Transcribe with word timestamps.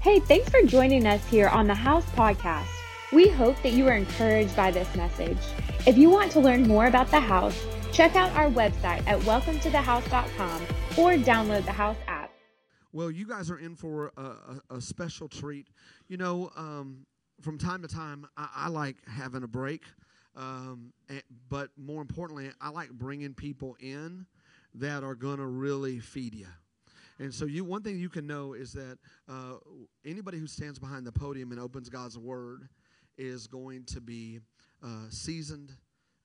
Hey, 0.00 0.18
thanks 0.18 0.48
for 0.48 0.62
joining 0.62 1.06
us 1.06 1.22
here 1.26 1.48
on 1.48 1.66
the 1.66 1.74
House 1.74 2.06
Podcast. 2.12 2.70
We 3.12 3.28
hope 3.28 3.62
that 3.62 3.74
you 3.74 3.86
are 3.86 3.92
encouraged 3.92 4.56
by 4.56 4.70
this 4.70 4.96
message. 4.96 5.36
If 5.86 5.98
you 5.98 6.08
want 6.08 6.32
to 6.32 6.40
learn 6.40 6.66
more 6.66 6.86
about 6.86 7.10
the 7.10 7.20
house, 7.20 7.66
check 7.92 8.16
out 8.16 8.32
our 8.32 8.48
website 8.48 9.06
at 9.06 9.20
welcometothehouse.com 9.20 10.62
or 10.96 11.22
download 11.22 11.66
the 11.66 11.72
House 11.72 11.98
app. 12.08 12.32
Well, 12.92 13.10
you 13.10 13.26
guys 13.26 13.50
are 13.50 13.58
in 13.58 13.76
for 13.76 14.10
a, 14.16 14.22
a, 14.22 14.76
a 14.76 14.80
special 14.80 15.28
treat. 15.28 15.66
You 16.08 16.16
know, 16.16 16.50
um, 16.56 17.04
from 17.42 17.58
time 17.58 17.82
to 17.82 17.88
time, 17.88 18.26
I, 18.38 18.48
I 18.56 18.68
like 18.70 18.96
having 19.06 19.42
a 19.42 19.48
break, 19.48 19.82
um, 20.34 20.94
and, 21.10 21.22
but 21.50 21.68
more 21.76 22.00
importantly, 22.00 22.50
I 22.58 22.70
like 22.70 22.88
bringing 22.88 23.34
people 23.34 23.76
in 23.78 24.24
that 24.76 25.04
are 25.04 25.14
going 25.14 25.40
to 25.40 25.46
really 25.46 25.98
feed 25.98 26.34
you. 26.34 26.46
And 27.20 27.34
so, 27.34 27.44
you 27.44 27.64
one 27.64 27.82
thing 27.82 27.98
you 27.98 28.08
can 28.08 28.26
know 28.26 28.54
is 28.54 28.72
that 28.72 28.98
uh, 29.28 29.56
anybody 30.06 30.38
who 30.38 30.46
stands 30.46 30.78
behind 30.78 31.06
the 31.06 31.12
podium 31.12 31.52
and 31.52 31.60
opens 31.60 31.90
God's 31.90 32.16
word 32.16 32.66
is 33.18 33.46
going 33.46 33.84
to 33.84 34.00
be 34.00 34.40
uh, 34.82 35.04
seasoned, 35.10 35.70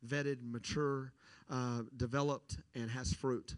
vetted, 0.08 0.38
mature, 0.42 1.12
uh, 1.50 1.82
developed, 1.98 2.60
and 2.76 2.90
has 2.90 3.12
fruit. 3.12 3.58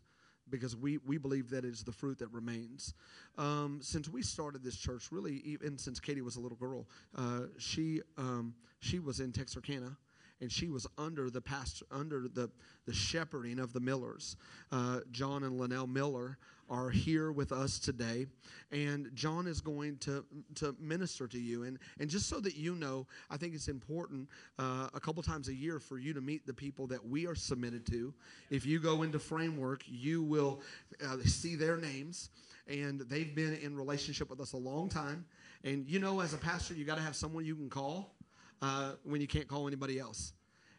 Because 0.50 0.76
we, 0.76 0.98
we 1.06 1.18
believe 1.18 1.50
that 1.52 1.64
is 1.66 1.84
the 1.84 1.92
fruit 1.92 2.18
that 2.20 2.32
remains. 2.32 2.94
Um, 3.38 3.82
since 3.84 4.10
we 4.10 4.24
started 4.24 4.64
this 4.64 4.78
church, 4.78 5.12
really, 5.12 5.42
even 5.46 5.78
since 5.78 6.00
Katie 6.00 6.22
was 6.22 6.38
a 6.38 6.40
little 6.40 6.58
girl, 6.58 6.88
uh, 7.16 7.42
she 7.60 8.02
um, 8.18 8.56
she 8.80 8.98
was 8.98 9.20
in 9.20 9.32
Texarkana, 9.32 9.96
and 10.42 10.52
she 10.52 10.70
was 10.70 10.88
under 10.98 11.30
the 11.30 11.42
pastor, 11.42 11.86
under 11.92 12.28
the, 12.28 12.50
the 12.86 12.94
shepherding 12.94 13.60
of 13.60 13.74
the 13.74 13.80
Millers. 13.80 14.38
Uh, 14.72 15.02
John 15.12 15.44
and 15.44 15.60
Linnell 15.60 15.88
Miller 15.88 16.38
are 16.70 16.90
here 16.90 17.32
with 17.32 17.52
us 17.52 17.80
today, 17.80 18.28
and 18.72 19.10
John 19.14 19.48
is 19.48 19.62
going 19.62 19.98
to 20.00 20.26
to 20.56 20.76
minister 20.80 21.28
to 21.28 21.40
you. 21.40 21.64
And 21.64 21.80
and 22.00 22.10
just 22.10 22.28
so 22.28 22.40
that 22.42 22.56
you 22.56 22.76
know, 22.76 23.06
I 23.30 23.38
think 23.38 23.54
it's 23.54 23.68
important 23.68 24.28
uh, 24.60 24.88
a 24.94 25.00
couple 25.00 25.24
times 25.24 25.48
a 25.48 25.54
year 25.54 25.80
for 25.80 25.98
you 25.98 26.14
to 26.14 26.22
meet 26.22 26.46
the 26.46 26.54
people 26.54 26.88
that 26.88 27.06
we 27.06 27.26
are 27.28 27.36
submitted 27.36 27.86
to. 27.88 28.14
If 28.50 28.66
you 28.66 28.80
go 28.80 29.04
into 29.04 29.20
framework, 29.20 29.84
you 29.88 30.24
will 30.24 30.62
uh, 31.06 31.18
see 31.26 31.56
their 31.56 31.78
names, 31.78 32.30
and 32.68 33.02
they've 33.02 33.34
been 33.34 33.56
in 33.56 33.76
relationship 33.76 34.30
with 34.30 34.40
us 34.40 34.54
a 34.54 34.58
long 34.58 34.90
time. 34.90 35.26
And 35.64 35.88
you 35.88 36.00
know, 36.00 36.20
as 36.20 36.34
a 36.34 36.38
pastor, 36.38 36.74
you 36.74 36.86
got 36.86 36.98
to 36.98 37.04
have 37.04 37.16
someone 37.16 37.46
you 37.46 37.56
can 37.56 37.70
call 37.70 38.14
uh, 38.62 38.94
when 39.04 39.22
you 39.22 39.28
can't 39.28 39.48
call 39.48 39.68
anybody 39.68 40.00
else. 40.00 40.34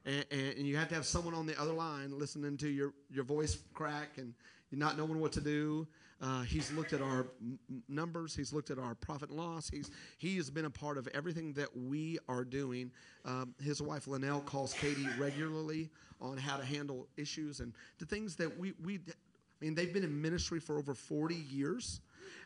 And, 0.05 0.25
and, 0.31 0.57
and, 0.59 0.67
you 0.67 0.77
have 0.77 0.89
to 0.89 0.95
have 0.95 1.05
someone 1.05 1.35
on 1.35 1.45
the 1.45 1.61
other 1.61 1.73
line 1.73 2.17
listening 2.17 2.57
to 2.59 2.69
your, 2.69 2.95
your 3.11 3.25
voice 3.25 3.59
crack 3.75 4.17
and 4.17 4.33
not 4.73 4.97
knowing 4.97 5.21
what 5.21 5.33
to 5.33 5.41
do. 5.41 5.87
Uh, 6.21 6.43
he's 6.43 6.73
looked 6.73 6.93
at 6.93 7.01
our 7.01 7.29
m- 7.41 7.59
numbers. 7.89 8.35
He's 8.35 8.53
looked 8.53 8.71
at 8.71 8.79
our 8.79 8.95
profit 8.97 9.31
and 9.31 9.39
loss. 9.39 9.71
He's 9.71 9.91
he 10.19 10.37
has 10.37 10.51
been 10.51 10.65
a 10.65 10.71
part 10.71 10.99
of 10.99 11.07
everything 11.15 11.53
that 11.55 11.69
we 11.77 12.19
are 12.29 12.45
doing. 12.45 12.91
Um, 13.25 13.55
his 13.63 13.81
wife 13.81 14.09
Linnell 14.09 14.41
calls 14.41 14.75
Katie 14.75 15.07
regularly 15.19 15.91
on 16.21 16.37
how 16.37 16.57
to 16.57 16.65
handle 16.65 17.07
issues 17.17 17.61
and 17.61 17.73
the 17.99 18.07
things 18.07 18.35
that 18.37 18.59
we 18.59 18.75
we. 18.85 18.97
I 18.97 19.65
mean, 19.65 19.75
they've 19.75 19.93
been 19.93 20.05
in 20.05 20.21
ministry 20.21 20.61
for 20.61 20.79
over 20.79 20.95
40 20.95 21.35
years. 21.35 22.01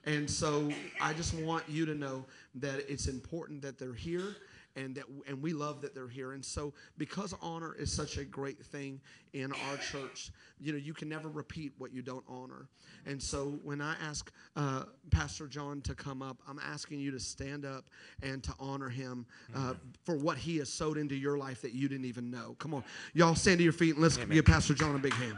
And 0.05 0.31
so 0.31 0.71
I 1.01 1.13
just 1.13 1.35
want 1.35 1.69
you 1.69 1.85
to 1.87 1.95
know 1.95 2.25
that 2.57 2.91
it's 2.91 3.07
important 3.07 3.63
that 3.63 3.79
they're 3.79 3.93
here 3.93 4.37
and 4.77 4.95
that 4.95 5.05
and 5.27 5.43
we 5.43 5.53
love 5.53 5.81
that 5.83 5.95
they're 5.95 6.09
here. 6.09 6.33
And 6.33 6.45
so 6.45 6.73
because 6.99 7.35
honor 7.41 7.75
is 7.79 7.93
such 7.93 8.19
a 8.19 8.25
great 8.25 8.65
thing 8.65 9.01
in 9.33 9.53
our 9.53 9.77
church 9.79 10.31
you 10.61 10.73
know 10.73 10.79
you 10.79 10.95
can 10.95 11.09
never 11.09 11.29
repeat 11.29 11.73
what 11.79 11.93
you 11.93 12.03
don't 12.03 12.25
honor. 12.29 12.69
And 13.07 13.21
so 13.21 13.59
when 13.63 13.81
i 13.81 13.95
ask 14.03 14.31
uh, 14.57 14.85
pastor 15.11 15.47
john 15.47 15.81
to 15.83 15.95
come 15.95 16.23
up 16.23 16.39
i'm 16.49 16.61
asking 16.61 17.01
you 17.01 17.11
to 17.11 17.19
stand 17.19 17.65
up 17.65 17.87
and 18.23 18.43
to 18.45 18.55
honor 18.61 18.89
him 18.89 19.27
uh, 19.55 19.75
for 20.05 20.17
what 20.17 20.37
he 20.37 20.59
has 20.59 20.73
sowed 20.73 20.97
into 20.97 21.15
your 21.15 21.37
life 21.37 21.63
that 21.63 21.73
you 21.73 21.89
didn't 21.89 22.07
even 22.07 22.31
know. 22.31 22.55
Come 22.59 22.75
on. 22.75 22.85
Y'all 23.15 23.35
stand 23.35 23.59
to 23.59 23.65
your 23.65 23.73
feet 23.73 23.95
and 23.95 24.03
let's 24.03 24.17
Amen. 24.17 24.31
give 24.31 24.45
pastor 24.45 24.75
john 24.75 24.95
a 24.95 24.99
big 24.99 25.15
hand. 25.15 25.37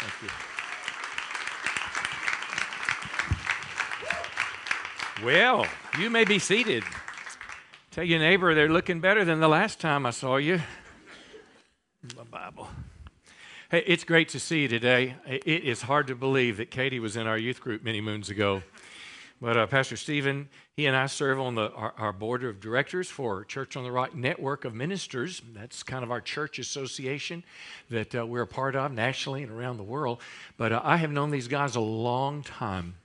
Thank 0.00 0.22
you. 0.22 0.51
Well, 5.22 5.68
you 6.00 6.10
may 6.10 6.24
be 6.24 6.40
seated. 6.40 6.82
Tell 7.92 8.02
your 8.02 8.18
neighbor 8.18 8.56
they're 8.56 8.68
looking 8.68 8.98
better 8.98 9.24
than 9.24 9.38
the 9.38 9.46
last 9.46 9.78
time 9.78 10.04
I 10.04 10.10
saw 10.10 10.34
you. 10.34 10.60
My 12.16 12.24
Bible. 12.24 12.66
Hey, 13.70 13.84
it's 13.86 14.02
great 14.02 14.30
to 14.30 14.40
see 14.40 14.62
you 14.62 14.68
today. 14.68 15.14
It 15.24 15.62
is 15.62 15.82
hard 15.82 16.08
to 16.08 16.16
believe 16.16 16.56
that 16.56 16.72
Katie 16.72 16.98
was 16.98 17.16
in 17.16 17.28
our 17.28 17.38
youth 17.38 17.60
group 17.60 17.84
many 17.84 18.00
moons 18.00 18.30
ago. 18.30 18.64
But 19.40 19.56
uh, 19.56 19.68
Pastor 19.68 19.96
Stephen, 19.96 20.48
he 20.74 20.86
and 20.86 20.96
I 20.96 21.06
serve 21.06 21.38
on 21.38 21.54
the, 21.54 21.70
our, 21.70 21.94
our, 21.98 22.12
board 22.12 22.42
of 22.42 22.58
directors 22.58 23.08
for 23.08 23.44
Church 23.44 23.76
on 23.76 23.84
the 23.84 23.92
Rock 23.92 24.16
Network 24.16 24.64
of 24.64 24.74
Ministers. 24.74 25.40
That's 25.54 25.84
kind 25.84 26.02
of 26.02 26.10
our 26.10 26.20
church 26.20 26.58
association 26.58 27.44
that 27.90 28.12
uh, 28.12 28.26
we're 28.26 28.42
a 28.42 28.46
part 28.46 28.74
of 28.74 28.90
nationally 28.90 29.44
and 29.44 29.52
around 29.52 29.76
the 29.76 29.84
world. 29.84 30.20
But 30.56 30.72
uh, 30.72 30.80
I 30.82 30.96
have 30.96 31.12
known 31.12 31.30
these 31.30 31.46
guys 31.46 31.76
a 31.76 31.80
long 31.80 32.42
time. 32.42 32.96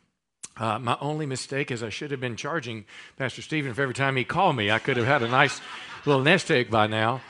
Uh, 0.59 0.79
my 0.79 0.97
only 1.01 1.25
mistake 1.25 1.72
is 1.72 1.84
I 1.84 1.90
should 1.90 2.12
have 2.12 2.19
been 2.19 2.35
charging 2.35 2.85
Pastor 3.18 3.41
Stephen 3.41 3.73
for 3.73 3.81
every 3.81 3.94
time 3.94 4.16
he 4.16 4.23
called 4.23 4.56
me. 4.56 4.72
I 4.72 4.79
could 4.79 4.97
have 4.97 5.06
had 5.06 5.22
a 5.22 5.28
nice 5.28 5.62
little 6.06 6.22
nest 6.22 6.50
egg 6.50 6.72
by 6.72 6.88
now. 6.88 7.22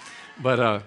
But 0.42 0.60
uh, 0.60 0.80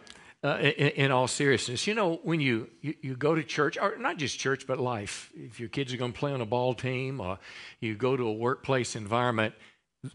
uh, 0.43 0.59
in, 0.59 0.89
in, 0.89 1.11
all 1.11 1.29
seriousness, 1.29 1.87
you 1.87 1.95
know, 1.95 2.21
when 2.23 2.41
you, 2.41 2.71
you, 2.81 2.95
you, 3.03 3.17
go 3.17 3.35
to 3.35 3.43
church, 3.43 3.77
or 3.77 3.99
not 3.99 4.17
just 4.17 4.39
church, 4.39 4.67
but 4.67 4.79
life, 4.79 5.31
if 5.37 5.61
your 5.61 5.69
kids 5.69 5.93
are 5.93 5.97
going 5.97 6.13
to 6.13 6.19
play 6.19 6.33
on 6.33 6.41
a 6.41 6.47
ball 6.47 6.73
team 6.73 7.21
or 7.21 7.39
you 7.81 7.95
go 7.95 8.17
to 8.17 8.27
a 8.27 8.33
workplace 8.33 8.97
environment, 8.97 9.55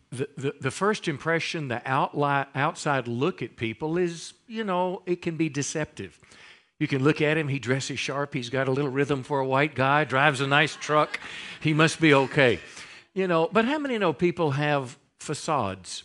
the, 0.09 0.28
the, 0.35 0.56
the 0.62 0.72
first 0.72 1.08
impression, 1.08 1.68
the 1.68 1.81
outli- 1.85 2.47
outside 2.56 3.08
look 3.08 3.44
at 3.44 3.56
people 3.56 3.97
is, 3.97 4.34
you 4.47 4.64
know, 4.64 5.03
it 5.06 5.22
can 5.22 5.38
be 5.38 5.47
deceptive. 5.47 6.19
You 6.80 6.88
can 6.88 7.03
look 7.03 7.22
at 7.22 7.38
him, 7.38 7.47
he 7.47 7.59
dresses 7.59 8.00
sharp, 8.00 8.34
he's 8.34 8.50
got 8.50 8.68
a 8.68 8.72
little 8.72 8.91
rhythm 8.91 9.24
for 9.24 9.40
a 9.40 9.47
white 9.47 9.75
guy, 9.75 10.03
drives 10.03 10.41
a 10.41 10.47
nice 10.47 10.75
truck, 10.75 11.19
he 11.62 11.74
must 11.74 12.02
be 12.02 12.13
okay. 12.13 12.59
You 13.13 13.28
know, 13.28 13.50
but 13.52 13.63
how 13.63 13.78
many 13.78 13.97
know 13.97 14.12
people 14.12 14.52
have 14.52 14.97
facades? 15.19 16.03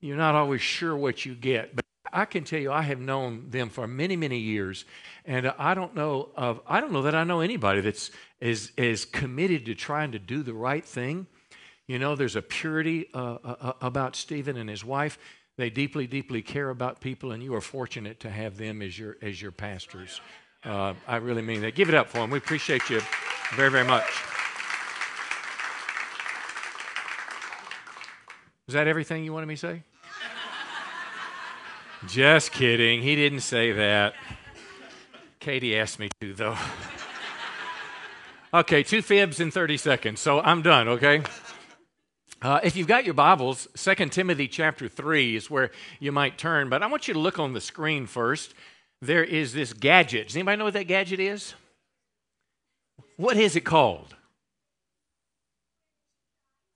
You're 0.00 0.16
not 0.16 0.36
always 0.36 0.60
sure 0.60 0.96
what 0.96 1.26
you 1.26 1.34
get, 1.34 1.74
but 1.74 1.84
I 2.12 2.24
can 2.24 2.44
tell 2.44 2.60
you 2.60 2.70
I 2.70 2.82
have 2.82 3.00
known 3.00 3.50
them 3.50 3.68
for 3.68 3.88
many, 3.88 4.14
many 4.14 4.38
years, 4.38 4.84
and 5.24 5.52
I 5.58 5.74
don't 5.74 5.94
know 5.94 6.30
of 6.36 6.60
I 6.66 6.80
don't 6.80 6.92
know 6.92 7.02
that 7.02 7.14
I 7.14 7.24
know 7.24 7.40
anybody 7.40 7.80
that's 7.80 8.10
is 8.40 8.72
is 8.76 9.04
committed 9.04 9.66
to 9.66 9.74
trying 9.74 10.12
to 10.12 10.18
do 10.20 10.42
the 10.42 10.54
right 10.54 10.84
thing. 10.84 11.26
You 11.88 11.98
know, 11.98 12.14
there's 12.14 12.36
a 12.36 12.42
purity 12.42 13.08
uh, 13.12 13.38
uh, 13.42 13.56
uh 13.60 13.72
about 13.80 14.16
Stephen 14.16 14.56
and 14.56 14.70
his 14.70 14.84
wife. 14.84 15.18
They 15.56 15.70
deeply, 15.70 16.06
deeply 16.06 16.42
care 16.42 16.68
about 16.68 17.00
people, 17.00 17.32
and 17.32 17.42
you 17.42 17.54
are 17.54 17.62
fortunate 17.62 18.20
to 18.20 18.30
have 18.30 18.58
them 18.58 18.82
as 18.82 18.98
your 18.98 19.16
as 19.22 19.40
your 19.40 19.52
pastors. 19.52 20.20
Uh, 20.64 20.94
I 21.06 21.16
really 21.16 21.42
mean 21.42 21.62
that. 21.62 21.74
Give 21.74 21.88
it 21.88 21.94
up 21.94 22.08
for 22.08 22.18
them. 22.18 22.30
We 22.30 22.38
appreciate 22.38 22.90
you 22.90 23.00
very, 23.54 23.70
very 23.70 23.86
much. 23.86 24.04
Is 28.68 28.74
that 28.74 28.88
everything 28.88 29.24
you 29.24 29.32
wanted 29.32 29.46
me 29.46 29.54
to 29.54 29.60
say? 29.60 29.82
Just 32.08 32.52
kidding. 32.52 33.00
He 33.00 33.14
didn't 33.14 33.40
say 33.40 33.72
that. 33.72 34.14
Katie 35.38 35.78
asked 35.78 35.98
me 35.98 36.08
to, 36.20 36.34
though. 36.34 36.56
okay, 38.54 38.82
two 38.82 39.02
fibs 39.02 39.38
in 39.38 39.52
30 39.52 39.76
seconds. 39.76 40.20
So 40.20 40.40
I'm 40.40 40.62
done, 40.62 40.88
okay? 40.88 41.22
Uh, 42.42 42.60
if 42.62 42.76
you've 42.76 42.86
got 42.86 43.04
your 43.06 43.14
Bibles, 43.14 43.66
2 43.76 43.94
Timothy 44.10 44.46
chapter 44.46 44.88
3 44.88 45.36
is 45.36 45.50
where 45.50 45.70
you 45.98 46.12
might 46.12 46.36
turn, 46.36 46.68
but 46.68 46.82
I 46.82 46.86
want 46.86 47.08
you 47.08 47.14
to 47.14 47.20
look 47.20 47.38
on 47.38 47.54
the 47.54 47.60
screen 47.62 48.06
first. 48.06 48.52
There 49.00 49.24
is 49.24 49.54
this 49.54 49.72
gadget. 49.72 50.28
Does 50.28 50.36
anybody 50.36 50.58
know 50.58 50.64
what 50.64 50.74
that 50.74 50.84
gadget 50.84 51.18
is? 51.18 51.54
What 53.16 53.38
is 53.38 53.56
it 53.56 53.62
called? 53.62 54.14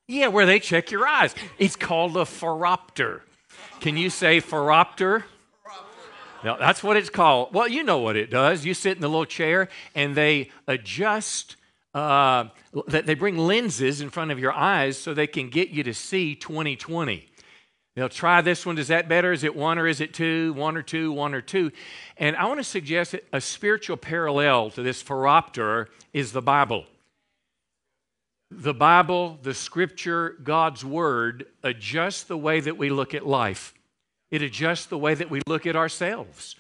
Yeah, 0.08 0.28
where 0.28 0.46
they 0.46 0.60
check 0.60 0.90
your 0.90 1.06
eyes. 1.06 1.34
It's 1.58 1.76
called 1.76 2.16
a 2.16 2.24
phoropter. 2.24 3.20
Can 3.80 3.98
you 3.98 4.08
say 4.08 4.40
phoropter? 4.40 5.24
No, 6.42 6.56
that's 6.58 6.82
what 6.82 6.96
it's 6.96 7.10
called. 7.10 7.52
Well, 7.52 7.68
you 7.68 7.84
know 7.84 7.98
what 7.98 8.16
it 8.16 8.30
does. 8.30 8.64
You 8.64 8.72
sit 8.72 8.96
in 8.96 9.02
the 9.02 9.08
little 9.08 9.26
chair 9.26 9.68
and 9.94 10.14
they 10.14 10.50
adjust 10.66 11.56
uh, 11.94 12.44
that 12.86 13.06
they 13.06 13.14
bring 13.14 13.36
lenses 13.36 14.00
in 14.00 14.10
front 14.10 14.30
of 14.30 14.38
your 14.38 14.52
eyes 14.52 14.96
so 14.96 15.12
they 15.12 15.26
can 15.26 15.50
get 15.50 15.70
you 15.70 15.82
to 15.82 15.94
see 15.94 16.34
2020. 16.34 17.26
They'll 17.96 18.08
try 18.08 18.40
this 18.40 18.64
one. 18.64 18.78
Is 18.78 18.88
that 18.88 19.08
better? 19.08 19.32
Is 19.32 19.42
it 19.42 19.56
one 19.56 19.78
or 19.78 19.86
is 19.86 20.00
it 20.00 20.14
two? 20.14 20.52
One 20.52 20.76
or 20.76 20.82
two, 20.82 21.12
one 21.12 21.34
or 21.34 21.40
two. 21.40 21.72
And 22.16 22.36
I 22.36 22.46
want 22.46 22.60
to 22.60 22.64
suggest 22.64 23.16
a 23.32 23.40
spiritual 23.40 23.96
parallel 23.96 24.70
to 24.70 24.82
this 24.82 25.02
phoropter 25.02 25.86
is 26.12 26.32
the 26.32 26.42
Bible. 26.42 26.84
The 28.52 28.74
Bible, 28.74 29.38
the 29.42 29.54
scripture, 29.54 30.36
God's 30.42 30.84
word 30.84 31.46
adjusts 31.62 32.24
the 32.24 32.38
way 32.38 32.60
that 32.60 32.76
we 32.76 32.90
look 32.90 33.14
at 33.14 33.26
life. 33.26 33.74
It 34.30 34.42
adjusts 34.42 34.86
the 34.86 34.98
way 34.98 35.14
that 35.14 35.30
we 35.30 35.42
look 35.46 35.66
at 35.66 35.76
ourselves. 35.76 36.56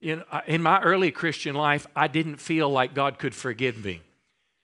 In, 0.00 0.22
in 0.46 0.62
my 0.62 0.80
early 0.80 1.10
Christian 1.10 1.54
life, 1.54 1.86
I 1.94 2.08
didn't 2.08 2.36
feel 2.36 2.68
like 2.68 2.94
God 2.94 3.18
could 3.18 3.34
forgive 3.34 3.84
me. 3.84 4.00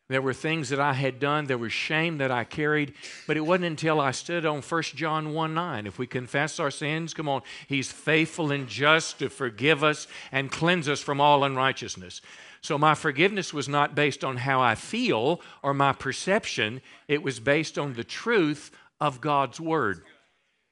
There 0.09 0.23
were 0.23 0.33
things 0.33 0.71
that 0.71 0.81
I 0.81 0.95
had 0.95 1.21
done. 1.21 1.45
There 1.45 1.59
was 1.59 1.73
shame 1.73 2.17
that 2.19 2.31
I 2.31 2.45
carried. 2.45 2.95
But 3.27 3.37
it 3.37 3.43
wasn't 3.43 3.67
until 3.67 4.01
I 4.01 4.13
stood 4.13 4.47
on 4.47 4.63
1 4.63 4.83
John 4.95 5.35
1 5.35 5.55
9. 5.55 5.87
If 5.87 5.99
we 5.99 6.07
confess 6.07 6.59
our 6.59 6.71
sins, 6.71 7.13
come 7.13 7.29
on, 7.29 7.43
He's 7.67 7.93
faithful 7.93 8.51
and 8.51 8.67
just 8.67 9.19
to 9.19 9.29
forgive 9.29 9.85
us 9.85 10.07
and 10.33 10.51
cleanse 10.51 10.89
us 10.89 11.03
from 11.03 11.21
all 11.21 11.45
unrighteousness. 11.45 12.23
So 12.63 12.79
my 12.79 12.95
forgiveness 12.95 13.53
was 13.53 13.69
not 13.69 13.95
based 13.95 14.25
on 14.25 14.39
how 14.39 14.61
I 14.61 14.75
feel 14.75 15.41
or 15.63 15.75
my 15.75 15.93
perception, 15.93 16.81
it 17.07 17.23
was 17.23 17.39
based 17.39 17.79
on 17.79 17.93
the 17.93 18.05
truth 18.05 18.71
of 19.01 19.21
God's 19.21 19.61
Word. 19.61 20.03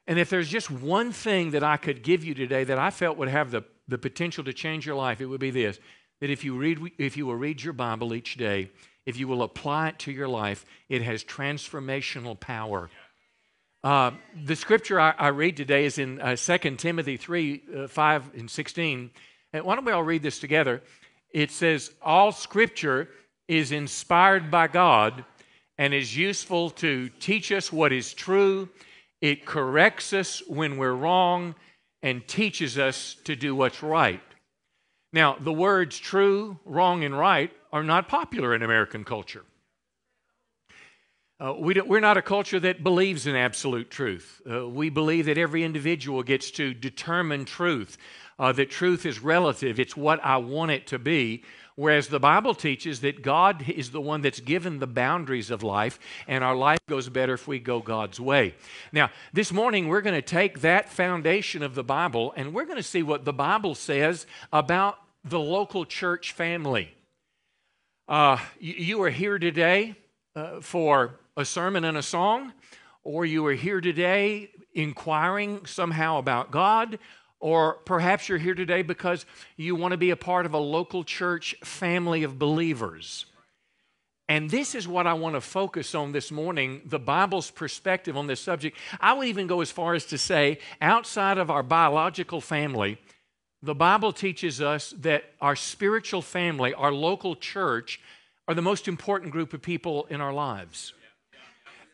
And 0.06 0.18
if 0.18 0.30
there's 0.30 0.48
just 0.48 0.70
one 0.70 1.12
thing 1.12 1.50
that 1.50 1.62
I 1.62 1.76
could 1.76 2.02
give 2.02 2.24
you 2.24 2.34
today 2.34 2.64
that 2.64 2.78
I 2.78 2.90
felt 2.90 3.18
would 3.18 3.28
have 3.28 3.50
the, 3.50 3.62
the 3.86 3.98
potential 3.98 4.44
to 4.44 4.52
change 4.52 4.86
your 4.86 4.96
life, 4.96 5.20
it 5.20 5.26
would 5.26 5.40
be 5.40 5.50
this 5.50 5.78
that 6.20 6.30
if 6.30 6.42
you, 6.44 6.56
read, 6.56 6.80
if 6.96 7.14
you 7.18 7.26
will 7.26 7.34
read 7.34 7.62
your 7.62 7.74
Bible 7.74 8.14
each 8.14 8.38
day, 8.38 8.70
if 9.06 9.16
you 9.16 9.28
will 9.28 9.42
apply 9.42 9.88
it 9.88 9.98
to 10.00 10.12
your 10.12 10.28
life, 10.28 10.66
it 10.88 11.00
has 11.02 11.24
transformational 11.24 12.38
power. 12.38 12.90
Uh, 13.84 14.10
the 14.44 14.56
scripture 14.56 14.98
I, 14.98 15.14
I, 15.16 15.28
read 15.28 15.56
today 15.56 15.84
is 15.84 15.98
in 15.98 16.20
uh, 16.20 16.34
2 16.34 16.58
Timothy 16.76 17.16
3 17.16 17.62
uh, 17.76 17.86
5 17.86 18.30
and 18.36 18.50
16. 18.50 19.10
And 19.52 19.64
why 19.64 19.76
don't 19.76 19.84
we 19.84 19.92
all 19.92 20.02
read 20.02 20.24
this 20.24 20.40
together? 20.40 20.82
It 21.30 21.52
says, 21.52 21.92
All 22.02 22.32
scripture 22.32 23.08
is 23.46 23.70
inspired 23.70 24.50
by 24.50 24.66
God 24.66 25.24
and 25.78 25.94
is 25.94 26.16
useful 26.16 26.70
to 26.70 27.08
teach 27.20 27.52
us 27.52 27.72
what 27.72 27.92
is 27.92 28.12
true. 28.12 28.68
It 29.20 29.46
corrects 29.46 30.12
us 30.12 30.42
when 30.48 30.78
we're 30.78 30.92
wrong 30.92 31.54
and 32.02 32.26
teaches 32.26 32.78
us 32.78 33.16
to 33.24 33.36
do 33.36 33.54
what's 33.54 33.82
right. 33.82 34.20
Now, 35.12 35.36
the 35.38 35.52
words 35.52 35.98
true, 35.98 36.58
wrong, 36.64 37.04
and 37.04 37.16
right 37.16 37.52
are 37.76 37.84
not 37.84 38.08
popular 38.08 38.54
in 38.54 38.62
American 38.62 39.04
culture. 39.04 39.44
Uh, 41.38 41.52
we 41.58 41.78
are 41.78 42.00
not 42.00 42.16
a 42.16 42.22
culture 42.22 42.58
that 42.58 42.82
believes 42.82 43.26
in 43.26 43.36
absolute 43.36 43.90
truth. 43.90 44.40
Uh, 44.50 44.66
we 44.66 44.88
believe 44.88 45.26
that 45.26 45.36
every 45.36 45.62
individual 45.62 46.22
gets 46.22 46.50
to 46.50 46.72
determine 46.72 47.44
truth, 47.44 47.98
uh, 48.38 48.50
that 48.50 48.70
truth 48.70 49.04
is 49.04 49.20
relative, 49.20 49.78
it's 49.78 49.94
what 49.94 50.24
I 50.24 50.38
want 50.38 50.70
it 50.70 50.86
to 50.86 50.98
be. 50.98 51.44
Whereas 51.74 52.08
the 52.08 52.18
Bible 52.18 52.54
teaches 52.54 53.02
that 53.02 53.20
God 53.20 53.68
is 53.68 53.90
the 53.90 54.00
one 54.00 54.22
that's 54.22 54.40
given 54.40 54.78
the 54.78 54.86
boundaries 54.86 55.50
of 55.50 55.62
life, 55.62 55.98
and 56.26 56.42
our 56.42 56.56
life 56.56 56.80
goes 56.88 57.10
better 57.10 57.34
if 57.34 57.46
we 57.46 57.58
go 57.58 57.80
God's 57.80 58.18
way. 58.18 58.54
Now, 58.90 59.10
this 59.34 59.52
morning 59.52 59.88
we're 59.88 60.00
going 60.00 60.14
to 60.14 60.22
take 60.22 60.62
that 60.62 60.88
foundation 60.88 61.62
of 61.62 61.74
the 61.74 61.84
Bible 61.84 62.32
and 62.34 62.54
we're 62.54 62.64
going 62.64 62.78
to 62.78 62.82
see 62.82 63.02
what 63.02 63.26
the 63.26 63.34
Bible 63.34 63.74
says 63.74 64.26
about 64.50 64.96
the 65.22 65.38
local 65.38 65.84
church 65.84 66.32
family. 66.32 66.95
Uh, 68.08 68.38
you, 68.60 68.74
you, 68.74 69.02
are 69.02 69.10
here 69.10 69.36
today 69.36 69.96
uh, 70.36 70.60
for 70.60 71.18
a 71.36 71.44
sermon 71.44 71.82
and 71.84 71.96
a 71.96 72.02
song, 72.02 72.52
or 73.02 73.26
you 73.26 73.44
are 73.46 73.52
here 73.52 73.80
today 73.80 74.48
inquiring 74.74 75.66
somehow 75.66 76.18
about 76.18 76.52
God, 76.52 77.00
or 77.40 77.74
perhaps 77.84 78.28
you're 78.28 78.38
here 78.38 78.54
today 78.54 78.82
because 78.82 79.26
you 79.56 79.74
want 79.74 79.90
to 79.90 79.98
be 79.98 80.10
a 80.10 80.16
part 80.16 80.46
of 80.46 80.54
a 80.54 80.58
local 80.58 81.02
church 81.02 81.56
family 81.64 82.22
of 82.22 82.38
believers. 82.38 83.26
And 84.28 84.50
this 84.50 84.76
is 84.76 84.86
what 84.86 85.08
I 85.08 85.14
want 85.14 85.34
to 85.34 85.40
focus 85.40 85.92
on 85.92 86.12
this 86.12 86.30
morning 86.30 86.82
the 86.84 87.00
Bible's 87.00 87.50
perspective 87.50 88.16
on 88.16 88.28
this 88.28 88.40
subject. 88.40 88.76
I 89.00 89.14
would 89.14 89.26
even 89.26 89.48
go 89.48 89.62
as 89.62 89.72
far 89.72 89.94
as 89.94 90.06
to 90.06 90.18
say, 90.18 90.60
outside 90.80 91.38
of 91.38 91.50
our 91.50 91.64
biological 91.64 92.40
family, 92.40 92.98
the 93.66 93.74
Bible 93.74 94.12
teaches 94.12 94.60
us 94.60 94.94
that 95.00 95.24
our 95.40 95.56
spiritual 95.56 96.22
family, 96.22 96.72
our 96.72 96.92
local 96.92 97.36
church, 97.36 98.00
are 98.48 98.54
the 98.54 98.62
most 98.62 98.86
important 98.86 99.32
group 99.32 99.52
of 99.52 99.60
people 99.60 100.06
in 100.08 100.20
our 100.20 100.32
lives. 100.32 100.94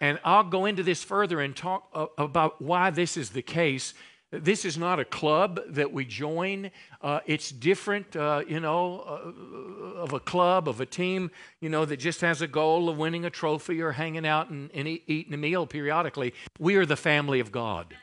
And 0.00 0.19
I'll 0.24 0.44
go 0.44 0.66
into 0.66 0.82
this 0.82 1.02
further 1.02 1.40
and 1.40 1.56
talk 1.56 2.12
about 2.19 2.60
why 2.60 2.90
this 2.90 3.16
is 3.16 3.30
the 3.30 3.42
case. 3.42 3.94
This 4.30 4.64
is 4.64 4.76
not 4.76 4.98
a 4.98 5.04
club 5.04 5.60
that 5.69 5.92
we 5.92 6.04
join. 6.04 6.70
Uh, 7.00 7.20
it's 7.26 7.50
different, 7.50 8.16
uh, 8.16 8.42
you 8.46 8.60
know, 8.60 9.00
uh, 9.00 10.00
of 10.00 10.12
a 10.12 10.20
club, 10.20 10.69
of 10.69 10.80
a 10.80 10.86
team, 10.86 11.30
you 11.60 11.69
know, 11.69 11.84
that 11.84 11.98
just 11.98 12.20
has 12.22 12.42
a 12.42 12.46
goal 12.46 12.88
of 12.88 12.98
winning 12.98 13.24
a 13.24 13.30
trophy 13.30 13.80
or 13.80 13.92
hanging 13.92 14.26
out 14.26 14.50
and, 14.50 14.70
and 14.74 14.88
eat, 14.88 15.04
eating 15.06 15.34
a 15.34 15.36
meal 15.36 15.66
periodically. 15.66 16.34
We 16.58 16.76
are 16.76 16.86
the 16.86 16.96
family 16.96 17.40
of 17.40 17.52
God. 17.52 17.94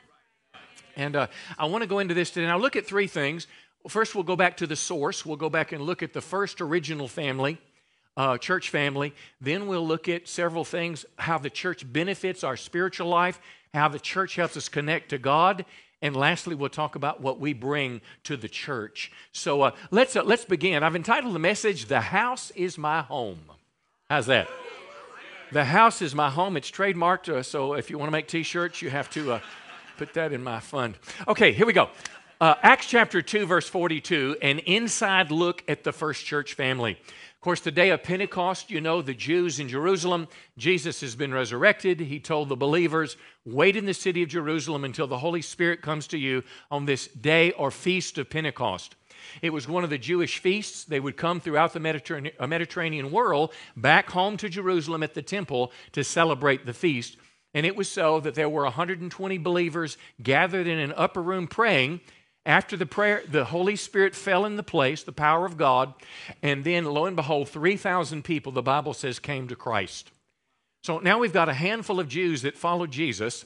And 1.00 1.16
uh, 1.16 1.26
I 1.58 1.64
want 1.64 1.80
to 1.80 1.88
go 1.88 1.98
into 1.98 2.12
this 2.12 2.30
today. 2.30 2.46
Now, 2.46 2.58
look 2.58 2.76
at 2.76 2.86
three 2.86 3.06
things. 3.06 3.46
First, 3.88 4.14
we'll 4.14 4.24
go 4.24 4.36
back 4.36 4.58
to 4.58 4.66
the 4.66 4.76
source. 4.76 5.24
We'll 5.24 5.38
go 5.38 5.48
back 5.48 5.72
and 5.72 5.82
look 5.82 6.02
at 6.02 6.12
the 6.12 6.20
first 6.20 6.60
original 6.60 7.08
family, 7.08 7.58
uh, 8.18 8.36
church 8.36 8.68
family. 8.68 9.14
Then 9.40 9.66
we'll 9.66 9.86
look 9.86 10.10
at 10.10 10.28
several 10.28 10.62
things 10.62 11.06
how 11.18 11.38
the 11.38 11.48
church 11.48 11.90
benefits 11.90 12.44
our 12.44 12.58
spiritual 12.58 13.08
life, 13.08 13.40
how 13.72 13.88
the 13.88 13.98
church 13.98 14.36
helps 14.36 14.58
us 14.58 14.68
connect 14.68 15.08
to 15.08 15.18
God. 15.18 15.64
And 16.02 16.14
lastly, 16.14 16.54
we'll 16.54 16.68
talk 16.68 16.96
about 16.96 17.22
what 17.22 17.40
we 17.40 17.54
bring 17.54 18.02
to 18.24 18.36
the 18.36 18.48
church. 18.48 19.10
So 19.32 19.62
uh, 19.62 19.70
let's, 19.90 20.16
uh, 20.16 20.22
let's 20.22 20.44
begin. 20.44 20.82
I've 20.82 20.96
entitled 20.96 21.34
the 21.34 21.38
message, 21.38 21.86
The 21.86 22.00
House 22.00 22.50
is 22.50 22.76
My 22.76 23.00
Home. 23.02 23.40
How's 24.10 24.26
that? 24.26 24.48
The 25.50 25.64
house 25.64 26.00
is 26.00 26.14
my 26.14 26.30
home. 26.30 26.56
It's 26.56 26.70
trademarked, 26.70 27.28
uh, 27.28 27.42
so 27.42 27.74
if 27.74 27.90
you 27.90 27.98
want 27.98 28.06
to 28.06 28.12
make 28.12 28.28
t 28.28 28.44
shirts, 28.44 28.82
you 28.82 28.90
have 28.90 29.10
to 29.10 29.32
uh, 29.32 29.40
put 30.00 30.14
that 30.14 30.32
in 30.32 30.42
my 30.42 30.60
fund. 30.60 30.96
Okay, 31.28 31.52
here 31.52 31.66
we 31.66 31.74
go. 31.74 31.90
Uh, 32.40 32.54
Acts 32.62 32.86
chapter 32.86 33.20
2, 33.20 33.44
verse 33.44 33.68
42, 33.68 34.38
an 34.40 34.60
inside 34.60 35.30
look 35.30 35.62
at 35.68 35.84
the 35.84 35.92
first 35.92 36.24
church 36.24 36.54
family. 36.54 36.92
Of 36.92 37.40
course, 37.42 37.60
the 37.60 37.70
day 37.70 37.90
of 37.90 38.02
Pentecost, 38.02 38.70
you 38.70 38.80
know, 38.80 39.02
the 39.02 39.12
Jews 39.12 39.60
in 39.60 39.68
Jerusalem, 39.68 40.26
Jesus 40.56 41.02
has 41.02 41.14
been 41.14 41.34
resurrected. 41.34 42.00
He 42.00 42.18
told 42.18 42.48
the 42.48 42.56
believers, 42.56 43.18
wait 43.44 43.76
in 43.76 43.84
the 43.84 43.92
city 43.92 44.22
of 44.22 44.30
Jerusalem 44.30 44.86
until 44.86 45.06
the 45.06 45.18
Holy 45.18 45.42
Spirit 45.42 45.82
comes 45.82 46.06
to 46.06 46.16
you 46.16 46.44
on 46.70 46.86
this 46.86 47.06
day 47.06 47.52
or 47.52 47.70
feast 47.70 48.16
of 48.16 48.30
Pentecost. 48.30 48.94
It 49.42 49.52
was 49.52 49.68
one 49.68 49.84
of 49.84 49.90
the 49.90 49.98
Jewish 49.98 50.38
feasts. 50.38 50.84
They 50.84 50.98
would 50.98 51.18
come 51.18 51.40
throughout 51.40 51.74
the 51.74 51.80
Mediterranean, 51.80 52.34
uh, 52.40 52.46
Mediterranean 52.46 53.10
world 53.10 53.52
back 53.76 54.08
home 54.08 54.38
to 54.38 54.48
Jerusalem 54.48 55.02
at 55.02 55.12
the 55.12 55.20
temple 55.20 55.72
to 55.92 56.02
celebrate 56.02 56.64
the 56.64 56.72
feast. 56.72 57.18
And 57.54 57.66
it 57.66 57.76
was 57.76 57.88
so 57.88 58.20
that 58.20 58.34
there 58.34 58.48
were 58.48 58.64
120 58.64 59.38
believers 59.38 59.96
gathered 60.22 60.66
in 60.66 60.78
an 60.78 60.92
upper 60.96 61.22
room 61.22 61.46
praying. 61.46 62.00
After 62.46 62.76
the 62.76 62.86
prayer, 62.86 63.22
the 63.28 63.46
Holy 63.46 63.76
Spirit 63.76 64.14
fell 64.14 64.46
in 64.46 64.56
the 64.56 64.62
place, 64.62 65.02
the 65.02 65.12
power 65.12 65.44
of 65.44 65.56
God, 65.56 65.92
and 66.42 66.64
then 66.64 66.84
lo 66.86 67.06
and 67.06 67.16
behold, 67.16 67.48
3,000 67.48 68.22
people, 68.24 68.52
the 68.52 68.62
Bible 68.62 68.94
says, 68.94 69.18
came 69.18 69.48
to 69.48 69.56
Christ. 69.56 70.10
So 70.82 70.98
now 70.98 71.18
we've 71.18 71.32
got 71.32 71.50
a 71.50 71.54
handful 71.54 72.00
of 72.00 72.08
Jews 72.08 72.42
that 72.42 72.56
followed 72.56 72.90
Jesus, 72.90 73.44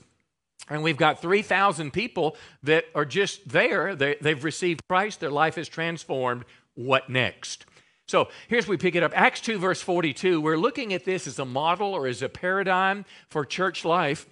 and 0.69 0.83
we've 0.83 0.97
got 0.97 1.21
3,000 1.21 1.93
people 1.93 2.37
that 2.63 2.85
are 2.95 3.05
just 3.05 3.49
there. 3.49 3.97
They, 3.97 4.17
have 4.23 4.45
received 4.45 4.87
Christ, 4.89 5.21
their 5.21 5.31
life 5.31 5.59
is 5.59 5.69
transformed. 5.69 6.45
What 6.75 7.11
next? 7.11 7.67
So 8.07 8.29
here's 8.49 8.69
we 8.69 8.77
pick 8.77 8.95
it 8.95 9.03
up. 9.03 9.13
Acts 9.15 9.41
2, 9.41 9.59
verse 9.59 9.81
42. 9.81 10.41
We're 10.41 10.59
looking 10.59 10.93
at 10.93 11.05
this 11.05 11.27
as 11.27 11.39
a 11.39 11.45
model 11.45 11.95
or 11.95 12.07
as 12.07 12.23
a 12.23 12.29
paradigm 12.29 13.05
for 13.29 13.45
church 13.45 13.85
life. 13.85 14.27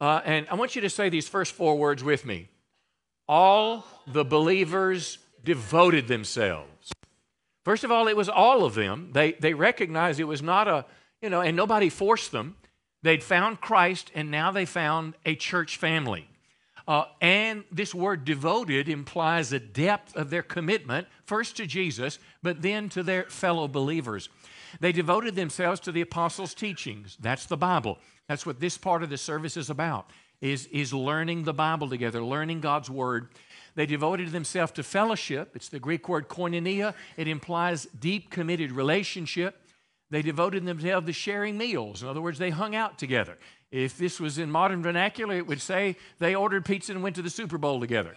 Uh, 0.00 0.20
and 0.24 0.46
I 0.50 0.54
want 0.54 0.74
you 0.74 0.82
to 0.82 0.90
say 0.90 1.08
these 1.08 1.28
first 1.28 1.52
four 1.52 1.76
words 1.76 2.02
with 2.02 2.24
me. 2.24 2.48
All 3.28 3.86
the 4.06 4.24
believers 4.24 5.18
devoted 5.44 6.08
themselves. 6.08 6.92
First 7.64 7.84
of 7.84 7.92
all, 7.92 8.08
it 8.08 8.16
was 8.16 8.30
all 8.30 8.64
of 8.64 8.74
them. 8.74 9.10
They, 9.12 9.32
they 9.32 9.52
recognized 9.52 10.20
it 10.20 10.24
was 10.24 10.42
not 10.42 10.68
a, 10.68 10.86
you 11.20 11.28
know, 11.28 11.42
and 11.42 11.54
nobody 11.54 11.90
forced 11.90 12.32
them. 12.32 12.56
They'd 13.02 13.22
found 13.22 13.60
Christ, 13.60 14.10
and 14.14 14.30
now 14.30 14.50
they 14.50 14.64
found 14.64 15.14
a 15.26 15.34
church 15.34 15.76
family. 15.76 16.28
Uh, 16.88 17.04
and 17.20 17.64
this 17.70 17.94
word 17.94 18.24
devoted 18.24 18.88
implies 18.88 19.52
a 19.52 19.60
depth 19.60 20.16
of 20.16 20.30
their 20.30 20.42
commitment, 20.42 21.06
first 21.26 21.54
to 21.58 21.66
Jesus, 21.66 22.18
but 22.42 22.62
then 22.62 22.88
to 22.88 23.02
their 23.02 23.24
fellow 23.24 23.68
believers. 23.68 24.30
They 24.80 24.92
devoted 24.92 25.34
themselves 25.34 25.80
to 25.80 25.92
the 25.92 26.00
apostles' 26.00 26.54
teachings. 26.54 27.18
That's 27.20 27.44
the 27.44 27.58
Bible. 27.58 27.98
That's 28.26 28.46
what 28.46 28.58
this 28.58 28.78
part 28.78 29.02
of 29.02 29.10
the 29.10 29.18
service 29.18 29.58
is 29.58 29.68
about, 29.68 30.10
is, 30.40 30.66
is 30.68 30.94
learning 30.94 31.44
the 31.44 31.52
Bible 31.52 31.90
together, 31.90 32.22
learning 32.22 32.62
God's 32.62 32.88
Word. 32.88 33.28
They 33.74 33.84
devoted 33.84 34.32
themselves 34.32 34.72
to 34.72 34.82
fellowship. 34.82 35.54
It's 35.54 35.68
the 35.68 35.78
Greek 35.78 36.08
word 36.08 36.28
koinonia. 36.28 36.94
It 37.16 37.28
implies 37.28 37.86
deep, 38.00 38.30
committed 38.30 38.72
relationship. 38.72 39.62
They 40.10 40.22
devoted 40.22 40.64
themselves 40.64 41.06
to 41.06 41.12
sharing 41.12 41.58
meals. 41.58 42.02
In 42.02 42.08
other 42.08 42.22
words, 42.22 42.38
they 42.38 42.50
hung 42.50 42.74
out 42.74 42.98
together. 42.98 43.36
If 43.70 43.98
this 43.98 44.18
was 44.18 44.38
in 44.38 44.50
modern 44.50 44.82
vernacular, 44.82 45.36
it 45.36 45.46
would 45.46 45.60
say 45.60 45.96
they 46.18 46.34
ordered 46.34 46.64
pizza 46.64 46.92
and 46.92 47.02
went 47.02 47.16
to 47.16 47.22
the 47.22 47.30
Super 47.30 47.58
Bowl 47.58 47.80
together. 47.80 48.14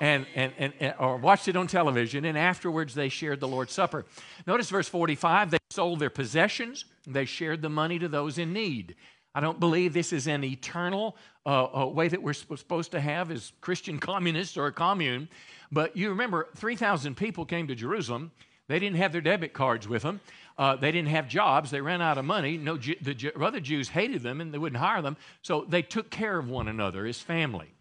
And, 0.00 0.26
and, 0.34 0.52
and, 0.58 0.72
and, 0.80 0.94
or 0.98 1.16
watched 1.18 1.46
it 1.46 1.56
on 1.56 1.66
television, 1.66 2.24
and 2.24 2.36
afterwards 2.36 2.94
they 2.94 3.08
shared 3.08 3.38
the 3.40 3.46
Lord's 3.46 3.72
Supper. 3.72 4.04
Notice 4.46 4.70
verse 4.70 4.88
45 4.88 5.52
they 5.52 5.58
sold 5.70 6.00
their 6.00 6.10
possessions, 6.10 6.84
they 7.06 7.26
shared 7.26 7.62
the 7.62 7.68
money 7.68 7.98
to 7.98 8.08
those 8.08 8.38
in 8.38 8.52
need. 8.52 8.96
I 9.34 9.40
don't 9.40 9.60
believe 9.60 9.92
this 9.92 10.12
is 10.12 10.26
an 10.26 10.44
eternal 10.44 11.16
uh, 11.44 11.64
uh, 11.64 11.86
way 11.86 12.08
that 12.08 12.22
we're 12.22 12.32
supposed 12.32 12.92
to 12.92 13.00
have 13.00 13.30
as 13.30 13.52
Christian 13.60 13.98
communists 13.98 14.56
or 14.56 14.66
a 14.66 14.72
commune. 14.72 15.28
But 15.72 15.96
you 15.96 16.08
remember, 16.10 16.48
3,000 16.56 17.16
people 17.16 17.44
came 17.44 17.66
to 17.66 17.74
Jerusalem. 17.74 18.30
They 18.68 18.78
didn't 18.78 18.96
have 18.96 19.12
their 19.12 19.20
debit 19.20 19.52
cards 19.52 19.88
with 19.88 20.02
them. 20.02 20.20
Uh, 20.56 20.76
they 20.76 20.92
didn't 20.92 21.08
have 21.08 21.28
jobs. 21.28 21.70
They 21.70 21.80
ran 21.80 22.00
out 22.00 22.16
of 22.16 22.24
money. 22.24 22.56
No, 22.56 22.76
the 22.76 23.32
other 23.40 23.60
Jews 23.60 23.88
hated 23.88 24.22
them 24.22 24.40
and 24.40 24.54
they 24.54 24.58
wouldn't 24.58 24.80
hire 24.80 25.02
them. 25.02 25.16
So 25.42 25.64
they 25.68 25.82
took 25.82 26.10
care 26.10 26.38
of 26.38 26.48
one 26.48 26.68
another 26.68 27.06
as 27.06 27.20
family. 27.20 27.74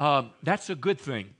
Um, 0.00 0.30
that's 0.42 0.70
a 0.70 0.74
good 0.74 1.00
thing. 1.00 1.34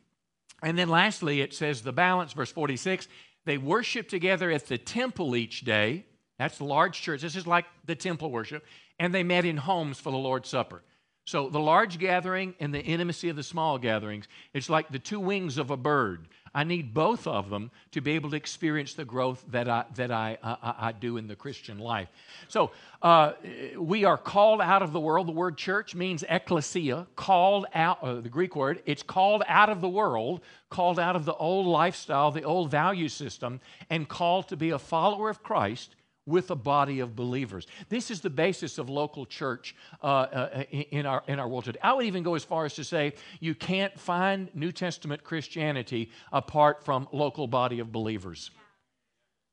And 0.63 0.79
then 0.79 0.89
lastly, 0.89 1.41
it 1.41 1.55
says 1.55 1.83
the 1.83 1.93
balance, 1.93 2.33
verse 2.33 2.53
46 2.53 3.09
they 3.45 3.57
worship 3.57 4.11
together 4.11 4.51
at 4.51 4.67
the 4.67 4.77
temple 4.77 5.35
each 5.35 5.63
day. 5.63 6.05
That's 6.39 6.59
the 6.59 6.65
large 6.65 7.01
church. 7.01 7.23
This 7.23 7.35
is 7.35 7.47
like 7.47 7.65
the 7.87 7.95
temple 7.95 8.31
worship. 8.31 8.63
And 8.99 9.15
they 9.15 9.23
met 9.23 9.47
in 9.47 9.57
homes 9.57 9.99
for 9.99 10.11
the 10.13 10.19
Lord's 10.19 10.51
Supper. 10.51 10.83
So 11.25 11.49
the 11.49 11.59
large 11.59 11.99
gathering 11.99 12.55
and 12.61 12.75
the 12.75 12.83
intimacy 12.83 13.31
of 13.31 13.37
the 13.37 13.43
small 13.43 13.79
gatherings, 13.79 14.29
it's 14.53 14.69
like 14.69 14.91
the 14.91 14.99
two 14.99 15.19
wings 15.19 15.57
of 15.57 15.71
a 15.71 15.79
bird. 15.79 16.29
I 16.55 16.65
need 16.65 16.95
both 16.95 17.27
of 17.27 17.51
them 17.51 17.71
to 17.93 18.01
be 18.01 18.13
able 18.13 18.31
to 18.31 18.37
experience 18.37 18.95
the 18.95 19.05
growth 19.05 19.45
that 19.51 19.69
I, 19.69 19.85
that 19.95 20.11
I, 20.11 20.39
I, 20.43 20.75
I 20.79 20.93
do 20.93 21.17
in 21.17 21.27
the 21.27 21.37
Christian 21.37 21.79
life. 21.79 22.09
So 22.49 22.71
uh, 23.03 23.33
we 23.77 24.05
are 24.05 24.17
called 24.17 24.61
out 24.61 24.83
of 24.83 24.93
the 24.93 25.01
world. 25.01 25.29
The 25.29 25.33
word 25.33 25.57
church 25.57 25.95
means 25.95 26.25
ecclesia, 26.29 27.07
called 27.17 27.67
out, 27.75 28.03
uh, 28.03 28.21
the 28.21 28.29
Greek 28.29 28.57
word. 28.57 28.83
It's 28.87 29.03
called 29.03 29.43
out 29.47 29.69
of 29.69 29.81
the 29.81 29.89
world, 29.89 30.41
called 30.71 30.99
out 30.99 31.17
of 31.17 31.25
the 31.25 31.35
old 31.35 31.67
lifestyle, 31.67 32.31
the 32.31 32.43
old 32.43 32.71
value 32.71 33.09
system, 33.09 33.61
and 33.91 34.09
called 34.09 34.49
to 34.49 34.57
be 34.57 34.71
a 34.71 34.79
follower 34.79 35.31
of 35.31 35.43
Christ 35.43 35.95
with 36.29 36.51
a 36.51 36.55
body 36.55 37.01
of 37.01 37.17
believers. 37.17 37.67
This 37.89 38.11
is 38.11 38.21
the 38.21 38.31
basis 38.31 38.79
of 38.79 38.89
local 38.89 39.25
church 39.25 39.75
uh, 40.03 40.07
uh, 40.07 40.65
in, 40.71 41.07
our, 41.07 41.23
in 41.27 41.39
our 41.39 41.49
world 41.49 41.65
today. 41.65 41.79
I 41.83 41.95
would 41.95 42.05
even 42.05 42.23
go 42.23 42.35
as 42.35 42.45
far 42.45 42.67
as 42.67 42.75
to 42.75 42.85
say 42.85 43.15
you 43.41 43.55
can't 43.55 43.99
find 43.99 44.51
New 44.55 44.71
Testament 44.71 45.25
Christianity 45.25 46.11
apart 46.33 46.85
from 46.85 47.09
local 47.13 47.47
body 47.47 47.81
of 47.81 47.91
believers. 47.91 48.51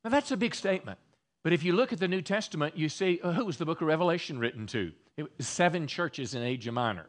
Now, 0.04 0.10
that's 0.10 0.30
a 0.30 0.36
big 0.36 0.54
statement. 0.54 0.98
But 1.42 1.52
if 1.52 1.64
you 1.64 1.72
look 1.72 1.92
at 1.92 2.00
the 2.00 2.08
New 2.08 2.22
Testament, 2.22 2.76
you 2.76 2.88
see 2.88 3.20
uh, 3.22 3.32
who 3.32 3.44
was 3.44 3.56
the 3.56 3.64
book 3.64 3.80
of 3.80 3.86
Revelation 3.86 4.38
written 4.38 4.66
to? 4.68 4.92
Seven 5.38 5.86
churches 5.86 6.34
in 6.34 6.42
Asia 6.42 6.72
Minor. 6.72 7.06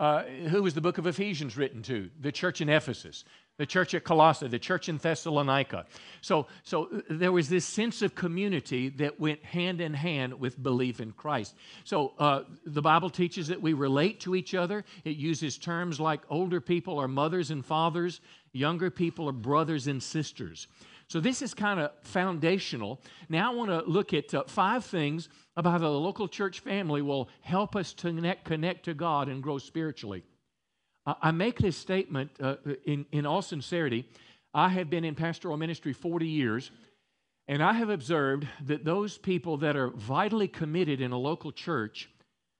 Uh, 0.00 0.22
who 0.48 0.62
was 0.62 0.72
the 0.72 0.80
book 0.80 0.96
of 0.96 1.06
Ephesians 1.06 1.58
written 1.58 1.82
to? 1.82 2.08
The 2.18 2.32
church 2.32 2.62
in 2.62 2.70
Ephesus 2.70 3.22
the 3.60 3.66
church 3.66 3.92
at 3.92 4.04
Colossae, 4.04 4.48
the 4.48 4.58
church 4.58 4.88
in 4.88 4.96
Thessalonica. 4.96 5.84
So, 6.22 6.46
so 6.62 6.84
uh, 6.84 7.00
there 7.10 7.30
was 7.30 7.50
this 7.50 7.66
sense 7.66 8.00
of 8.00 8.14
community 8.14 8.88
that 8.88 9.20
went 9.20 9.44
hand 9.44 9.82
in 9.82 9.92
hand 9.92 10.40
with 10.40 10.62
belief 10.62 10.98
in 10.98 11.12
Christ. 11.12 11.54
So 11.84 12.14
uh, 12.18 12.44
the 12.64 12.80
Bible 12.80 13.10
teaches 13.10 13.48
that 13.48 13.60
we 13.60 13.74
relate 13.74 14.18
to 14.20 14.34
each 14.34 14.54
other. 14.54 14.82
It 15.04 15.18
uses 15.18 15.58
terms 15.58 16.00
like 16.00 16.22
older 16.30 16.58
people 16.58 16.98
are 16.98 17.06
mothers 17.06 17.50
and 17.50 17.62
fathers, 17.62 18.22
younger 18.52 18.90
people 18.90 19.28
are 19.28 19.32
brothers 19.32 19.88
and 19.88 20.02
sisters. 20.02 20.66
So 21.08 21.20
this 21.20 21.42
is 21.42 21.52
kind 21.52 21.80
of 21.80 21.90
foundational. 22.00 23.02
Now 23.28 23.52
I 23.52 23.54
want 23.54 23.68
to 23.68 23.82
look 23.82 24.14
at 24.14 24.32
uh, 24.32 24.44
five 24.46 24.86
things 24.86 25.28
about 25.58 25.72
how 25.72 25.78
the 25.80 25.90
local 25.90 26.28
church 26.28 26.60
family 26.60 27.02
will 27.02 27.28
help 27.42 27.76
us 27.76 27.92
to 27.92 28.06
connect, 28.06 28.46
connect 28.46 28.86
to 28.86 28.94
God 28.94 29.28
and 29.28 29.42
grow 29.42 29.58
spiritually. 29.58 30.22
I 31.06 31.30
make 31.30 31.58
this 31.58 31.76
statement 31.76 32.30
uh, 32.40 32.56
in, 32.84 33.06
in 33.10 33.26
all 33.26 33.42
sincerity. 33.42 34.06
I 34.52 34.68
have 34.68 34.90
been 34.90 35.04
in 35.04 35.14
pastoral 35.14 35.56
ministry 35.56 35.92
40 35.92 36.26
years, 36.26 36.70
and 37.48 37.62
I 37.62 37.72
have 37.72 37.88
observed 37.88 38.46
that 38.66 38.84
those 38.84 39.16
people 39.16 39.56
that 39.58 39.76
are 39.76 39.88
vitally 39.88 40.48
committed 40.48 41.00
in 41.00 41.12
a 41.12 41.18
local 41.18 41.52
church, 41.52 42.10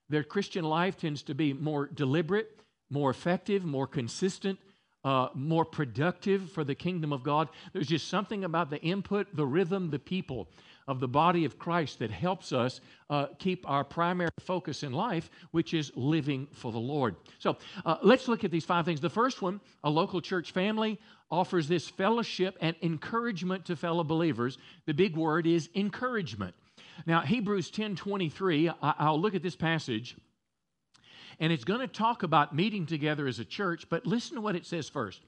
their 0.09 0.23
Christian 0.23 0.65
life 0.65 0.97
tends 0.97 1.21
to 1.23 1.35
be 1.35 1.53
more 1.53 1.87
deliberate, 1.87 2.59
more 2.89 3.09
effective, 3.09 3.63
more 3.63 3.87
consistent, 3.87 4.59
uh, 5.03 5.29
more 5.33 5.65
productive 5.65 6.51
for 6.51 6.63
the 6.63 6.75
kingdom 6.75 7.13
of 7.13 7.23
God. 7.23 7.49
There's 7.73 7.87
just 7.87 8.07
something 8.07 8.43
about 8.43 8.69
the 8.69 8.81
input, 8.81 9.35
the 9.35 9.45
rhythm, 9.45 9.89
the 9.89 9.99
people 9.99 10.47
of 10.87 10.99
the 10.99 11.07
body 11.07 11.45
of 11.45 11.57
Christ 11.57 11.99
that 11.99 12.11
helps 12.11 12.51
us 12.51 12.81
uh, 13.09 13.27
keep 13.39 13.69
our 13.69 13.83
primary 13.83 14.31
focus 14.39 14.83
in 14.83 14.91
life, 14.91 15.29
which 15.51 15.73
is 15.73 15.91
living 15.95 16.47
for 16.51 16.71
the 16.71 16.79
Lord. 16.79 17.15
So 17.39 17.57
uh, 17.85 17.97
let's 18.03 18.27
look 18.27 18.43
at 18.43 18.51
these 18.51 18.65
five 18.65 18.85
things. 18.85 19.01
The 19.01 19.09
first 19.09 19.41
one 19.41 19.61
a 19.83 19.89
local 19.89 20.21
church 20.21 20.51
family 20.51 20.99
offers 21.29 21.67
this 21.67 21.87
fellowship 21.87 22.57
and 22.61 22.75
encouragement 22.81 23.65
to 23.65 23.75
fellow 23.75 24.03
believers. 24.03 24.57
The 24.85 24.93
big 24.93 25.15
word 25.15 25.47
is 25.47 25.69
encouragement. 25.75 26.55
Now, 27.05 27.21
Hebrews 27.21 27.71
10 27.71 27.95
23, 27.95 28.69
I- 28.69 28.75
I'll 28.81 29.19
look 29.19 29.35
at 29.35 29.43
this 29.43 29.55
passage. 29.55 30.15
And 31.39 31.51
it's 31.51 31.63
going 31.63 31.79
to 31.79 31.87
talk 31.87 32.21
about 32.23 32.55
meeting 32.55 32.85
together 32.85 33.27
as 33.27 33.39
a 33.39 33.45
church, 33.45 33.89
but 33.89 34.05
listen 34.05 34.35
to 34.35 34.41
what 34.41 34.55
it 34.55 34.65
says 34.65 34.89
first. 34.89 35.21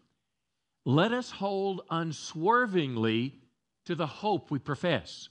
Let 0.85 1.11
us 1.11 1.31
hold 1.31 1.81
unswervingly 1.89 3.33
to 3.85 3.95
the 3.95 4.05
hope 4.07 4.51
we 4.51 4.59
profess. 4.59 5.29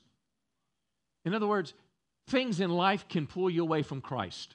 In 1.25 1.35
other 1.35 1.47
words, 1.47 1.75
things 2.29 2.61
in 2.61 2.71
life 2.71 3.09
can 3.09 3.27
pull 3.27 3.51
you 3.51 3.63
away 3.63 3.83
from 3.83 4.01
Christ. 4.01 4.55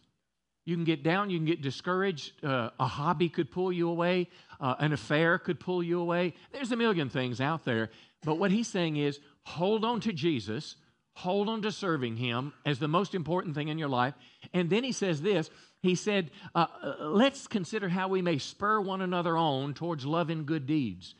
You 0.65 0.75
can 0.75 0.83
get 0.83 1.01
down, 1.01 1.29
you 1.29 1.37
can 1.37 1.45
get 1.45 1.61
discouraged. 1.61 2.43
Uh, 2.43 2.71
a 2.79 2.87
hobby 2.87 3.29
could 3.29 3.51
pull 3.51 3.71
you 3.71 3.89
away, 3.89 4.27
uh, 4.59 4.75
an 4.79 4.91
affair 4.91 5.37
could 5.37 5.59
pull 5.59 5.81
you 5.81 5.99
away. 5.99 6.33
There's 6.51 6.71
a 6.71 6.75
million 6.75 7.09
things 7.09 7.39
out 7.39 7.63
there. 7.63 7.89
But 8.23 8.35
what 8.35 8.51
he's 8.51 8.67
saying 8.67 8.97
is 8.97 9.19
hold 9.43 9.85
on 9.85 10.01
to 10.01 10.11
Jesus, 10.11 10.75
hold 11.13 11.47
on 11.47 11.61
to 11.61 11.71
serving 11.71 12.17
him 12.17 12.51
as 12.65 12.79
the 12.79 12.87
most 12.89 13.15
important 13.15 13.55
thing 13.55 13.69
in 13.69 13.77
your 13.77 13.87
life. 13.87 14.13
And 14.53 14.69
then 14.69 14.83
he 14.83 14.91
says 14.91 15.21
this 15.21 15.49
he 15.81 15.95
said, 15.95 16.31
uh, 16.55 16.67
let's 16.99 17.47
consider 17.47 17.87
how 17.87 18.07
we 18.07 18.21
may 18.21 18.39
spur 18.39 18.81
one 18.81 19.01
another 19.01 19.37
on 19.37 19.73
towards 19.73 20.05
love 20.05 20.29
and 20.29 20.45
good 20.45 20.65
deeds. 20.65 21.15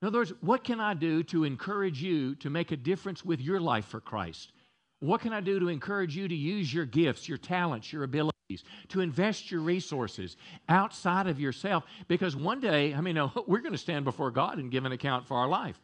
In 0.00 0.08
other 0.08 0.18
words, 0.18 0.32
what 0.40 0.64
can 0.64 0.80
I 0.80 0.94
do 0.94 1.22
to 1.24 1.44
encourage 1.44 2.02
you 2.02 2.34
to 2.36 2.48
make 2.48 2.70
a 2.70 2.76
difference 2.76 3.24
with 3.24 3.40
your 3.40 3.60
life 3.60 3.86
for 3.86 4.00
Christ? 4.00 4.52
What 5.00 5.20
can 5.20 5.32
I 5.32 5.40
do 5.40 5.60
to 5.60 5.68
encourage 5.68 6.16
you 6.16 6.26
to 6.26 6.34
use 6.34 6.72
your 6.72 6.86
gifts, 6.86 7.28
your 7.28 7.38
talents, 7.38 7.92
your 7.92 8.04
abilities, 8.04 8.32
to 8.88 9.00
invest 9.00 9.50
your 9.50 9.60
resources 9.60 10.36
outside 10.68 11.26
of 11.26 11.38
yourself? 11.38 11.84
Because 12.08 12.34
one 12.34 12.60
day, 12.60 12.94
I 12.94 13.00
mean, 13.00 13.16
we're 13.46 13.60
going 13.60 13.72
to 13.72 13.78
stand 13.78 14.04
before 14.04 14.30
God 14.30 14.58
and 14.58 14.70
give 14.70 14.84
an 14.84 14.92
account 14.92 15.26
for 15.26 15.36
our 15.36 15.48
life. 15.48 15.80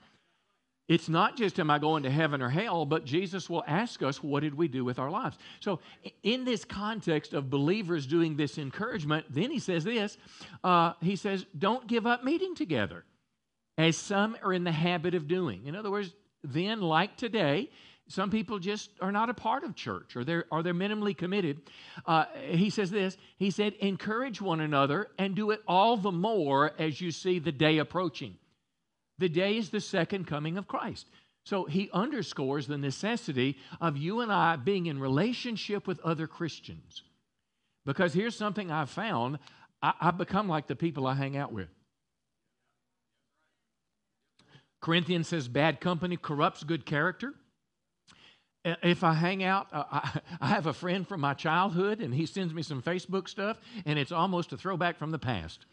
It's 0.89 1.09
not 1.09 1.37
just 1.37 1.61
am 1.61 1.71
I 1.71 1.79
going 1.79 2.03
to 2.03 2.11
heaven 2.11 2.43
or 2.43 2.49
hell, 2.49 2.85
but 2.85 3.05
Jesus 3.05 3.49
will 3.49 3.63
ask 3.67 4.03
us, 4.03 4.23
what 4.23 4.41
did 4.41 4.55
we 4.55 4.67
do 4.67 4.85
with 4.85 4.99
our 4.99 5.11
lives? 5.11 5.39
So, 5.61 5.79
in 6.23 6.45
this 6.45 6.65
context 6.65 7.35
of 7.35 7.49
believers 7.49 8.07
doing 8.07 8.37
this 8.37 8.59
encouragement, 8.59 9.27
then 9.31 9.51
he 9.51 9.59
says 9.59 9.85
this 9.85 10.19
uh, 10.65 10.95
He 11.01 11.17
says, 11.17 11.47
don't 11.57 11.87
give 11.87 12.07
up 12.07 12.25
meeting 12.25 12.55
together, 12.55 13.05
as 13.79 13.97
some 13.97 14.37
are 14.43 14.53
in 14.53 14.65
the 14.65 14.73
habit 14.73 15.15
of 15.15 15.29
doing. 15.29 15.67
In 15.67 15.77
other 15.77 15.91
words, 15.91 16.13
then, 16.43 16.81
like 16.81 17.17
today, 17.17 17.71
some 18.13 18.31
people 18.31 18.59
just 18.59 18.91
are 19.01 19.11
not 19.11 19.31
a 19.31 19.35
part 19.35 19.65
of 19.65 19.75
church 19.75 20.17
or 20.17 20.25
they're, 20.25 20.45
or 20.51 20.63
they're 20.63 20.75
minimally 20.75 21.17
committed. 21.17 21.63
Uh, 22.05 22.27
he 22.47 22.69
says 22.69 22.91
this 22.91 23.17
He 23.39 23.51
said, 23.51 23.73
encourage 23.81 24.41
one 24.41 24.61
another 24.61 25.09
and 25.19 25.35
do 25.35 25.51
it 25.51 25.63
all 25.67 25.97
the 25.97 26.13
more 26.13 26.73
as 26.79 27.01
you 27.01 27.11
see 27.11 27.39
the 27.39 27.53
day 27.53 27.79
approaching. 27.79 28.37
The 29.19 29.31
day 29.31 29.57
is 29.57 29.71
the 29.71 29.81
second 29.81 30.27
coming 30.27 30.59
of 30.59 30.69
Christ. 30.69 31.07
So 31.45 31.65
he 31.65 31.89
underscores 31.93 32.67
the 32.67 32.77
necessity 32.77 33.57
of 33.81 33.97
you 33.97 34.21
and 34.21 34.31
I 34.31 34.57
being 34.57 34.87
in 34.87 35.01
relationship 35.01 35.87
with 35.87 35.99
other 36.01 36.27
Christians. 36.27 37.03
Because 37.87 38.13
here's 38.13 38.37
something 38.37 38.71
I've 38.71 38.91
found 38.91 39.39
I, 39.83 39.95
I've 40.01 40.19
become 40.19 40.49
like 40.49 40.67
the 40.67 40.77
people 40.77 41.07
I 41.07 41.15
hang 41.15 41.37
out 41.37 41.53
with. 41.53 41.69
Corinthians 44.83 45.29
says, 45.29 45.49
bad 45.49 45.81
company 45.81 46.19
corrupts 46.19 46.63
good 46.63 46.85
character. 46.85 47.35
If 48.65 49.03
I 49.03 49.15
hang 49.15 49.43
out, 49.43 49.67
uh, 49.73 49.85
I, 50.41 50.47
have 50.47 50.67
a 50.67 50.73
friend 50.73 51.07
from 51.07 51.21
my 51.21 51.35
childhood, 51.35 52.01
and 52.01 52.15
he 52.15 52.27
sends 52.27 52.55
me 52.55 52.63
some 52.63 52.83
Facebook 52.83 53.29
stuff, 53.29 53.59
and 53.85 53.99
it's 53.99 54.13
almost 54.13 54.53
a 54.53 54.57
throwback 54.57 54.99
from 54.99 55.11
the 55.11 55.19
past. 55.19 55.67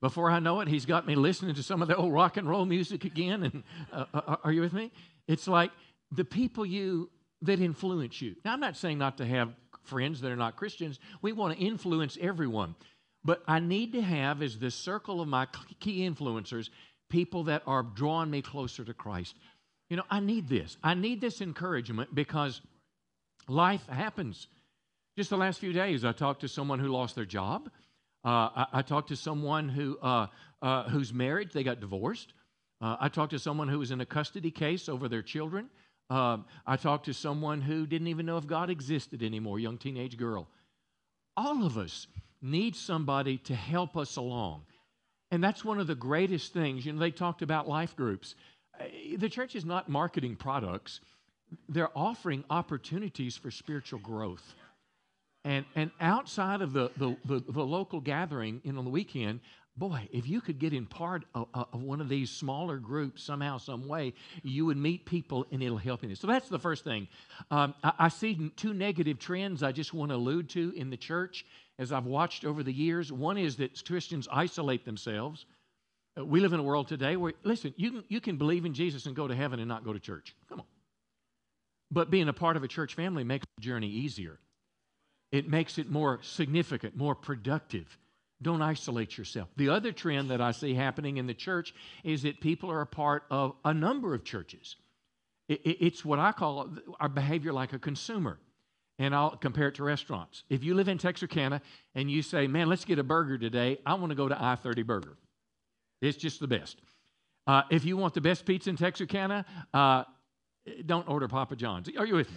Before 0.00 0.30
I 0.30 0.38
know 0.38 0.60
it, 0.60 0.68
he's 0.68 0.86
got 0.86 1.06
me 1.06 1.16
listening 1.16 1.56
to 1.56 1.62
some 1.62 1.82
of 1.82 1.88
the 1.88 1.96
old 1.96 2.12
rock 2.12 2.36
and 2.36 2.48
roll 2.48 2.64
music 2.64 3.04
again. 3.04 3.42
And 3.42 3.62
uh, 3.92 4.04
uh, 4.14 4.20
uh, 4.26 4.36
are 4.44 4.52
you 4.52 4.60
with 4.60 4.72
me? 4.72 4.92
It's 5.26 5.48
like 5.48 5.72
the 6.12 6.24
people 6.24 6.64
you 6.64 7.10
that 7.42 7.60
influence 7.60 8.22
you. 8.22 8.36
Now, 8.44 8.52
I'm 8.52 8.60
not 8.60 8.76
saying 8.76 8.98
not 8.98 9.18
to 9.18 9.26
have 9.26 9.52
friends 9.82 10.20
that 10.20 10.30
are 10.30 10.36
not 10.36 10.54
Christians. 10.56 11.00
We 11.20 11.32
want 11.32 11.58
to 11.58 11.64
influence 11.64 12.16
everyone, 12.20 12.76
but 13.24 13.42
I 13.48 13.58
need 13.58 13.92
to 13.92 14.00
have 14.02 14.42
as 14.42 14.58
the 14.58 14.70
circle 14.70 15.20
of 15.20 15.28
my 15.28 15.46
key 15.80 16.08
influencers 16.08 16.70
people 17.08 17.44
that 17.44 17.62
are 17.66 17.82
drawing 17.82 18.30
me 18.30 18.42
closer 18.42 18.84
to 18.84 18.94
Christ. 18.94 19.34
You 19.90 19.96
know, 19.96 20.04
I 20.10 20.20
need 20.20 20.48
this. 20.48 20.76
I 20.82 20.94
need 20.94 21.20
this 21.20 21.40
encouragement 21.40 22.14
because 22.14 22.60
life 23.48 23.86
happens. 23.88 24.48
Just 25.16 25.30
the 25.30 25.36
last 25.36 25.60
few 25.60 25.72
days, 25.72 26.04
I 26.04 26.12
talked 26.12 26.42
to 26.42 26.48
someone 26.48 26.78
who 26.78 26.88
lost 26.88 27.14
their 27.14 27.24
job. 27.24 27.70
Uh, 28.24 28.28
I, 28.28 28.66
I, 28.74 28.82
talked 28.82 29.08
to 29.08 29.16
someone 29.16 29.68
who 29.68 29.96
uh, 30.02 30.26
uh, 30.60 30.84
whose 30.84 31.12
marriage 31.14 31.52
they 31.52 31.62
got 31.62 31.80
divorced. 31.80 32.32
Uh, 32.80 32.96
I 33.00 33.08
talked 33.08 33.30
to 33.30 33.38
someone 33.38 33.68
who 33.68 33.78
was 33.78 33.90
in 33.90 34.00
a 34.00 34.06
custody 34.06 34.50
case 34.50 34.88
over 34.88 35.08
their 35.08 35.22
children. 35.22 35.70
Um, 36.10 36.44
I 36.66 36.76
talked 36.76 37.06
to 37.06 37.14
someone 37.14 37.60
who 37.60 37.86
didn't 37.86 38.08
even 38.08 38.26
know 38.26 38.36
if 38.36 38.46
God 38.46 38.70
existed 38.70 39.22
anymore, 39.22 39.58
young 39.58 39.78
teenage 39.78 40.16
girl. 40.16 40.48
All 41.36 41.64
of 41.64 41.76
us 41.78 42.06
need 42.40 42.76
somebody 42.76 43.38
to 43.38 43.54
help 43.54 43.96
us 43.96 44.16
along. 44.16 44.62
And 45.30 45.44
that's 45.44 45.64
one 45.64 45.78
of 45.78 45.86
the 45.86 45.94
greatest 45.94 46.52
things. 46.52 46.86
You 46.86 46.92
know, 46.92 47.00
they 47.00 47.10
talked 47.10 47.42
about 47.42 47.68
life 47.68 47.94
groups. 47.94 48.34
Uh, 48.78 48.84
the 49.16 49.28
church 49.28 49.54
is 49.54 49.64
not 49.64 49.88
marketing 49.88 50.36
products. 50.36 51.00
they're 51.68 51.96
offering 51.96 52.44
opportunities 52.50 53.36
for 53.36 53.50
spiritual 53.50 53.98
growth. 54.00 54.54
And, 55.44 55.64
and 55.74 55.90
outside 56.00 56.60
of 56.60 56.72
the, 56.72 56.90
the, 56.96 57.16
the, 57.24 57.40
the 57.40 57.64
local 57.64 58.00
gathering 58.00 58.60
in 58.64 58.76
on 58.76 58.84
the 58.84 58.90
weekend, 58.90 59.40
boy, 59.78 60.08
if 60.12 60.28
you 60.28 60.40
could 60.40 60.58
get 60.58 60.72
in 60.72 60.86
part 60.86 61.24
of, 61.34 61.46
of, 61.54 61.82
one 61.82 62.00
of 62.00 62.08
these 62.08 62.30
smaller 62.30 62.78
groups 62.78 63.22
somehow, 63.22 63.56
some 63.56 63.86
way, 63.86 64.12
you 64.42 64.66
would 64.66 64.76
meet 64.76 65.06
people 65.06 65.46
and 65.52 65.62
it'll 65.62 65.78
help 65.78 66.02
you. 66.02 66.14
So 66.16 66.26
that's 66.26 66.48
the 66.48 66.58
first 66.58 66.84
thing. 66.84 67.08
Um, 67.50 67.74
I, 67.84 67.92
I, 67.98 68.08
see 68.08 68.50
two 68.56 68.74
negative 68.74 69.18
trends 69.18 69.62
I 69.62 69.72
just 69.72 69.94
want 69.94 70.10
to 70.10 70.16
allude 70.16 70.48
to 70.50 70.72
in 70.76 70.90
the 70.90 70.96
church 70.96 71.46
as 71.78 71.92
I've 71.92 72.06
watched 72.06 72.44
over 72.44 72.62
the 72.62 72.72
years. 72.72 73.12
One 73.12 73.38
is 73.38 73.56
that 73.56 73.82
Christians 73.86 74.26
isolate 74.30 74.84
themselves. 74.84 75.46
We 76.24 76.40
live 76.40 76.52
in 76.52 76.60
a 76.60 76.62
world 76.64 76.88
today 76.88 77.16
where, 77.16 77.32
listen, 77.44 77.74
you 77.76 77.90
can, 77.90 78.04
you 78.08 78.20
can 78.20 78.36
believe 78.36 78.64
in 78.64 78.74
Jesus 78.74 79.06
and 79.06 79.14
go 79.14 79.28
to 79.28 79.34
heaven 79.34 79.60
and 79.60 79.68
not 79.68 79.84
go 79.84 79.92
to 79.92 80.00
church. 80.00 80.34
Come 80.48 80.60
on. 80.60 80.66
But 81.90 82.10
being 82.10 82.28
a 82.28 82.32
part 82.32 82.56
of 82.56 82.64
a 82.64 82.68
church 82.68 82.94
family 82.94 83.24
makes 83.24 83.46
the 83.56 83.62
journey 83.62 83.88
easier. 83.88 84.38
It 85.30 85.48
makes 85.48 85.78
it 85.78 85.90
more 85.90 86.20
significant, 86.22 86.96
more 86.96 87.14
productive. 87.14 87.98
Don't 88.40 88.62
isolate 88.62 89.16
yourself. 89.18 89.48
The 89.56 89.68
other 89.68 89.92
trend 89.92 90.30
that 90.30 90.40
I 90.40 90.52
see 90.52 90.74
happening 90.74 91.16
in 91.16 91.26
the 91.26 91.34
church 91.34 91.74
is 92.04 92.22
that 92.22 92.40
people 92.40 92.70
are 92.70 92.80
a 92.80 92.86
part 92.86 93.24
of 93.30 93.54
a 93.64 93.74
number 93.74 94.14
of 94.14 94.24
churches. 94.24 94.76
It's 95.48 96.04
what 96.04 96.18
I 96.18 96.32
call 96.32 96.68
our 97.00 97.08
behavior 97.08 97.52
like 97.52 97.72
a 97.72 97.78
consumer. 97.78 98.38
And 98.98 99.14
I'll 99.14 99.36
compare 99.36 99.68
it 99.68 99.76
to 99.76 99.84
restaurants. 99.84 100.42
If 100.50 100.64
you 100.64 100.74
live 100.74 100.88
in 100.88 100.98
Texarkana 100.98 101.62
and 101.94 102.10
you 102.10 102.22
say, 102.22 102.48
man, 102.48 102.68
let's 102.68 102.84
get 102.84 102.98
a 102.98 103.04
burger 103.04 103.38
today, 103.38 103.78
I 103.86 103.94
want 103.94 104.10
to 104.10 104.16
go 104.16 104.28
to 104.28 104.42
I 104.42 104.56
30 104.56 104.82
Burger. 104.82 105.16
It's 106.00 106.16
just 106.16 106.40
the 106.40 106.48
best. 106.48 106.80
Uh, 107.46 107.62
if 107.70 107.84
you 107.84 107.96
want 107.96 108.14
the 108.14 108.20
best 108.20 108.44
pizza 108.44 108.70
in 108.70 108.76
Texarkana, 108.76 109.44
uh, 109.72 110.04
don't 110.84 111.08
order 111.08 111.28
Papa 111.28 111.56
John's. 111.56 111.88
Are 111.96 112.06
you 112.06 112.16
with 112.16 112.30
me? 112.30 112.36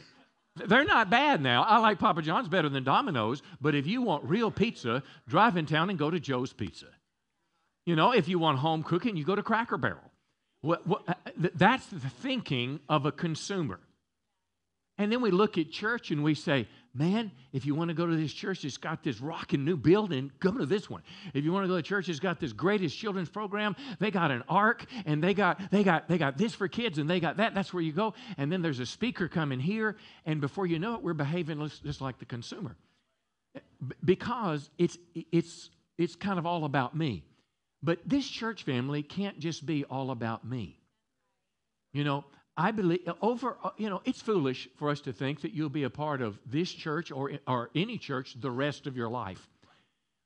They're 0.55 0.83
not 0.83 1.09
bad 1.09 1.41
now. 1.41 1.63
I 1.63 1.77
like 1.77 1.99
Papa 1.99 2.21
John's 2.21 2.49
better 2.49 2.69
than 2.69 2.83
Domino's, 2.83 3.41
but 3.61 3.73
if 3.73 3.87
you 3.87 4.01
want 4.01 4.25
real 4.25 4.51
pizza, 4.51 5.01
drive 5.27 5.55
in 5.55 5.65
town 5.65 5.89
and 5.89 5.97
go 5.97 6.09
to 6.09 6.19
Joe's 6.19 6.51
Pizza. 6.51 6.87
You 7.85 7.95
know, 7.95 8.11
if 8.11 8.27
you 8.27 8.37
want 8.37 8.59
home 8.59 8.83
cooking, 8.83 9.15
you 9.15 9.23
go 9.23 9.35
to 9.35 9.43
Cracker 9.43 9.77
Barrel. 9.77 10.11
What, 10.61 10.85
what, 10.85 11.03
uh, 11.07 11.13
that's 11.55 11.87
the 11.87 11.99
thinking 11.99 12.79
of 12.89 13.05
a 13.05 13.11
consumer. 13.11 13.79
And 14.97 15.11
then 15.11 15.21
we 15.21 15.31
look 15.31 15.57
at 15.57 15.71
church 15.71 16.11
and 16.11 16.23
we 16.23 16.35
say, 16.35 16.67
man, 16.93 17.31
if 17.53 17.65
you 17.65 17.73
want 17.75 17.89
to 17.89 17.93
go 17.93 18.05
to 18.05 18.15
this 18.15 18.33
church 18.33 18.63
that's 18.63 18.77
got 18.77 19.03
this 19.03 19.21
rocking 19.21 19.63
new 19.63 19.77
building, 19.77 20.31
come 20.39 20.57
to 20.57 20.65
this 20.65 20.89
one. 20.89 21.01
If 21.33 21.43
you 21.43 21.51
want 21.51 21.63
to 21.63 21.67
go 21.67 21.75
to 21.75 21.81
church 21.81 22.07
that's 22.07 22.19
got 22.19 22.39
this 22.39 22.53
greatest 22.53 22.97
children's 22.97 23.29
program, 23.29 23.75
they 23.99 24.11
got 24.11 24.31
an 24.31 24.43
ark 24.49 24.85
and 25.05 25.23
they 25.23 25.33
got 25.33 25.71
they 25.71 25.83
got 25.83 26.07
they 26.07 26.17
got 26.17 26.37
this 26.37 26.53
for 26.53 26.67
kids 26.67 26.97
and 26.97 27.09
they 27.09 27.19
got 27.19 27.37
that. 27.37 27.53
That's 27.53 27.73
where 27.73 27.83
you 27.83 27.93
go. 27.93 28.13
And 28.37 28.51
then 28.51 28.61
there's 28.61 28.79
a 28.79 28.85
speaker 28.85 29.27
coming 29.27 29.59
here, 29.59 29.97
and 30.25 30.41
before 30.41 30.65
you 30.65 30.79
know 30.79 30.95
it, 30.95 31.03
we're 31.03 31.13
behaving 31.13 31.69
just 31.83 32.01
like 32.01 32.19
the 32.19 32.25
consumer. 32.25 32.75
Because 34.03 34.69
it's 34.77 34.97
it's 35.13 35.69
it's 35.97 36.15
kind 36.15 36.39
of 36.39 36.45
all 36.45 36.65
about 36.65 36.95
me. 36.95 37.23
But 37.83 37.99
this 38.05 38.27
church 38.27 38.63
family 38.63 39.01
can't 39.01 39.39
just 39.39 39.65
be 39.65 39.85
all 39.85 40.11
about 40.11 40.45
me. 40.45 40.77
You 41.93 42.03
know, 42.03 42.25
I 42.57 42.71
believe 42.71 43.01
over, 43.21 43.57
uh, 43.63 43.71
you 43.77 43.89
know, 43.89 44.01
it's 44.05 44.21
foolish 44.21 44.67
for 44.75 44.89
us 44.89 45.01
to 45.01 45.13
think 45.13 45.41
that 45.41 45.53
you'll 45.53 45.69
be 45.69 45.83
a 45.83 45.89
part 45.89 46.21
of 46.21 46.37
this 46.45 46.71
church 46.71 47.11
or, 47.11 47.31
or 47.47 47.69
any 47.75 47.97
church 47.97 48.35
the 48.39 48.51
rest 48.51 48.87
of 48.87 48.97
your 48.97 49.09
life. 49.09 49.47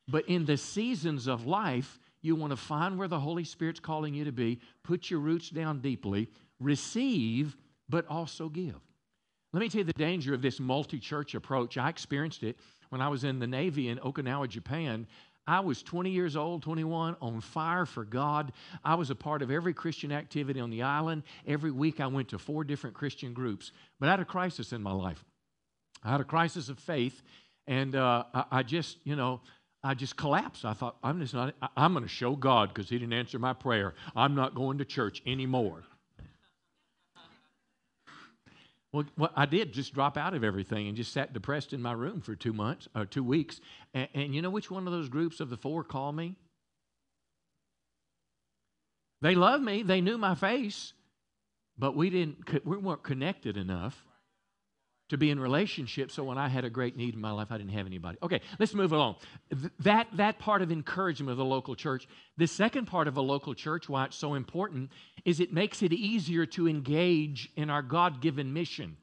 But 0.08 0.28
in 0.28 0.46
the 0.46 0.58
seasons 0.58 1.28
of 1.28 1.46
life, 1.46 2.00
you 2.22 2.36
want 2.36 2.52
to 2.52 2.58
find 2.58 2.98
where 2.98 3.08
the 3.08 3.20
Holy 3.20 3.44
Spirit's 3.44 3.80
calling 3.80 4.14
you 4.14 4.26
to 4.26 4.32
be, 4.32 4.60
put 4.84 5.10
your 5.10 5.20
roots 5.20 5.50
down 5.50 5.80
deeply, 5.82 6.30
receive, 6.60 7.56
but 7.88 8.08
also 8.08 8.50
give. 8.50 8.80
Let 9.54 9.60
me 9.62 9.70
tell 9.70 9.80
you 9.80 9.86
the 9.86 9.94
danger 9.94 10.34
of 10.34 10.42
this 10.42 10.60
multi 10.60 11.00
church 11.00 11.36
approach. 11.36 11.78
I 11.78 11.90
experienced 11.90 12.44
it 12.44 12.58
when 12.90 13.02
I 13.02 13.08
was 13.08 13.24
in 13.24 13.40
the 13.40 13.48
Navy 13.48 13.90
in 13.90 14.00
Okinawa, 14.00 14.50
Japan. 14.50 15.08
I 15.48 15.60
was 15.60 15.84
20 15.84 16.10
years 16.10 16.36
old, 16.36 16.64
21, 16.64 17.18
on 17.22 17.42
fire 17.42 17.86
for 17.86 18.04
God. 18.04 18.52
I 18.84 18.96
was 18.96 19.10
a 19.10 19.16
part 19.16 19.42
of 19.42 19.52
every 19.52 19.74
Christian 19.74 20.12
activity 20.12 20.60
on 20.60 20.72
the 20.72 20.82
island. 20.82 21.24
Every 21.48 21.72
week 21.72 22.00
I 22.00 22.08
went 22.08 22.30
to 22.30 22.40
four 22.40 22.64
different 22.64 22.96
Christian 22.96 23.34
groups. 23.34 23.72
But 24.00 24.10
I 24.10 24.12
had 24.12 24.20
a 24.20 24.26
crisis 24.26 24.74
in 24.74 24.82
my 24.82 24.92
life. 24.92 25.24
I 26.04 26.12
had 26.12 26.22
a 26.22 26.26
crisis 26.26 26.70
of 26.70 26.80
faith, 26.80 27.22
and 27.68 27.96
uh, 27.96 28.24
I, 28.34 28.46
I, 28.52 28.64
just, 28.64 28.98
you 29.04 29.16
know, 29.16 29.42
I 29.84 29.94
just 29.94 30.16
collapsed. 30.16 30.66
I 30.66 30.74
thought, 30.74 30.98
I'm 31.04 31.20
just 31.20 31.34
not, 31.34 31.56
I'm 31.76 31.94
going 31.94 32.04
to 32.04 32.10
show 32.10 32.36
God 32.36 32.74
because 32.74 32.90
He 32.90 32.98
didn't 32.98 33.14
answer 33.14 33.40
my 33.40 33.54
prayer. 33.54 33.94
I'm 34.16 34.36
not 34.36 34.56
going 34.56 34.80
to 34.80 34.86
church 34.86 35.22
anymore. 35.26 35.84
Well, 38.96 39.32
I 39.36 39.46
did 39.46 39.74
just 39.74 39.94
drop 39.94 40.16
out 40.16 40.34
of 40.34 40.44
everything 40.44 40.88
and 40.88 40.96
just 40.96 41.12
sat 41.12 41.34
depressed 41.34 41.74
in 41.74 41.82
my 41.82 41.92
room 41.92 42.22
for 42.22 42.34
two 42.34 42.54
months 42.54 42.88
or 42.96 43.06
two 43.06 43.24
weeks. 43.24 43.60
And, 43.94 44.08
and 44.14 44.36
you 44.36 44.42
know 44.42 44.50
which 44.50 44.72
one 44.72 44.88
of 44.88 44.94
those 44.94 45.10
groups 45.10 45.42
of 45.42 45.50
the 45.50 45.58
four 45.58 45.84
called 45.84 46.16
me? 46.16 46.36
They 49.22 49.36
loved 49.36 49.64
me. 49.64 49.84
They 49.84 50.00
knew 50.00 50.18
my 50.18 50.36
face, 50.36 50.94
but 51.78 51.96
we 51.96 52.10
didn't. 52.10 52.66
We 52.66 52.78
weren't 52.78 53.04
connected 53.04 53.58
enough 53.58 54.06
to 55.10 55.18
be 55.18 55.30
in 55.30 55.40
relationship. 55.40 56.12
So 56.12 56.24
when 56.24 56.38
I 56.38 56.48
had 56.48 56.66
a 56.66 56.70
great 56.70 56.98
need 56.98 57.14
in 57.14 57.22
my 57.22 57.32
life, 57.32 57.52
I 57.52 57.58
didn't 57.58 57.74
have 57.74 57.86
anybody. 57.86 58.18
Okay, 58.24 58.42
let's 58.60 58.74
move 58.74 58.92
along. 58.92 59.16
that, 59.80 60.08
that 60.14 60.40
part 60.40 60.62
of 60.62 60.72
encouragement 60.72 61.32
of 61.32 61.38
the 61.38 61.46
local 61.46 61.76
church. 61.76 62.08
The 62.38 62.48
second 62.48 62.86
part 62.86 63.08
of 63.08 63.18
a 63.18 63.22
local 63.22 63.54
church, 63.54 63.88
why 63.88 64.06
it's 64.06 64.16
so 64.16 64.34
important, 64.34 64.92
is 65.24 65.40
it 65.40 65.54
makes 65.54 65.84
it 65.84 65.94
easier 65.94 66.46
to 66.48 66.68
engage 66.68 67.50
in 67.56 67.70
our 67.70 67.84
God 67.84 68.22
given 68.22 68.54
mission. 68.54 68.98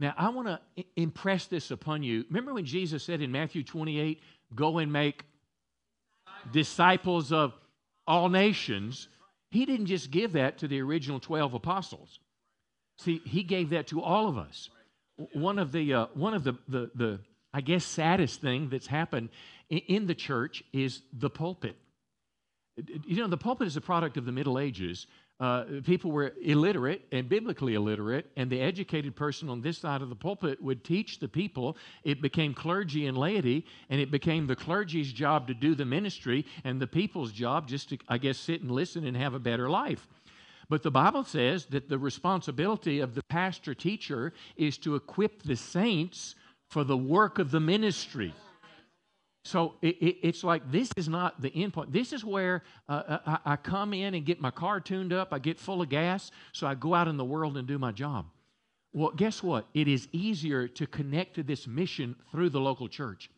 Now, 0.00 0.14
I 0.16 0.28
want 0.28 0.48
to 0.48 0.84
impress 0.96 1.46
this 1.46 1.70
upon 1.70 2.02
you. 2.02 2.24
Remember 2.28 2.54
when 2.54 2.66
Jesus 2.66 3.02
said 3.02 3.20
in 3.20 3.32
Matthew 3.32 3.64
28, 3.64 4.20
go 4.54 4.78
and 4.78 4.92
make 4.92 5.24
disciples 6.52 7.32
of 7.32 7.54
all 8.06 8.28
nations? 8.28 9.08
He 9.50 9.64
didn't 9.64 9.86
just 9.86 10.10
give 10.10 10.34
that 10.34 10.58
to 10.58 10.68
the 10.68 10.80
original 10.82 11.18
12 11.18 11.54
apostles. 11.54 12.20
See, 12.98 13.20
he 13.24 13.42
gave 13.42 13.70
that 13.70 13.86
to 13.88 14.02
all 14.02 14.28
of 14.28 14.36
us. 14.36 14.70
One 15.32 15.58
of 15.58 15.72
the, 15.72 15.94
uh, 15.94 16.06
one 16.14 16.34
of 16.34 16.44
the, 16.44 16.54
the, 16.68 16.90
the, 16.94 17.20
I 17.52 17.60
guess, 17.60 17.84
saddest 17.84 18.40
thing 18.40 18.68
that's 18.68 18.86
happened 18.86 19.30
in 19.70 20.06
the 20.06 20.14
church 20.14 20.62
is 20.72 21.02
the 21.12 21.30
pulpit. 21.30 21.76
You 23.06 23.16
know, 23.16 23.26
the 23.26 23.36
pulpit 23.36 23.66
is 23.66 23.76
a 23.76 23.80
product 23.80 24.16
of 24.16 24.24
the 24.24 24.32
Middle 24.32 24.58
Ages. 24.58 25.06
Uh, 25.40 25.64
people 25.84 26.10
were 26.10 26.32
illiterate 26.42 27.02
and 27.12 27.28
biblically 27.28 27.74
illiterate, 27.74 28.26
and 28.36 28.50
the 28.50 28.60
educated 28.60 29.14
person 29.14 29.48
on 29.48 29.60
this 29.60 29.78
side 29.78 30.02
of 30.02 30.08
the 30.08 30.16
pulpit 30.16 30.60
would 30.60 30.84
teach 30.84 31.20
the 31.20 31.28
people. 31.28 31.76
It 32.02 32.20
became 32.20 32.54
clergy 32.54 33.06
and 33.06 33.16
laity, 33.16 33.64
and 33.88 34.00
it 34.00 34.10
became 34.10 34.48
the 34.48 34.56
clergy's 34.56 35.12
job 35.12 35.46
to 35.46 35.54
do 35.54 35.76
the 35.76 35.84
ministry, 35.84 36.44
and 36.64 36.80
the 36.80 36.88
people's 36.88 37.30
job 37.30 37.68
just 37.68 37.90
to, 37.90 37.98
I 38.08 38.18
guess, 38.18 38.38
sit 38.38 38.62
and 38.62 38.70
listen 38.70 39.04
and 39.04 39.16
have 39.16 39.34
a 39.34 39.38
better 39.38 39.70
life. 39.70 40.08
But 40.68 40.82
the 40.82 40.90
Bible 40.90 41.24
says 41.24 41.66
that 41.66 41.88
the 41.88 41.98
responsibility 41.98 43.00
of 43.00 43.14
the 43.14 43.22
pastor 43.22 43.74
teacher 43.74 44.34
is 44.56 44.76
to 44.78 44.96
equip 44.96 45.42
the 45.42 45.56
saints 45.56 46.34
for 46.68 46.84
the 46.84 46.96
work 46.96 47.38
of 47.38 47.50
the 47.50 47.60
ministry. 47.60 48.34
So 49.44 49.76
it, 49.80 49.96
it, 49.96 50.16
it's 50.22 50.44
like 50.44 50.70
this 50.70 50.90
is 50.96 51.08
not 51.08 51.40
the 51.40 51.50
end 51.54 51.72
point. 51.72 51.90
This 51.90 52.12
is 52.12 52.22
where 52.22 52.64
uh, 52.86 53.18
I, 53.26 53.52
I 53.52 53.56
come 53.56 53.94
in 53.94 54.14
and 54.14 54.26
get 54.26 54.42
my 54.42 54.50
car 54.50 54.78
tuned 54.78 55.12
up, 55.12 55.32
I 55.32 55.38
get 55.38 55.58
full 55.58 55.80
of 55.80 55.88
gas, 55.88 56.30
so 56.52 56.66
I 56.66 56.74
go 56.74 56.92
out 56.92 57.08
in 57.08 57.16
the 57.16 57.24
world 57.24 57.56
and 57.56 57.66
do 57.66 57.78
my 57.78 57.92
job. 57.92 58.26
Well, 58.92 59.10
guess 59.10 59.42
what? 59.42 59.66
It 59.72 59.88
is 59.88 60.06
easier 60.12 60.68
to 60.68 60.86
connect 60.86 61.36
to 61.36 61.42
this 61.42 61.66
mission 61.66 62.14
through 62.30 62.50
the 62.50 62.60
local 62.60 62.88
church. 62.88 63.30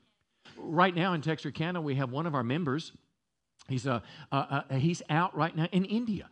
Right 0.57 0.95
now 0.95 1.13
in 1.13 1.21
Texarkana, 1.21 1.81
we 1.81 1.95
have 1.95 2.11
one 2.11 2.27
of 2.27 2.35
our 2.35 2.43
members. 2.43 2.91
He's, 3.69 3.87
uh, 3.87 4.01
uh, 4.33 4.63
uh 4.69 4.75
he's 4.75 5.03
out 5.11 5.37
right 5.37 5.55
now 5.55 5.69
in 5.71 5.85
India 5.85 6.29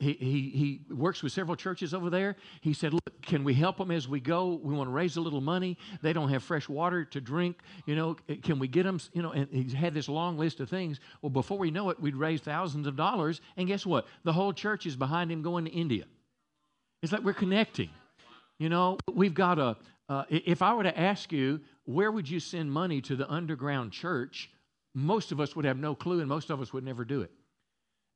he, 0.00 0.80
he, 0.88 0.94
works 0.94 1.22
with 1.22 1.32
several 1.32 1.56
churches 1.56 1.92
over 1.92 2.08
there. 2.08 2.36
He 2.62 2.72
said, 2.72 2.94
Look, 2.94 3.22
can 3.22 3.44
we 3.44 3.52
help 3.52 3.76
them 3.76 3.90
as 3.90 4.08
we 4.08 4.18
go? 4.18 4.58
We 4.62 4.74
want 4.74 4.88
to 4.88 4.92
raise 4.92 5.16
a 5.16 5.20
little 5.20 5.42
money. 5.42 5.76
They 6.00 6.14
don't 6.14 6.30
have 6.30 6.42
fresh 6.42 6.70
water 6.70 7.04
to 7.04 7.20
drink. 7.20 7.58
You 7.84 7.96
know, 7.96 8.16
can 8.42 8.58
we 8.58 8.66
get 8.66 8.84
them? 8.84 8.98
You 9.12 9.22
know, 9.22 9.32
and 9.32 9.46
he 9.50 9.76
had 9.76 9.92
this 9.92 10.08
long 10.08 10.38
list 10.38 10.60
of 10.60 10.70
things. 10.70 11.00
Well, 11.20 11.28
before 11.28 11.58
we 11.58 11.70
know 11.70 11.90
it, 11.90 12.00
we'd 12.00 12.16
raised 12.16 12.44
thousands 12.44 12.86
of 12.86 12.96
dollars. 12.96 13.42
And 13.58 13.68
guess 13.68 13.84
what? 13.84 14.06
The 14.24 14.32
whole 14.32 14.54
church 14.54 14.86
is 14.86 14.96
behind 14.96 15.30
him 15.30 15.42
going 15.42 15.66
to 15.66 15.70
India. 15.70 16.04
It's 17.02 17.12
like 17.12 17.22
we're 17.22 17.34
connecting. 17.34 17.90
You 18.58 18.70
know, 18.70 18.96
we've 19.12 19.34
got 19.34 19.58
a, 19.58 19.76
uh, 20.08 20.24
if 20.30 20.62
I 20.62 20.72
were 20.74 20.84
to 20.84 20.98
ask 20.98 21.30
you, 21.30 21.60
where 21.84 22.10
would 22.10 22.28
you 22.28 22.40
send 22.40 22.72
money 22.72 23.02
to 23.02 23.16
the 23.16 23.30
underground 23.30 23.92
church? 23.92 24.50
Most 24.94 25.30
of 25.30 25.40
us 25.40 25.54
would 25.54 25.66
have 25.66 25.78
no 25.78 25.94
clue, 25.94 26.20
and 26.20 26.28
most 26.28 26.50
of 26.50 26.60
us 26.60 26.72
would 26.72 26.84
never 26.84 27.04
do 27.04 27.20
it 27.20 27.30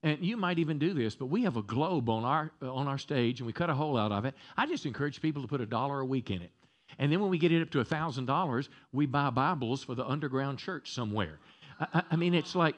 and 0.05 0.25
you 0.25 0.37
might 0.37 0.61
even 0.61 0.79
do 0.79 0.95
this, 0.95 1.17
but 1.17 1.27
we 1.27 1.43
have 1.43 1.57
a 1.57 1.62
globe 1.62 2.09
on 2.09 2.25
our 2.25 2.53
on 2.62 2.87
our 2.87 2.99
stage, 2.99 3.40
and 3.40 3.47
we 3.49 3.53
cut 3.53 3.71
a 3.71 3.75
hole 3.75 3.97
out 3.99 4.12
of 4.12 4.25
it. 4.25 4.35
I 4.57 4.67
just 4.67 4.87
encourage 4.87 5.21
people 5.21 5.43
to 5.43 5.49
put 5.49 5.61
a 5.61 5.67
dollar 5.67 5.99
a 6.01 6.07
week 6.07 6.31
in 6.31 6.43
it, 6.43 6.53
and 6.99 7.11
then 7.11 7.21
when 7.21 7.31
we 7.31 7.38
get 7.38 7.51
it 7.51 7.62
up 7.62 7.71
to 7.71 7.81
a 7.81 7.85
thousand 7.85 8.27
dollars, 8.27 8.69
we 8.93 9.07
buy 9.07 9.31
Bibles 9.31 9.83
for 9.83 9.97
the 9.97 10.07
underground 10.07 10.59
church 10.61 10.93
somewhere. 10.93 11.40
I, 11.81 12.03
I 12.12 12.17
mean, 12.17 12.35
it's 12.35 12.55
like, 12.55 12.77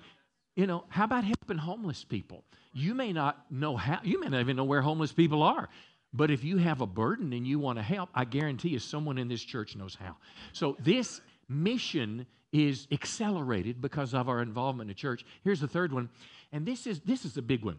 you 0.54 0.66
know, 0.66 0.84
how 0.88 1.04
about 1.04 1.24
helping 1.24 1.58
homeless 1.58 2.04
people? 2.04 2.44
You 2.72 2.94
may 2.94 3.12
not 3.12 3.44
know 3.50 3.76
how, 3.76 4.00
you 4.02 4.20
may 4.20 4.28
not 4.28 4.40
even 4.40 4.56
know 4.56 4.64
where 4.64 4.82
homeless 4.82 5.12
people 5.12 5.42
are, 5.42 5.68
But 6.16 6.30
if 6.30 6.44
you 6.44 6.56
have 6.56 6.80
a 6.80 6.86
burden 6.86 7.32
and 7.32 7.46
you 7.46 7.58
want 7.58 7.78
to 7.78 7.82
help, 7.82 8.08
I 8.14 8.24
guarantee 8.24 8.70
you 8.70 8.78
someone 8.78 9.18
in 9.18 9.28
this 9.28 9.42
church 9.42 9.76
knows 9.76 9.94
how. 9.94 10.16
So 10.52 10.76
this 10.80 11.20
mission 11.48 12.26
is 12.52 12.86
accelerated 12.90 13.80
because 13.80 14.14
of 14.14 14.28
our 14.28 14.40
involvement 14.40 14.90
in 14.90 14.96
church. 14.96 15.24
Here's 15.44 15.60
the 15.60 15.68
third 15.68 15.92
one, 15.92 16.08
and 16.52 16.66
this 16.66 16.86
is 16.86 17.00
this 17.00 17.24
is 17.24 17.36
a 17.36 17.42
big 17.42 17.64
one. 17.64 17.78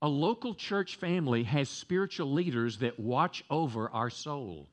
A 0.00 0.08
local 0.08 0.54
church 0.54 0.96
family 0.96 1.42
has 1.44 1.68
spiritual 1.68 2.32
leaders 2.32 2.78
that 2.78 3.00
watch 3.00 3.44
over 3.50 3.90
our 3.90 4.10
soul. 4.10 4.68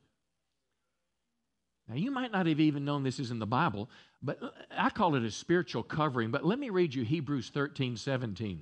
Now, 1.87 1.95
you 1.95 2.11
might 2.11 2.31
not 2.31 2.47
have 2.47 2.59
even 2.59 2.85
known 2.85 3.03
this 3.03 3.19
is 3.19 3.31
in 3.31 3.39
the 3.39 3.45
Bible, 3.45 3.89
but 4.21 4.39
I 4.75 4.89
call 4.89 5.15
it 5.15 5.23
a 5.23 5.31
spiritual 5.31 5.83
covering. 5.83 6.31
But 6.31 6.45
let 6.45 6.57
me 6.57 6.69
read 6.69 6.93
you 6.93 7.03
Hebrews 7.03 7.49
13 7.53 7.97
17. 7.97 8.61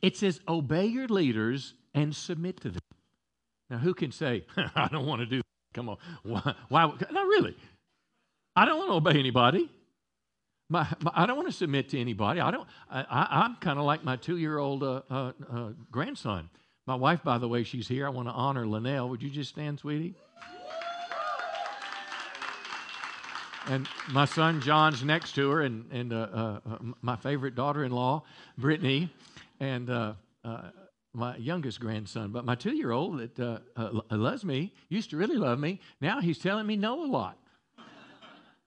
It 0.00 0.16
says, 0.16 0.40
Obey 0.48 0.86
your 0.86 1.06
leaders 1.06 1.74
and 1.94 2.14
submit 2.14 2.60
to 2.62 2.70
them. 2.70 2.80
Now, 3.70 3.78
who 3.78 3.94
can 3.94 4.10
say, 4.10 4.44
I 4.74 4.88
don't 4.88 5.06
want 5.06 5.20
to 5.20 5.26
do 5.26 5.38
that? 5.38 5.42
Come 5.74 5.88
on. 5.88 5.96
Why? 6.22 6.54
why? 6.68 6.92
No, 7.10 7.24
really. 7.24 7.56
I 8.54 8.64
don't 8.66 8.78
want 8.78 8.90
to 8.90 8.94
obey 8.94 9.18
anybody. 9.18 9.70
My, 10.68 10.86
my, 11.00 11.12
I 11.14 11.26
don't 11.26 11.36
want 11.36 11.48
to 11.48 11.54
submit 11.54 11.90
to 11.90 12.00
anybody. 12.00 12.40
I 12.40 12.50
don't. 12.50 12.66
I, 12.90 13.44
am 13.44 13.56
kind 13.60 13.78
of 13.78 13.84
like 13.84 14.04
my 14.04 14.16
two-year-old 14.16 14.82
uh, 14.82 15.02
uh, 15.10 15.32
uh, 15.50 15.68
grandson. 15.90 16.50
My 16.86 16.94
wife, 16.94 17.22
by 17.22 17.38
the 17.38 17.48
way, 17.48 17.62
she's 17.62 17.88
here. 17.88 18.06
I 18.06 18.10
want 18.10 18.28
to 18.28 18.32
honor 18.32 18.66
Linnell. 18.66 19.08
Would 19.10 19.22
you 19.22 19.30
just 19.30 19.50
stand, 19.50 19.78
sweetie? 19.78 20.14
and 23.68 23.88
my 24.10 24.24
son 24.24 24.60
John's 24.60 25.04
next 25.04 25.34
to 25.36 25.50
her, 25.50 25.62
and 25.62 25.90
and 25.92 26.12
uh, 26.12 26.16
uh, 26.16 26.60
uh, 26.66 26.78
my 27.00 27.16
favorite 27.16 27.54
daughter-in-law, 27.54 28.22
Brittany, 28.58 29.10
and 29.60 30.14
my 31.14 31.36
youngest 31.36 31.80
grandson. 31.80 32.32
But 32.32 32.44
my 32.44 32.54
two-year-old 32.54 33.18
that 33.18 33.62
loves 34.10 34.44
me 34.44 34.72
used 34.88 35.10
to 35.10 35.16
really 35.16 35.36
love 35.36 35.58
me. 35.58 35.80
Now 36.00 36.20
he's 36.20 36.38
telling 36.38 36.66
me 36.66 36.76
no 36.76 37.04
a 37.04 37.06
lot. 37.06 37.38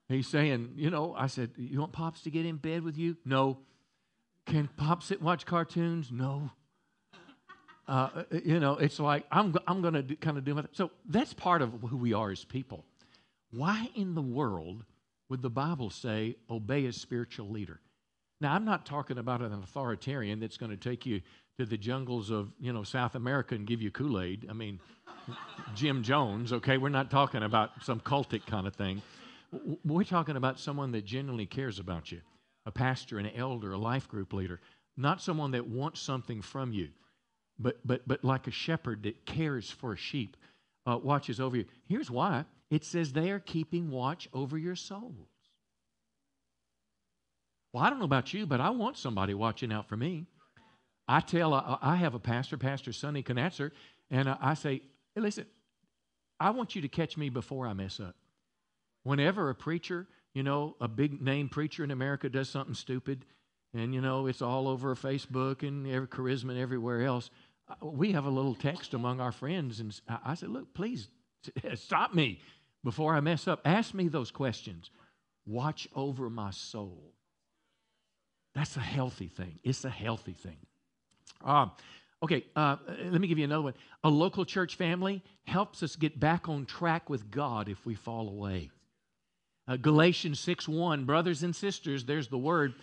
He's 0.08 0.28
saying, 0.28 0.74
you 0.76 0.90
know, 0.90 1.14
I 1.16 1.26
said, 1.26 1.50
you 1.56 1.80
want 1.80 1.92
Pops 1.92 2.22
to 2.22 2.30
get 2.30 2.46
in 2.46 2.56
bed 2.56 2.82
with 2.82 2.96
you? 2.96 3.16
No. 3.24 3.58
Can 4.44 4.68
Pops 4.76 5.06
sit 5.06 5.20
watch 5.20 5.46
cartoons? 5.46 6.10
No. 6.10 6.50
Uh, 7.88 8.08
uh 8.16 8.22
you 8.44 8.58
know, 8.58 8.72
it's 8.72 8.98
like 8.98 9.24
I'm, 9.30 9.54
I'm 9.68 9.80
going 9.80 9.94
to 9.94 10.16
kind 10.16 10.36
of 10.36 10.44
do 10.44 10.54
my 10.54 10.62
thing. 10.62 10.70
So 10.72 10.90
that's 11.08 11.32
part 11.32 11.62
of 11.62 11.72
who 11.88 11.96
we 11.96 12.12
are 12.12 12.32
as 12.32 12.44
people. 12.44 12.84
Why 13.52 13.90
in 13.94 14.16
the 14.16 14.22
world 14.22 14.84
would 15.28 15.40
the 15.40 15.50
Bible 15.50 15.90
say 15.90 16.34
obey 16.50 16.86
a 16.86 16.92
spiritual 16.92 17.48
leader? 17.48 17.78
Now, 18.40 18.54
I'm 18.54 18.64
not 18.64 18.86
talking 18.86 19.18
about 19.18 19.40
an 19.40 19.52
authoritarian 19.52 20.40
that's 20.40 20.56
going 20.56 20.70
to 20.70 20.76
take 20.76 21.06
you 21.06 21.22
to 21.58 21.64
the 21.64 21.78
jungles 21.78 22.30
of, 22.30 22.50
you 22.60 22.72
know, 22.72 22.82
South 22.82 23.14
America 23.14 23.54
and 23.54 23.66
give 23.66 23.80
you 23.80 23.92
Kool-Aid. 23.92 24.46
I 24.50 24.52
mean, 24.52 24.80
Jim 25.74 26.02
Jones, 26.02 26.52
okay? 26.52 26.76
We're 26.76 26.88
not 26.88 27.10
talking 27.10 27.42
about 27.42 27.70
some 27.82 28.00
cultic 28.00 28.44
kind 28.46 28.66
of 28.66 28.74
thing. 28.74 29.00
We're 29.84 30.04
talking 30.04 30.36
about 30.36 30.58
someone 30.58 30.92
that 30.92 31.04
genuinely 31.04 31.46
cares 31.46 31.78
about 31.78 32.12
you 32.12 32.20
a 32.66 32.70
pastor, 32.72 33.18
an 33.18 33.30
elder, 33.36 33.72
a 33.72 33.78
life 33.78 34.08
group 34.08 34.32
leader, 34.32 34.60
not 34.96 35.22
someone 35.22 35.52
that 35.52 35.68
wants 35.68 36.00
something 36.00 36.42
from 36.42 36.72
you, 36.72 36.88
but, 37.58 37.78
but, 37.84 38.06
but 38.08 38.24
like 38.24 38.46
a 38.48 38.50
shepherd 38.50 39.04
that 39.04 39.24
cares 39.24 39.70
for 39.70 39.92
a 39.92 39.96
sheep, 39.96 40.36
uh, 40.84 40.98
watches 41.00 41.38
over 41.38 41.56
you. 41.56 41.64
Here's 41.88 42.10
why 42.10 42.44
it 42.70 42.84
says 42.84 43.12
they 43.12 43.30
are 43.30 43.38
keeping 43.38 43.90
watch 43.90 44.28
over 44.32 44.58
your 44.58 44.74
souls. 44.74 45.28
Well, 47.72 47.84
I 47.84 47.90
don't 47.90 47.98
know 47.98 48.04
about 48.04 48.32
you, 48.34 48.46
but 48.46 48.60
I 48.60 48.70
want 48.70 48.96
somebody 48.96 49.34
watching 49.34 49.72
out 49.72 49.88
for 49.88 49.96
me. 49.96 50.26
I 51.06 51.20
tell, 51.20 51.54
I, 51.54 51.78
I 51.80 51.96
have 51.96 52.14
a 52.14 52.18
pastor, 52.18 52.56
Pastor 52.56 52.92
Sonny 52.92 53.22
Knatzer, 53.22 53.70
and 54.10 54.28
I, 54.28 54.36
I 54.40 54.54
say, 54.54 54.82
hey, 55.14 55.20
listen, 55.20 55.46
I 56.40 56.50
want 56.50 56.74
you 56.74 56.82
to 56.82 56.88
catch 56.88 57.16
me 57.16 57.28
before 57.28 57.66
I 57.66 57.74
mess 57.74 58.00
up. 58.00 58.16
Whenever 59.06 59.50
a 59.50 59.54
preacher, 59.54 60.08
you 60.34 60.42
know, 60.42 60.74
a 60.80 60.88
big 60.88 61.22
name 61.22 61.48
preacher 61.48 61.84
in 61.84 61.92
America 61.92 62.28
does 62.28 62.48
something 62.48 62.74
stupid, 62.74 63.24
and 63.72 63.94
you 63.94 64.00
know, 64.00 64.26
it's 64.26 64.42
all 64.42 64.66
over 64.66 64.96
Facebook 64.96 65.62
and 65.62 65.86
every 65.86 66.08
charisma 66.08 66.50
and 66.50 66.58
everywhere 66.58 67.02
else, 67.02 67.30
uh, 67.68 67.86
we 67.86 68.10
have 68.10 68.24
a 68.24 68.30
little 68.30 68.56
text 68.56 68.94
among 68.94 69.20
our 69.20 69.30
friends, 69.30 69.78
and 69.78 69.96
I 70.24 70.34
said, 70.34 70.48
Look, 70.48 70.74
please 70.74 71.06
stop 71.74 72.14
me 72.14 72.40
before 72.82 73.14
I 73.14 73.20
mess 73.20 73.46
up. 73.46 73.60
Ask 73.64 73.94
me 73.94 74.08
those 74.08 74.32
questions. 74.32 74.90
Watch 75.46 75.86
over 75.94 76.28
my 76.28 76.50
soul. 76.50 77.12
That's 78.56 78.76
a 78.76 78.80
healthy 78.80 79.28
thing. 79.28 79.60
It's 79.62 79.84
a 79.84 79.90
healthy 79.90 80.32
thing. 80.32 80.58
Um, 81.44 81.70
okay, 82.24 82.44
uh, 82.56 82.78
let 83.04 83.20
me 83.20 83.28
give 83.28 83.38
you 83.38 83.44
another 83.44 83.62
one. 83.62 83.74
A 84.02 84.10
local 84.10 84.44
church 84.44 84.74
family 84.74 85.22
helps 85.44 85.84
us 85.84 85.94
get 85.94 86.18
back 86.18 86.48
on 86.48 86.66
track 86.66 87.08
with 87.08 87.30
God 87.30 87.68
if 87.68 87.86
we 87.86 87.94
fall 87.94 88.28
away. 88.28 88.70
Uh, 89.68 89.76
Galatians 89.76 90.38
6 90.40 90.68
1, 90.68 91.04
brothers 91.04 91.42
and 91.42 91.54
sisters, 91.54 92.04
there's 92.04 92.28
the 92.28 92.38
word. 92.38 92.74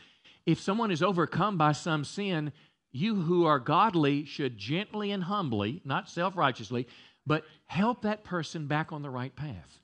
If 0.46 0.60
someone 0.60 0.92
is 0.92 1.02
overcome 1.02 1.58
by 1.58 1.72
some 1.72 2.04
sin, 2.04 2.52
you 2.92 3.16
who 3.16 3.46
are 3.46 3.60
godly 3.60 4.26
should 4.26 4.58
gently 4.58 5.12
and 5.12 5.24
humbly, 5.24 5.82
not 5.86 6.10
self 6.10 6.36
righteously, 6.36 6.88
but 7.26 7.44
help 7.66 8.02
that 8.02 8.24
person 8.24 8.68
back 8.68 8.92
on 8.92 9.02
the 9.02 9.10
right 9.10 9.34
path. 9.36 9.80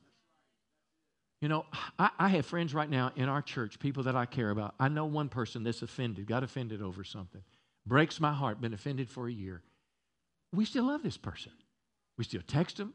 You 1.41 1.47
know, 1.47 1.65
I, 1.97 2.09
I, 2.19 2.27
have 2.27 2.45
friends 2.45 2.73
right 2.73 2.89
now 2.89 3.13
in 3.15 3.29
our 3.29 3.41
church, 3.41 3.79
people 3.79 4.03
that 4.03 4.15
I 4.15 4.25
care 4.25 4.49
about. 4.49 4.75
I 4.77 4.89
know 4.89 5.05
one 5.05 5.29
person 5.29 5.63
that's 5.63 5.81
offended, 5.81 6.27
got 6.27 6.43
offended 6.43 6.81
over 6.81 7.05
something. 7.05 7.41
Breaks 7.85 8.19
my 8.19 8.33
heart, 8.33 8.59
been 8.59 8.73
offended 8.73 9.09
for 9.09 9.29
a 9.29 9.31
year. 9.31 9.61
We 10.53 10.65
still 10.65 10.83
love 10.87 11.01
this 11.01 11.15
person. 11.15 11.53
We 12.17 12.25
still 12.25 12.41
text 12.45 12.75
them, 12.75 12.93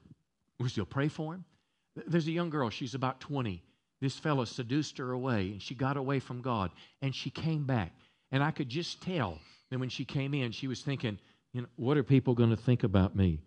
we 0.60 0.68
still 0.68 0.84
pray 0.84 1.08
for 1.08 1.32
him. 1.34 1.46
There's 2.06 2.26
a 2.26 2.32
young 2.32 2.50
girl, 2.50 2.68
she's 2.68 2.94
about 2.94 3.20
20 3.20 3.62
this 4.04 4.18
fellow 4.18 4.44
seduced 4.44 4.98
her 4.98 5.12
away 5.12 5.52
and 5.52 5.62
she 5.62 5.74
got 5.74 5.96
away 5.96 6.20
from 6.20 6.42
God 6.42 6.70
and 7.00 7.14
she 7.14 7.30
came 7.30 7.64
back. 7.64 7.92
And 8.30 8.42
I 8.42 8.50
could 8.50 8.68
just 8.68 9.00
tell 9.00 9.38
that 9.70 9.80
when 9.80 9.88
she 9.88 10.04
came 10.04 10.34
in, 10.34 10.52
she 10.52 10.66
was 10.66 10.82
thinking, 10.82 11.18
you 11.54 11.62
know, 11.62 11.68
what 11.76 11.96
are 11.96 12.02
people 12.02 12.34
going 12.34 12.50
to 12.50 12.56
think 12.56 12.84
about 12.84 13.16
me? 13.16 13.40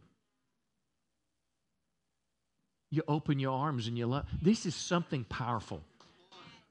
You 2.90 3.04
open 3.08 3.38
your 3.38 3.52
arms 3.52 3.88
and 3.88 3.98
you 3.98 4.08
love. 4.08 4.26
This 4.42 4.66
is 4.66 4.74
something 4.74 5.26
powerful. 5.26 5.84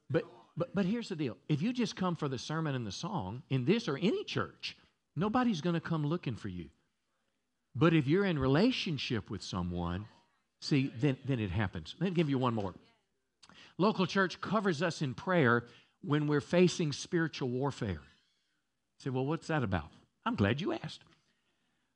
But, 0.09 0.23
but, 0.57 0.75
but 0.75 0.85
here's 0.85 1.07
the 1.07 1.15
deal 1.15 1.37
if 1.47 1.61
you 1.61 1.71
just 1.71 1.95
come 1.95 2.17
for 2.17 2.27
the 2.27 2.39
sermon 2.39 2.75
and 2.75 2.85
the 2.85 2.91
song 2.91 3.43
in 3.49 3.63
this 3.63 3.87
or 3.87 3.97
any 3.97 4.25
church, 4.25 4.75
nobody's 5.15 5.61
going 5.61 5.75
to 5.75 5.79
come 5.79 6.05
looking 6.05 6.35
for 6.35 6.49
you. 6.49 6.69
But 7.73 7.93
if 7.93 8.07
you're 8.07 8.25
in 8.25 8.37
relationship 8.37 9.29
with 9.29 9.43
someone, 9.43 10.07
see, 10.59 10.91
then, 10.99 11.15
then 11.25 11.39
it 11.39 11.51
happens. 11.51 11.95
Let 12.01 12.09
me 12.09 12.15
give 12.15 12.29
you 12.29 12.37
one 12.37 12.55
more. 12.55 12.73
Local 13.77 14.07
church 14.07 14.41
covers 14.41 14.81
us 14.81 15.01
in 15.01 15.13
prayer 15.13 15.65
when 16.03 16.27
we're 16.27 16.41
facing 16.41 16.91
spiritual 16.91 17.49
warfare. 17.49 17.89
You 17.89 19.03
say, 19.03 19.09
well, 19.09 19.25
what's 19.25 19.47
that 19.47 19.63
about? 19.63 19.89
I'm 20.25 20.35
glad 20.35 20.59
you 20.61 20.73
asked. 20.73 21.01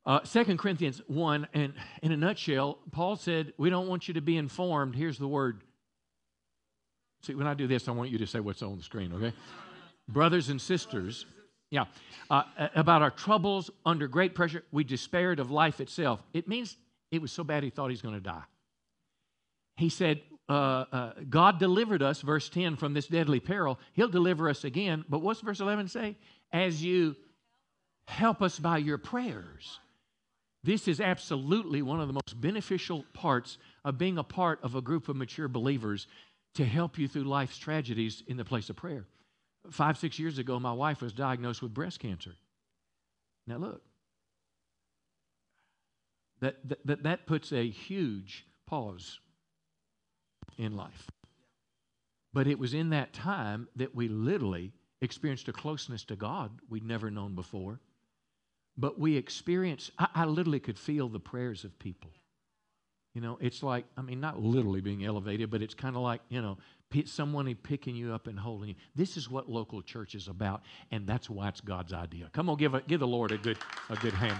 Uh, 0.05 0.19
2 0.19 0.57
Corinthians 0.57 1.01
1, 1.07 1.47
and 1.53 1.73
in 2.01 2.11
a 2.11 2.17
nutshell, 2.17 2.79
Paul 2.91 3.15
said, 3.15 3.53
We 3.57 3.69
don't 3.69 3.87
want 3.87 4.07
you 4.07 4.15
to 4.15 4.21
be 4.21 4.35
informed. 4.35 4.95
Here's 4.95 5.19
the 5.19 5.27
word. 5.27 5.61
See, 7.21 7.35
when 7.35 7.45
I 7.45 7.53
do 7.53 7.67
this, 7.67 7.87
I 7.87 7.91
want 7.91 8.09
you 8.09 8.17
to 8.17 8.25
say 8.25 8.39
what's 8.39 8.63
on 8.63 8.77
the 8.77 8.83
screen, 8.83 9.13
okay? 9.13 9.33
Brothers 10.07 10.49
and 10.49 10.59
sisters, 10.59 11.27
yeah, 11.69 11.85
uh, 12.31 12.43
about 12.75 13.03
our 13.03 13.11
troubles 13.11 13.69
under 13.85 14.07
great 14.07 14.33
pressure, 14.33 14.63
we 14.71 14.83
despaired 14.83 15.39
of 15.39 15.51
life 15.51 15.79
itself. 15.79 16.21
It 16.33 16.47
means 16.47 16.77
it 17.11 17.21
was 17.21 17.31
so 17.31 17.43
bad 17.43 17.63
he 17.63 17.69
thought 17.69 17.91
he's 17.91 18.01
going 18.01 18.15
to 18.15 18.21
die. 18.21 18.43
He 19.77 19.89
said, 19.89 20.21
uh, 20.51 20.85
uh, 20.91 21.11
God 21.29 21.59
delivered 21.59 22.03
us, 22.03 22.19
verse 22.19 22.49
10, 22.49 22.75
from 22.75 22.93
this 22.93 23.07
deadly 23.07 23.39
peril. 23.39 23.79
He'll 23.93 24.09
deliver 24.09 24.49
us 24.49 24.65
again. 24.65 25.05
But 25.07 25.19
what's 25.19 25.39
verse 25.39 25.61
11 25.61 25.87
say? 25.87 26.17
As 26.51 26.83
you 26.83 27.15
help 28.05 28.41
us 28.41 28.59
by 28.59 28.77
your 28.77 28.97
prayers. 28.97 29.79
This 30.61 30.89
is 30.89 30.99
absolutely 30.99 31.81
one 31.81 32.01
of 32.01 32.07
the 32.07 32.13
most 32.13 32.39
beneficial 32.39 33.05
parts 33.13 33.57
of 33.85 33.97
being 33.97 34.17
a 34.17 34.23
part 34.23 34.59
of 34.61 34.75
a 34.75 34.81
group 34.81 35.07
of 35.07 35.15
mature 35.15 35.47
believers 35.47 36.05
to 36.55 36.65
help 36.65 36.97
you 36.97 37.07
through 37.07 37.23
life's 37.23 37.57
tragedies 37.57 38.21
in 38.27 38.35
the 38.35 38.43
place 38.43 38.69
of 38.69 38.75
prayer. 38.75 39.05
Five, 39.71 39.97
six 39.97 40.19
years 40.19 40.37
ago, 40.37 40.59
my 40.59 40.73
wife 40.73 41.01
was 41.01 41.13
diagnosed 41.13 41.61
with 41.61 41.73
breast 41.73 42.01
cancer. 42.01 42.35
Now, 43.47 43.55
look, 43.57 43.81
that, 46.41 46.57
that, 46.83 47.03
that 47.03 47.25
puts 47.25 47.53
a 47.53 47.69
huge 47.69 48.45
pause 48.67 49.19
in 50.57 50.75
life. 50.75 51.09
But 52.33 52.47
it 52.47 52.59
was 52.59 52.73
in 52.73 52.91
that 52.91 53.13
time 53.13 53.67
that 53.75 53.95
we 53.95 54.07
literally 54.07 54.71
experienced 55.01 55.47
a 55.47 55.53
closeness 55.53 56.03
to 56.05 56.15
God 56.15 56.51
we'd 56.69 56.85
never 56.85 57.11
known 57.11 57.35
before. 57.35 57.79
But 58.77 58.99
we 58.99 59.17
experienced, 59.17 59.91
I, 59.99 60.07
I 60.15 60.25
literally 60.25 60.59
could 60.59 60.79
feel 60.79 61.09
the 61.09 61.19
prayers 61.19 61.63
of 61.63 61.77
people. 61.77 62.11
You 63.13 63.19
know, 63.19 63.37
it's 63.41 63.61
like, 63.61 63.85
I 63.97 64.01
mean, 64.01 64.21
not 64.21 64.41
literally 64.41 64.79
being 64.79 65.03
elevated, 65.03 65.51
but 65.51 65.61
it's 65.61 65.73
kind 65.73 65.97
of 65.97 66.01
like, 66.01 66.21
you 66.29 66.41
know, 66.41 66.57
someone 67.05 67.53
picking 67.55 67.95
you 67.95 68.13
up 68.13 68.27
and 68.27 68.39
holding 68.39 68.69
you. 68.69 68.75
This 68.95 69.17
is 69.17 69.29
what 69.29 69.49
local 69.49 69.81
church 69.81 70.15
is 70.15 70.29
about, 70.29 70.61
and 70.91 71.05
that's 71.05 71.29
why 71.29 71.49
it's 71.49 71.61
God's 71.61 71.91
idea. 71.91 72.29
Come 72.31 72.49
on, 72.49 72.57
give, 72.57 72.73
a, 72.73 72.81
give 72.81 73.01
the 73.01 73.07
Lord 73.07 73.31
a 73.31 73.37
good, 73.37 73.57
a 73.89 73.95
good 73.97 74.13
hand. 74.13 74.39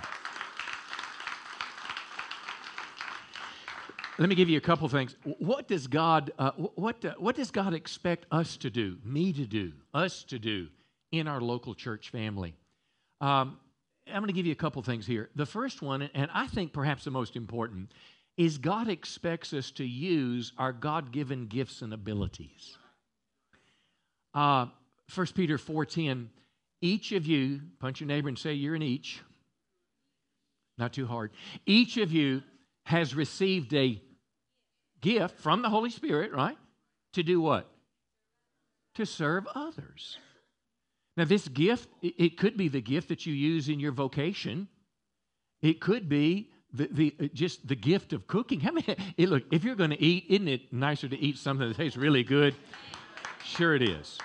Let 4.21 4.29
me 4.29 4.35
give 4.35 4.49
you 4.49 4.57
a 4.59 4.61
couple 4.61 4.87
things. 4.87 5.15
What 5.39 5.67
does 5.67 5.87
God 5.87 6.31
uh, 6.37 6.51
what 6.51 7.03
uh, 7.03 7.15
what 7.17 7.35
does 7.35 7.49
God 7.49 7.73
expect 7.73 8.27
us 8.31 8.55
to 8.57 8.69
do, 8.69 8.99
me 9.03 9.33
to 9.33 9.47
do, 9.47 9.71
us 9.95 10.23
to 10.25 10.37
do 10.37 10.67
in 11.11 11.27
our 11.27 11.41
local 11.41 11.73
church 11.73 12.11
family? 12.11 12.53
Um, 13.19 13.57
I'm 14.05 14.17
going 14.21 14.27
to 14.27 14.33
give 14.33 14.45
you 14.45 14.51
a 14.51 14.55
couple 14.55 14.83
things 14.83 15.07
here. 15.07 15.31
The 15.35 15.47
first 15.47 15.81
one, 15.81 16.03
and 16.13 16.29
I 16.35 16.45
think 16.45 16.71
perhaps 16.71 17.03
the 17.03 17.09
most 17.09 17.35
important, 17.35 17.93
is 18.37 18.59
God 18.59 18.89
expects 18.89 19.53
us 19.53 19.71
to 19.71 19.85
use 19.85 20.53
our 20.55 20.71
God-given 20.71 21.47
gifts 21.47 21.81
and 21.81 21.91
abilities. 21.91 22.77
Uh, 24.35 24.67
1 25.15 25.27
Peter 25.33 25.57
4:10, 25.57 26.27
each 26.79 27.11
of 27.11 27.25
you, 27.25 27.61
punch 27.79 28.01
your 28.01 28.07
neighbor 28.07 28.29
and 28.29 28.37
say 28.37 28.53
you're 28.53 28.75
an 28.75 28.83
each. 28.83 29.19
Not 30.77 30.93
too 30.93 31.07
hard. 31.07 31.31
Each 31.65 31.97
of 31.97 32.11
you 32.11 32.43
has 32.83 33.15
received 33.15 33.73
a 33.73 33.99
gift 35.01 35.39
from 35.39 35.61
the 35.61 35.69
Holy 35.69 35.89
Spirit, 35.89 36.31
right? 36.31 36.57
To 37.13 37.23
do 37.23 37.41
what? 37.41 37.69
To 38.95 39.05
serve 39.05 39.47
others. 39.53 40.17
Now, 41.17 41.25
this 41.25 41.47
gift, 41.47 41.89
it 42.01 42.37
could 42.37 42.55
be 42.55 42.67
the 42.67 42.81
gift 42.81 43.09
that 43.09 43.25
you 43.25 43.33
use 43.33 43.67
in 43.67 43.79
your 43.79 43.91
vocation. 43.91 44.67
It 45.61 45.81
could 45.81 46.07
be 46.07 46.49
the, 46.73 46.87
the 46.91 47.15
uh, 47.19 47.27
just 47.33 47.67
the 47.67 47.75
gift 47.75 48.13
of 48.13 48.27
cooking. 48.27 48.59
How 48.61 48.71
many? 48.71 48.95
It, 49.17 49.29
look, 49.29 49.43
if 49.51 49.63
you're 49.63 49.75
going 49.75 49.89
to 49.89 50.01
eat, 50.01 50.25
isn't 50.29 50.47
it 50.47 50.73
nicer 50.73 51.07
to 51.07 51.19
eat 51.19 51.37
something 51.37 51.67
that 51.67 51.77
tastes 51.77 51.97
really 51.97 52.23
good? 52.23 52.55
Sure, 53.43 53.75
it 53.75 53.81
is. 53.81 54.17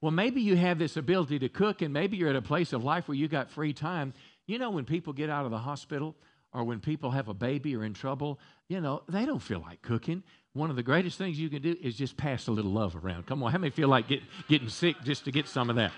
Well, 0.00 0.12
maybe 0.12 0.40
you 0.40 0.54
have 0.56 0.78
this 0.78 0.96
ability 0.96 1.40
to 1.40 1.48
cook, 1.48 1.82
and 1.82 1.92
maybe 1.92 2.16
you're 2.16 2.28
at 2.28 2.36
a 2.36 2.42
place 2.42 2.72
of 2.72 2.84
life 2.84 3.08
where 3.08 3.16
you 3.16 3.26
got 3.26 3.50
free 3.50 3.72
time. 3.72 4.12
You 4.46 4.58
know, 4.58 4.70
when 4.70 4.84
people 4.84 5.12
get 5.12 5.30
out 5.30 5.44
of 5.44 5.50
the 5.50 5.58
hospital 5.58 6.14
or 6.58 6.64
when 6.64 6.80
people 6.80 7.12
have 7.12 7.28
a 7.28 7.34
baby 7.34 7.76
or 7.76 7.84
in 7.84 7.94
trouble, 7.94 8.40
you 8.68 8.80
know, 8.80 9.02
they 9.08 9.24
don't 9.24 9.38
feel 9.38 9.60
like 9.60 9.80
cooking. 9.80 10.24
One 10.54 10.70
of 10.70 10.76
the 10.76 10.82
greatest 10.82 11.16
things 11.16 11.38
you 11.38 11.48
can 11.48 11.62
do 11.62 11.76
is 11.80 11.94
just 11.94 12.16
pass 12.16 12.48
a 12.48 12.50
little 12.50 12.72
love 12.72 12.96
around. 12.96 13.26
Come 13.26 13.44
on, 13.44 13.52
how 13.52 13.58
many 13.58 13.70
feel 13.70 13.86
like 13.86 14.08
get, 14.08 14.22
getting 14.48 14.68
sick 14.68 14.96
just 15.04 15.24
to 15.26 15.30
get 15.30 15.46
some 15.46 15.70
of 15.70 15.76
that? 15.76 15.92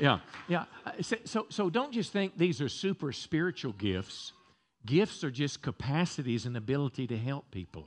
Yeah, 0.00 0.20
yeah. 0.48 0.64
Uh, 0.86 0.92
so, 1.02 1.46
so 1.50 1.68
don't 1.68 1.92
just 1.92 2.10
think 2.10 2.38
these 2.38 2.62
are 2.62 2.70
super 2.70 3.12
spiritual 3.12 3.74
gifts. 3.74 4.32
Gifts 4.86 5.22
are 5.24 5.30
just 5.30 5.60
capacities 5.60 6.46
and 6.46 6.56
ability 6.56 7.06
to 7.08 7.18
help 7.18 7.50
people. 7.50 7.86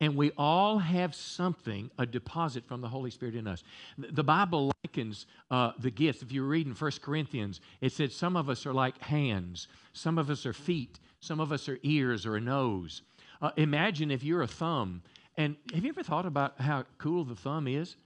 And 0.00 0.14
we 0.14 0.30
all 0.38 0.78
have 0.78 1.14
something, 1.14 1.90
a 1.98 2.06
deposit 2.06 2.64
from 2.66 2.80
the 2.80 2.88
Holy 2.88 3.10
Spirit 3.10 3.34
in 3.34 3.48
us. 3.48 3.64
The 3.96 4.22
Bible 4.22 4.70
likens 4.84 5.26
uh, 5.50 5.72
the 5.78 5.90
gifts. 5.90 6.22
If 6.22 6.30
you're 6.30 6.44
reading 6.44 6.74
1 6.74 6.90
Corinthians, 7.02 7.60
it 7.80 7.92
said 7.92 8.12
some 8.12 8.36
of 8.36 8.48
us 8.48 8.64
are 8.64 8.72
like 8.72 9.02
hands, 9.02 9.66
some 9.92 10.16
of 10.18 10.30
us 10.30 10.46
are 10.46 10.52
feet, 10.52 11.00
some 11.20 11.40
of 11.40 11.50
us 11.50 11.68
are 11.68 11.78
ears 11.82 12.26
or 12.26 12.36
a 12.36 12.40
nose. 12.40 13.02
Uh, 13.42 13.50
imagine 13.56 14.10
if 14.10 14.22
you're 14.22 14.42
a 14.42 14.48
thumb. 14.48 15.02
And 15.36 15.56
have 15.74 15.84
you 15.84 15.90
ever 15.90 16.02
thought 16.02 16.26
about 16.26 16.60
how 16.60 16.84
cool 16.98 17.24
the 17.24 17.36
thumb 17.36 17.66
is? 17.66 17.96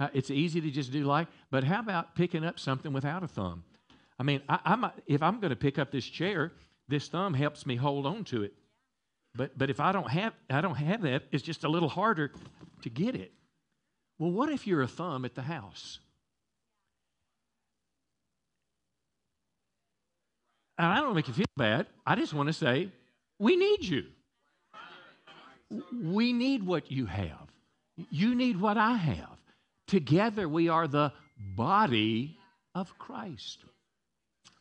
Uh, 0.00 0.08
it's 0.12 0.30
easy 0.30 0.60
to 0.60 0.70
just 0.70 0.92
do 0.92 1.04
like, 1.04 1.28
but 1.50 1.64
how 1.64 1.80
about 1.80 2.14
picking 2.14 2.44
up 2.44 2.60
something 2.60 2.92
without 2.92 3.22
a 3.22 3.28
thumb? 3.28 3.64
I 4.18 4.22
mean, 4.22 4.42
I, 4.48 4.58
I'm, 4.64 4.84
if 5.06 5.22
I'm 5.22 5.40
going 5.40 5.50
to 5.50 5.56
pick 5.56 5.78
up 5.78 5.90
this 5.90 6.06
chair, 6.06 6.52
this 6.88 7.08
thumb 7.08 7.34
helps 7.34 7.66
me 7.66 7.76
hold 7.76 8.06
on 8.06 8.24
to 8.24 8.42
it. 8.42 8.54
But, 9.34 9.56
but 9.56 9.70
if 9.70 9.80
I 9.80 9.92
don't, 9.92 10.10
have, 10.10 10.32
I 10.50 10.60
don't 10.60 10.74
have 10.74 11.02
that, 11.02 11.22
it's 11.30 11.44
just 11.44 11.64
a 11.64 11.68
little 11.68 11.88
harder 11.88 12.32
to 12.82 12.90
get 12.90 13.14
it. 13.14 13.32
Well, 14.18 14.32
what 14.32 14.48
if 14.48 14.66
you're 14.66 14.82
a 14.82 14.88
thumb 14.88 15.24
at 15.24 15.34
the 15.34 15.42
house? 15.42 16.00
And 20.76 20.86
I 20.86 20.96
don't 20.96 21.06
want 21.06 21.14
to 21.14 21.16
make 21.16 21.28
you 21.28 21.34
feel 21.34 21.46
bad. 21.56 21.86
I 22.06 22.14
just 22.14 22.32
want 22.32 22.48
to 22.48 22.52
say, 22.52 22.90
we 23.38 23.56
need 23.56 23.84
you. 23.84 24.04
We 25.92 26.32
need 26.32 26.64
what 26.64 26.90
you 26.90 27.06
have. 27.06 27.48
You 28.10 28.34
need 28.34 28.60
what 28.60 28.76
I 28.76 28.96
have. 28.96 29.36
Together, 29.86 30.48
we 30.48 30.68
are 30.68 30.86
the 30.86 31.12
body 31.36 32.38
of 32.74 32.96
Christ. 32.98 33.64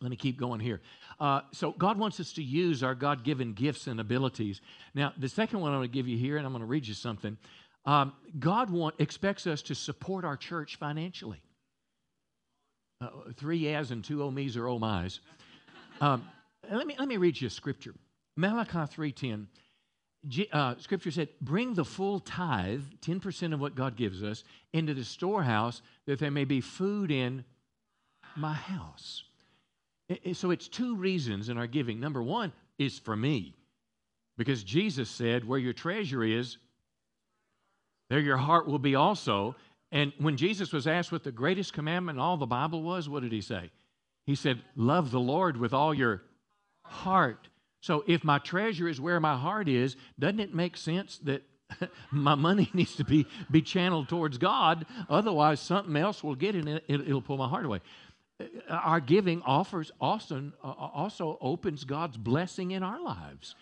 Let 0.01 0.11
me 0.11 0.15
keep 0.15 0.37
going 0.37 0.59
here. 0.59 0.81
Uh, 1.19 1.41
so, 1.51 1.71
God 1.71 1.97
wants 1.97 2.19
us 2.19 2.33
to 2.33 2.43
use 2.43 2.83
our 2.83 2.93
God 2.93 3.23
given 3.23 3.53
gifts 3.53 3.87
and 3.87 3.99
abilities. 3.99 4.61
Now, 4.93 5.13
the 5.17 5.29
second 5.29 5.59
one 5.59 5.71
I'm 5.71 5.79
going 5.79 5.89
to 5.89 5.93
give 5.93 6.07
you 6.07 6.17
here, 6.17 6.37
and 6.37 6.45
I'm 6.45 6.51
going 6.51 6.61
to 6.61 6.67
read 6.67 6.87
you 6.87 6.93
something. 6.93 7.37
Um, 7.85 8.13
God 8.37 8.69
want, 8.69 8.95
expects 8.99 9.47
us 9.47 9.61
to 9.63 9.75
support 9.75 10.25
our 10.25 10.37
church 10.37 10.75
financially. 10.75 11.41
Uh, 12.99 13.09
three 13.37 13.59
yeahs 13.59 13.91
and 13.91 14.03
two 14.03 14.23
oh 14.23 14.29
me's 14.29 14.57
or 14.57 14.67
oh 14.67 14.77
my's. 14.77 15.19
Um, 16.01 16.27
let, 16.69 16.85
me, 16.85 16.95
let 16.99 17.07
me 17.07 17.17
read 17.17 17.39
you 17.39 17.47
a 17.47 17.49
scripture. 17.49 17.93
Malachi 18.35 18.77
3.10. 18.77 19.47
Uh, 20.51 20.75
scripture 20.79 21.11
said, 21.11 21.29
Bring 21.41 21.75
the 21.75 21.85
full 21.85 22.19
tithe, 22.19 22.81
10% 23.01 23.53
of 23.53 23.61
what 23.61 23.75
God 23.75 23.95
gives 23.95 24.23
us, 24.23 24.43
into 24.73 24.93
the 24.93 25.05
storehouse 25.05 25.81
that 26.05 26.19
there 26.19 26.31
may 26.31 26.43
be 26.43 26.59
food 26.59 27.09
in 27.09 27.45
my 28.35 28.53
house. 28.53 29.23
So 30.33 30.51
it's 30.51 30.67
two 30.67 30.95
reasons 30.95 31.49
in 31.49 31.57
our 31.57 31.67
giving. 31.67 31.99
Number 31.99 32.23
one 32.23 32.53
is 32.77 32.97
for 32.97 33.15
me, 33.15 33.53
because 34.37 34.63
Jesus 34.63 35.09
said, 35.09 35.45
Where 35.45 35.59
your 35.59 35.73
treasure 35.73 36.23
is, 36.23 36.57
there 38.09 38.19
your 38.19 38.37
heart 38.37 38.67
will 38.67 38.79
be 38.79 38.95
also. 38.95 39.55
And 39.91 40.13
when 40.17 40.37
Jesus 40.37 40.73
was 40.73 40.87
asked 40.87 41.11
what 41.11 41.23
the 41.23 41.31
greatest 41.31 41.73
commandment 41.73 42.17
in 42.17 42.21
all 42.21 42.37
the 42.37 42.45
Bible 42.45 42.83
was, 42.83 43.07
what 43.07 43.23
did 43.23 43.31
he 43.31 43.41
say? 43.41 43.69
He 44.25 44.35
said, 44.35 44.61
Love 44.75 45.11
the 45.11 45.19
Lord 45.19 45.57
with 45.57 45.73
all 45.73 45.93
your 45.93 46.23
heart. 46.83 47.49
So 47.81 48.03
if 48.07 48.23
my 48.23 48.39
treasure 48.39 48.87
is 48.87 49.01
where 49.01 49.19
my 49.19 49.35
heart 49.35 49.67
is, 49.67 49.97
doesn't 50.19 50.39
it 50.39 50.53
make 50.53 50.77
sense 50.77 51.19
that 51.23 51.43
my 52.11 52.35
money 52.35 52.69
needs 52.73 52.95
to 52.95 53.03
be, 53.03 53.25
be 53.51 53.61
channeled 53.61 54.07
towards 54.07 54.37
God? 54.37 54.85
Otherwise, 55.09 55.59
something 55.59 55.95
else 55.97 56.23
will 56.23 56.35
get 56.35 56.55
in 56.55 56.67
it, 56.67 56.83
it'll 56.87 57.21
pull 57.21 57.37
my 57.37 57.49
heart 57.49 57.65
away 57.65 57.81
our 58.69 58.99
giving 58.99 59.41
offers 59.43 59.91
also, 59.99 60.51
uh, 60.63 60.67
also 60.67 61.37
opens 61.41 61.83
God's 61.83 62.17
blessing 62.17 62.71
in 62.71 62.83
our 62.83 63.01
lives. 63.01 63.55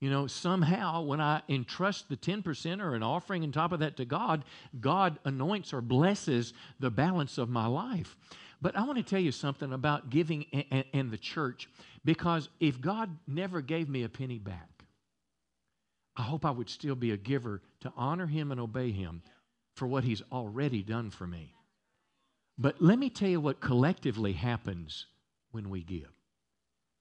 You 0.00 0.10
know, 0.10 0.26
somehow 0.26 1.02
when 1.02 1.20
I 1.20 1.42
entrust 1.48 2.08
the 2.08 2.16
10% 2.16 2.80
or 2.82 2.94
an 2.94 3.02
offering 3.02 3.44
on 3.44 3.52
top 3.52 3.72
of 3.72 3.80
that 3.80 3.96
to 3.98 4.04
God, 4.04 4.44
God 4.80 5.18
anoints 5.24 5.72
or 5.72 5.80
blesses 5.80 6.54
the 6.80 6.90
balance 6.90 7.38
of 7.38 7.48
my 7.48 7.66
life. 7.66 8.16
But 8.60 8.76
I 8.76 8.84
want 8.84 8.98
to 8.98 9.04
tell 9.04 9.20
you 9.20 9.32
something 9.32 9.72
about 9.72 10.10
giving 10.10 10.46
and, 10.70 10.84
and 10.92 11.10
the 11.10 11.18
church 11.18 11.68
because 12.04 12.48
if 12.60 12.80
God 12.80 13.16
never 13.26 13.60
gave 13.60 13.88
me 13.88 14.02
a 14.02 14.08
penny 14.08 14.38
back, 14.38 14.84
I 16.16 16.22
hope 16.22 16.44
I 16.44 16.50
would 16.50 16.68
still 16.68 16.94
be 16.94 17.12
a 17.12 17.16
giver 17.16 17.62
to 17.80 17.92
honor 17.96 18.26
Him 18.26 18.50
and 18.50 18.60
obey 18.60 18.90
Him 18.90 19.22
for 19.76 19.86
what 19.86 20.04
He's 20.04 20.22
already 20.30 20.82
done 20.82 21.10
for 21.10 21.26
me. 21.26 21.54
But 22.58 22.80
let 22.80 22.98
me 22.98 23.10
tell 23.10 23.28
you 23.28 23.40
what 23.40 23.60
collectively 23.60 24.32
happens 24.32 25.06
when 25.50 25.70
we 25.70 25.82
give. 25.82 26.10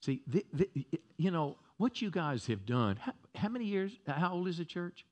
See, 0.02 0.22
the, 0.26 0.46
the, 0.54 0.70
you 1.18 1.32
know, 1.32 1.58
what 1.78 2.02
you 2.02 2.10
guys 2.10 2.48
have 2.48 2.66
done, 2.66 2.98
how, 2.98 3.14
how 3.36 3.50
many 3.50 3.66
years, 3.66 3.92
how 4.08 4.34
old 4.34 4.48
is 4.48 4.58
the 4.58 4.66
church? 4.66 5.06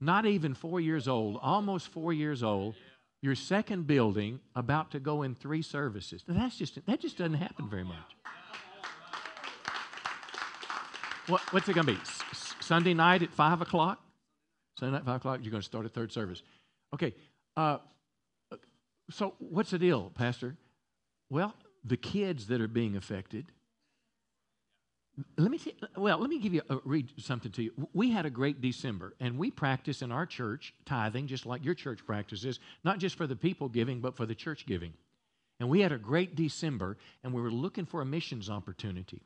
Not 0.00 0.26
even 0.26 0.54
four 0.54 0.80
years 0.80 1.08
old, 1.08 1.38
almost 1.42 1.88
four 1.88 2.12
years 2.12 2.42
old. 2.42 2.74
Your 3.22 3.34
second 3.34 3.86
building 3.86 4.40
about 4.54 4.90
to 4.90 5.00
go 5.00 5.22
in 5.22 5.34
three 5.34 5.62
services. 5.62 6.22
That's 6.28 6.58
just, 6.58 6.84
that 6.86 7.00
just 7.00 7.16
doesn't 7.16 7.34
happen 7.34 7.70
very 7.70 7.84
much. 7.84 7.96
What, 11.26 11.40
what's 11.52 11.68
it 11.68 11.74
going 11.74 11.86
to 11.86 11.94
be? 11.94 12.00
S- 12.00 12.54
Sunday 12.60 12.92
night 12.92 13.22
at 13.22 13.32
5 13.32 13.62
o'clock? 13.62 14.02
Sunday 14.78 14.96
night, 14.96 15.06
5 15.06 15.16
o'clock, 15.16 15.40
you're 15.42 15.50
going 15.50 15.62
to 15.62 15.66
start 15.66 15.86
a 15.86 15.88
third 15.88 16.12
service. 16.12 16.42
Okay. 16.92 17.14
Uh, 17.56 17.78
so, 19.10 19.34
what's 19.38 19.70
the 19.70 19.78
deal, 19.78 20.10
Pastor? 20.14 20.56
Well, 21.30 21.54
the 21.84 21.96
kids 21.96 22.46
that 22.46 22.60
are 22.60 22.68
being 22.68 22.96
affected. 22.96 23.46
Let 25.36 25.50
me 25.50 25.58
see, 25.58 25.76
well, 25.96 26.18
let 26.18 26.28
me 26.28 26.40
give 26.40 26.54
you 26.54 26.62
a, 26.68 26.78
read 26.84 27.08
something 27.18 27.52
to 27.52 27.62
you. 27.62 27.72
We 27.92 28.10
had 28.10 28.26
a 28.26 28.30
great 28.30 28.60
December, 28.60 29.14
and 29.20 29.38
we 29.38 29.50
practice 29.50 30.02
in 30.02 30.10
our 30.10 30.26
church 30.26 30.74
tithing, 30.86 31.28
just 31.28 31.46
like 31.46 31.64
your 31.64 31.74
church 31.74 32.04
practices, 32.04 32.58
not 32.82 32.98
just 32.98 33.16
for 33.16 33.26
the 33.26 33.36
people 33.36 33.68
giving, 33.68 34.00
but 34.00 34.16
for 34.16 34.26
the 34.26 34.34
church 34.34 34.66
giving. 34.66 34.92
And 35.60 35.68
we 35.68 35.80
had 35.80 35.92
a 35.92 35.98
great 35.98 36.34
December, 36.34 36.96
and 37.22 37.32
we 37.32 37.40
were 37.40 37.52
looking 37.52 37.86
for 37.86 38.00
a 38.00 38.06
missions 38.06 38.50
opportunity. 38.50 39.22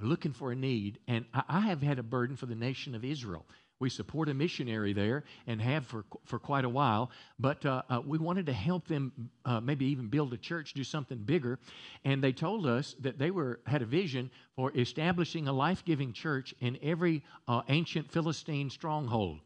We're 0.00 0.08
looking 0.08 0.32
for 0.32 0.50
a 0.50 0.56
need, 0.56 0.98
and 1.06 1.24
I 1.48 1.60
have 1.60 1.82
had 1.82 2.00
a 2.00 2.04
burden 2.04 2.36
for 2.36 2.46
the 2.46 2.56
nation 2.56 2.94
of 2.96 3.04
Israel. 3.04 3.46
We 3.80 3.90
support 3.90 4.28
a 4.28 4.34
missionary 4.34 4.92
there 4.92 5.24
and 5.46 5.60
have 5.60 5.86
for, 5.86 6.04
for 6.24 6.38
quite 6.38 6.64
a 6.64 6.68
while, 6.68 7.10
but 7.38 7.64
uh, 7.64 7.82
uh, 7.88 8.02
we 8.04 8.18
wanted 8.18 8.46
to 8.46 8.52
help 8.52 8.88
them 8.88 9.30
uh, 9.44 9.60
maybe 9.60 9.86
even 9.86 10.08
build 10.08 10.32
a 10.32 10.36
church, 10.36 10.72
do 10.74 10.82
something 10.82 11.18
bigger. 11.18 11.60
And 12.04 12.22
they 12.22 12.32
told 12.32 12.66
us 12.66 12.96
that 13.00 13.18
they 13.18 13.30
were 13.30 13.60
had 13.66 13.82
a 13.82 13.86
vision 13.86 14.30
for 14.56 14.76
establishing 14.76 15.46
a 15.46 15.52
life 15.52 15.84
giving 15.84 16.12
church 16.12 16.54
in 16.60 16.76
every 16.82 17.22
uh, 17.46 17.62
ancient 17.68 18.10
Philistine 18.10 18.68
stronghold. 18.68 19.38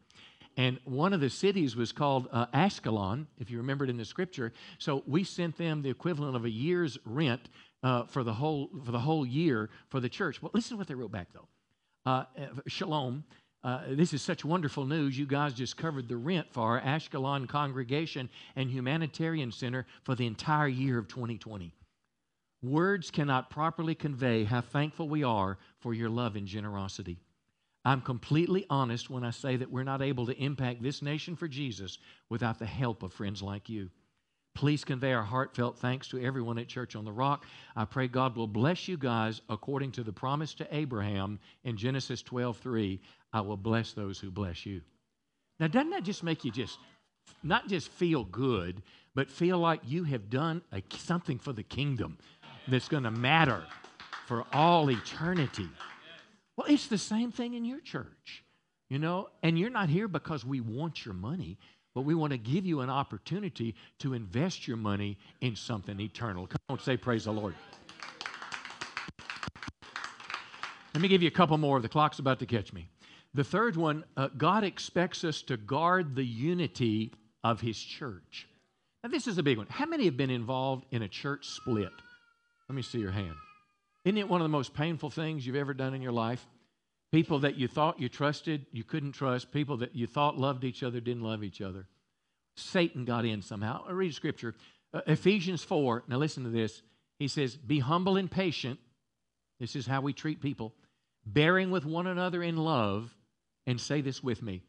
And 0.57 0.79
one 0.85 1.13
of 1.13 1.19
the 1.19 1.29
cities 1.29 1.75
was 1.75 1.91
called 1.91 2.27
uh, 2.31 2.45
if 2.53 3.49
you 3.49 3.57
remember 3.57 3.85
it 3.85 3.89
in 3.89 3.97
the 3.97 4.05
scripture. 4.05 4.53
So 4.77 5.03
we 5.07 5.23
sent 5.23 5.57
them 5.57 5.81
the 5.81 5.89
equivalent 5.89 6.35
of 6.35 6.45
a 6.45 6.49
year's 6.49 6.97
rent 7.05 7.49
uh, 7.81 8.05
for 8.05 8.23
the 8.23 8.33
whole 8.33 8.69
for 8.85 8.91
the 8.91 8.99
whole 8.99 9.25
year 9.25 9.69
for 9.89 9.99
the 9.99 10.09
church. 10.09 10.41
Well, 10.41 10.51
listen 10.53 10.71
to 10.71 10.77
what 10.77 10.87
they 10.87 10.95
wrote 10.95 11.11
back 11.11 11.27
though. 11.33 11.47
Uh, 12.05 12.25
shalom 12.67 13.23
uh, 13.63 13.81
this 13.89 14.13
is 14.13 14.21
such 14.21 14.43
wonderful 14.43 14.85
news. 14.85 15.17
You 15.17 15.25
guys 15.25 15.53
just 15.53 15.77
covered 15.77 16.09
the 16.09 16.17
rent 16.17 16.47
for 16.51 16.63
our 16.63 16.81
Ashkelon 16.81 17.47
Congregation 17.47 18.29
and 18.55 18.69
Humanitarian 18.69 19.51
Center 19.51 19.85
for 20.03 20.15
the 20.15 20.27
entire 20.27 20.67
year 20.67 20.97
of 20.97 21.07
2020. 21.07 21.73
Words 22.61 23.11
cannot 23.11 23.49
properly 23.49 23.95
convey 23.95 24.43
how 24.43 24.61
thankful 24.61 25.07
we 25.07 25.23
are 25.23 25.57
for 25.79 25.93
your 25.93 26.09
love 26.09 26.35
and 26.35 26.47
generosity. 26.47 27.19
I'm 27.85 28.01
completely 28.01 28.65
honest 28.69 29.09
when 29.09 29.23
I 29.25 29.31
say 29.31 29.57
that 29.57 29.71
we're 29.71 29.83
not 29.83 30.01
able 30.01 30.25
to 30.25 30.37
impact 30.41 30.81
this 30.81 31.01
nation 31.01 31.35
for 31.35 31.47
Jesus 31.47 31.97
without 32.29 32.59
the 32.59 32.65
help 32.65 33.03
of 33.03 33.11
friends 33.13 33.41
like 33.41 33.69
you. 33.69 33.89
Please 34.55 34.83
convey 34.83 35.13
our 35.13 35.23
heartfelt 35.23 35.79
thanks 35.79 36.07
to 36.09 36.23
everyone 36.23 36.59
at 36.59 36.67
Church 36.67 36.95
on 36.95 37.05
the 37.05 37.11
Rock. 37.11 37.45
I 37.75 37.85
pray 37.85 38.07
God 38.07 38.35
will 38.35 38.47
bless 38.47 38.87
you 38.87 38.97
guys 38.97 39.41
according 39.49 39.91
to 39.93 40.03
the 40.03 40.13
promise 40.13 40.53
to 40.55 40.75
Abraham 40.75 41.39
in 41.63 41.75
Genesis 41.75 42.21
12:3. 42.21 42.99
I 43.33 43.41
will 43.41 43.57
bless 43.57 43.93
those 43.93 44.19
who 44.19 44.29
bless 44.29 44.65
you. 44.65 44.81
Now, 45.59 45.67
doesn't 45.67 45.89
that 45.89 46.03
just 46.03 46.23
make 46.23 46.45
you 46.45 46.51
just 46.51 46.77
not 47.41 47.67
just 47.67 47.89
feel 47.89 48.23
good, 48.25 48.83
but 49.15 49.29
feel 49.29 49.57
like 49.57 49.81
you 49.85 50.03
have 50.03 50.29
done 50.29 50.61
a, 50.71 50.83
something 50.97 51.39
for 51.39 51.53
the 51.53 51.63
kingdom 51.63 52.17
that's 52.67 52.87
going 52.87 53.03
to 53.03 53.11
matter 53.11 53.63
for 54.27 54.45
all 54.53 54.89
eternity? 54.89 55.69
Well, 56.55 56.67
it's 56.69 56.87
the 56.87 56.97
same 56.97 57.31
thing 57.31 57.53
in 57.55 57.65
your 57.65 57.79
church, 57.79 58.43
you 58.89 58.99
know, 58.99 59.29
and 59.41 59.57
you're 59.57 59.69
not 59.69 59.89
here 59.89 60.07
because 60.07 60.45
we 60.45 60.61
want 60.61 61.05
your 61.05 61.15
money, 61.15 61.57
but 61.93 62.01
we 62.01 62.15
want 62.15 62.31
to 62.31 62.37
give 62.37 62.65
you 62.65 62.81
an 62.81 62.89
opportunity 62.89 63.75
to 63.99 64.13
invest 64.13 64.67
your 64.67 64.77
money 64.77 65.17
in 65.41 65.55
something 65.55 65.99
eternal. 65.99 66.47
Come 66.47 66.59
on, 66.69 66.79
say 66.79 66.97
praise 66.97 67.25
the 67.25 67.33
Lord. 67.33 67.55
Let 70.93 71.01
me 71.01 71.07
give 71.07 71.21
you 71.21 71.27
a 71.27 71.31
couple 71.31 71.57
more. 71.57 71.79
The 71.79 71.89
clock's 71.89 72.19
about 72.19 72.39
to 72.39 72.45
catch 72.45 72.71
me. 72.71 72.87
The 73.33 73.43
third 73.43 73.75
one, 73.75 74.03
uh, 74.15 74.29
God 74.37 74.63
expects 74.63 75.23
us 75.23 75.41
to 75.43 75.57
guard 75.57 76.15
the 76.15 76.23
unity 76.23 77.13
of 77.43 77.61
His 77.61 77.79
church. 77.79 78.47
Now, 79.03 79.09
this 79.09 79.27
is 79.27 79.37
a 79.37 79.43
big 79.43 79.57
one. 79.57 79.67
How 79.69 79.85
many 79.85 80.05
have 80.05 80.17
been 80.17 80.29
involved 80.29 80.85
in 80.91 81.01
a 81.01 81.07
church 81.07 81.47
split? 81.47 81.91
Let 82.69 82.75
me 82.75 82.83
see 82.83 82.99
your 82.99 83.11
hand. 83.11 83.35
Isn't 84.05 84.17
it 84.17 84.29
one 84.29 84.41
of 84.41 84.45
the 84.45 84.49
most 84.49 84.73
painful 84.73 85.09
things 85.09 85.45
you've 85.47 85.55
ever 85.55 85.73
done 85.73 85.93
in 85.93 86.01
your 86.01 86.11
life? 86.11 86.45
People 87.13 87.37
that 87.41 87.59
you 87.59 87.67
thought 87.67 87.99
you 87.99 88.09
trusted, 88.09 88.65
you 88.71 88.83
couldn't 88.83 89.11
trust. 89.11 89.51
People 89.51 89.77
that 89.77 89.95
you 89.95 90.07
thought 90.07 90.35
loved 90.35 90.63
each 90.63 90.81
other 90.81 90.99
didn't 90.99 91.21
love 91.21 91.43
each 91.43 91.61
other. 91.61 91.85
Satan 92.57 93.05
got 93.05 93.23
in 93.23 93.43
somehow. 93.43 93.83
I 93.87 93.91
read 93.91 94.15
scripture. 94.15 94.55
Uh, 94.91 95.01
Ephesians 95.05 95.63
4. 95.63 96.05
Now 96.07 96.17
listen 96.17 96.43
to 96.43 96.49
this. 96.49 96.81
He 97.19 97.27
says, 97.27 97.55
Be 97.55 97.77
humble 97.77 98.17
and 98.17 98.31
patient. 98.31 98.79
This 99.59 99.75
is 99.75 99.85
how 99.85 100.01
we 100.01 100.11
treat 100.11 100.41
people. 100.41 100.73
Bearing 101.23 101.69
with 101.69 101.85
one 101.85 102.07
another 102.07 102.41
in 102.41 102.57
love. 102.57 103.15
And 103.67 103.79
say 103.79 104.01
this 104.01 104.23
with 104.23 104.41
me 104.41 104.63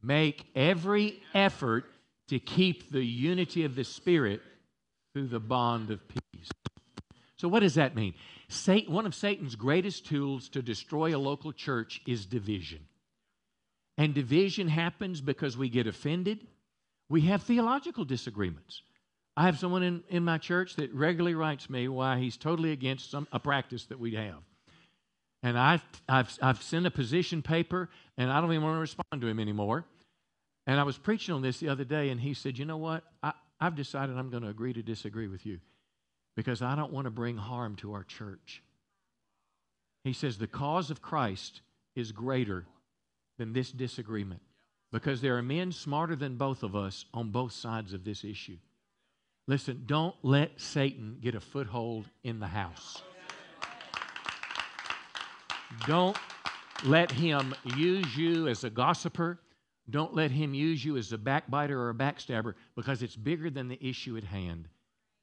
make 0.00 0.46
every 0.54 1.20
effort 1.34 1.86
to 2.28 2.38
keep 2.38 2.92
the 2.92 3.02
unity 3.04 3.64
of 3.64 3.74
the 3.74 3.84
Spirit 3.84 4.40
through 5.12 5.26
the 5.26 5.40
bond 5.40 5.90
of 5.90 6.00
peace. 6.06 6.48
So, 7.36 7.48
what 7.48 7.60
does 7.60 7.74
that 7.74 7.96
mean? 7.96 8.14
Satan, 8.50 8.92
one 8.92 9.06
of 9.06 9.14
Satan's 9.14 9.54
greatest 9.54 10.06
tools 10.06 10.48
to 10.50 10.60
destroy 10.60 11.16
a 11.16 11.18
local 11.18 11.52
church 11.52 12.00
is 12.04 12.26
division. 12.26 12.80
And 13.96 14.12
division 14.12 14.66
happens 14.66 15.20
because 15.20 15.56
we 15.56 15.68
get 15.68 15.86
offended. 15.86 16.46
We 17.08 17.22
have 17.22 17.44
theological 17.44 18.04
disagreements. 18.04 18.82
I 19.36 19.44
have 19.44 19.58
someone 19.60 19.84
in, 19.84 20.02
in 20.08 20.24
my 20.24 20.38
church 20.38 20.74
that 20.76 20.92
regularly 20.92 21.36
writes 21.36 21.70
me 21.70 21.86
why 21.86 22.18
he's 22.18 22.36
totally 22.36 22.72
against 22.72 23.12
some, 23.12 23.28
a 23.30 23.38
practice 23.38 23.84
that 23.86 24.00
we 24.00 24.16
have. 24.16 24.42
And 25.44 25.56
I've, 25.56 25.84
I've, 26.08 26.36
I've 26.42 26.60
sent 26.60 26.86
a 26.86 26.90
position 26.90 27.42
paper, 27.42 27.88
and 28.18 28.32
I 28.32 28.40
don't 28.40 28.50
even 28.50 28.64
want 28.64 28.76
to 28.76 28.80
respond 28.80 29.20
to 29.20 29.28
him 29.28 29.38
anymore. 29.38 29.84
And 30.66 30.80
I 30.80 30.82
was 30.82 30.98
preaching 30.98 31.36
on 31.36 31.42
this 31.42 31.60
the 31.60 31.68
other 31.68 31.84
day, 31.84 32.10
and 32.10 32.20
he 32.20 32.34
said, 32.34 32.58
You 32.58 32.64
know 32.64 32.78
what? 32.78 33.04
I, 33.22 33.32
I've 33.60 33.76
decided 33.76 34.18
I'm 34.18 34.28
going 34.28 34.42
to 34.42 34.48
agree 34.48 34.72
to 34.72 34.82
disagree 34.82 35.28
with 35.28 35.46
you 35.46 35.60
because 36.40 36.62
I 36.62 36.74
don't 36.74 36.90
want 36.90 37.04
to 37.04 37.10
bring 37.10 37.36
harm 37.36 37.76
to 37.76 37.92
our 37.92 38.02
church. 38.02 38.62
He 40.04 40.14
says 40.14 40.38
the 40.38 40.46
cause 40.46 40.90
of 40.90 41.02
Christ 41.02 41.60
is 41.94 42.12
greater 42.12 42.64
than 43.36 43.52
this 43.52 43.70
disagreement 43.70 44.40
because 44.90 45.20
there 45.20 45.36
are 45.36 45.42
men 45.42 45.70
smarter 45.70 46.16
than 46.16 46.38
both 46.38 46.62
of 46.62 46.74
us 46.74 47.04
on 47.12 47.28
both 47.28 47.52
sides 47.52 47.92
of 47.92 48.04
this 48.04 48.24
issue. 48.24 48.56
Listen, 49.48 49.82
don't 49.84 50.14
let 50.22 50.58
Satan 50.58 51.18
get 51.20 51.34
a 51.34 51.40
foothold 51.40 52.06
in 52.24 52.40
the 52.40 52.46
house. 52.46 53.02
Don't 55.86 56.16
let 56.86 57.10
him 57.10 57.54
use 57.76 58.16
you 58.16 58.48
as 58.48 58.64
a 58.64 58.70
gossiper. 58.70 59.38
Don't 59.90 60.14
let 60.14 60.30
him 60.30 60.54
use 60.54 60.82
you 60.82 60.96
as 60.96 61.12
a 61.12 61.18
backbiter 61.18 61.78
or 61.78 61.90
a 61.90 61.94
backstabber 61.94 62.54
because 62.76 63.02
it's 63.02 63.14
bigger 63.14 63.50
than 63.50 63.68
the 63.68 63.86
issue 63.86 64.16
at 64.16 64.24
hand 64.24 64.70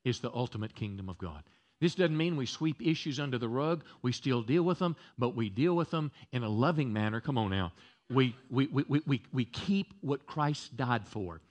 is 0.07 0.19
the 0.19 0.31
ultimate 0.33 0.73
kingdom 0.73 1.09
of 1.09 1.17
God. 1.17 1.43
This 1.79 1.95
doesn't 1.95 2.17
mean 2.17 2.37
we 2.37 2.45
sweep 2.45 2.81
issues 2.81 3.19
under 3.19 3.37
the 3.37 3.49
rug. 3.49 3.83
We 4.01 4.11
still 4.11 4.41
deal 4.41 4.63
with 4.63 4.79
them, 4.79 4.95
but 5.17 5.35
we 5.35 5.49
deal 5.49 5.75
with 5.75 5.91
them 5.91 6.11
in 6.31 6.43
a 6.43 6.49
loving 6.49 6.91
manner. 6.91 7.21
Come 7.21 7.37
on 7.37 7.51
now. 7.51 7.73
We, 8.09 8.35
we, 8.49 8.67
we, 8.67 9.01
we, 9.05 9.21
we 9.31 9.45
keep 9.45 9.93
what 10.01 10.25
Christ 10.25 10.75
died 10.75 11.05
for. 11.05 11.41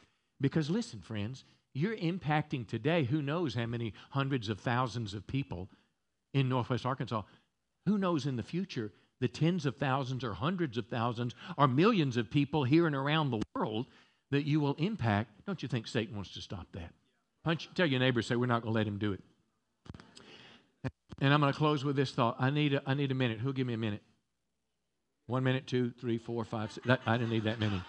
Because 0.40 0.69
listen, 0.71 1.01
friends, 1.01 1.45
you're 1.75 1.97
impacting 1.97 2.66
today 2.66 3.05
who 3.05 3.23
knows 3.23 3.55
how 3.55 3.66
many 3.66 3.92
hundreds 4.11 4.49
of 4.49 4.59
thousands 4.59 5.14
of 5.14 5.27
people 5.27 5.69
in 6.35 6.49
Northwest 6.49 6.87
Arkansas. 6.87 7.23
Who 7.85 7.99
knows 7.99 8.27
in 8.27 8.37
the 8.37 8.42
future 8.42 8.92
the 9.21 9.29
tens 9.29 9.64
of 9.64 9.77
thousands 9.77 10.25
or 10.25 10.35
hundreds 10.35 10.77
of 10.77 10.88
thousands 10.88 11.35
or 11.57 11.69
millions 11.69 12.16
of 12.16 12.31
people 12.31 12.64
here 12.64 12.87
and 12.87 12.97
around 12.97 13.31
the 13.31 13.42
world 13.55 13.87
that 14.31 14.45
you 14.45 14.59
will 14.59 14.75
impact? 14.75 15.31
Don't 15.47 15.62
you 15.62 15.69
think 15.69 15.87
Satan 15.87 16.16
wants 16.16 16.33
to 16.33 16.40
stop 16.40 16.66
that? 16.73 16.92
Punch, 17.47 17.71
tell 17.77 17.87
your 17.87 18.01
neighbor, 18.01 18.23
say, 18.23 18.35
we're 18.35 18.47
not 18.47 18.63
going 18.63 18.75
to 18.75 18.77
let 18.77 18.89
him 18.89 18.99
do 18.99 19.13
it. 19.13 19.21
And 21.21 21.33
I'm 21.33 21.39
going 21.39 21.53
to 21.53 21.57
close 21.57 21.85
with 21.85 21.95
this 21.95 22.11
thought. 22.11 22.35
I 22.41 22.51
need 22.51 22.75
a, 22.75 22.83
I 22.85 22.95
need 22.95 23.13
a 23.13 23.15
minute. 23.15 23.39
Who'll 23.39 23.53
give 23.53 23.69
me 23.69 23.73
a 23.73 23.79
minute? 23.79 24.03
One 25.29 25.45
minute, 25.45 25.65
two, 25.69 25.93
three, 25.93 26.19
four, 26.19 26.45
five, 26.45 26.73
six. 26.73 26.85
That, 26.89 27.01
I 27.07 27.17
didn't 27.17 27.31
need 27.31 27.45
that 27.45 27.61
many. 27.61 27.81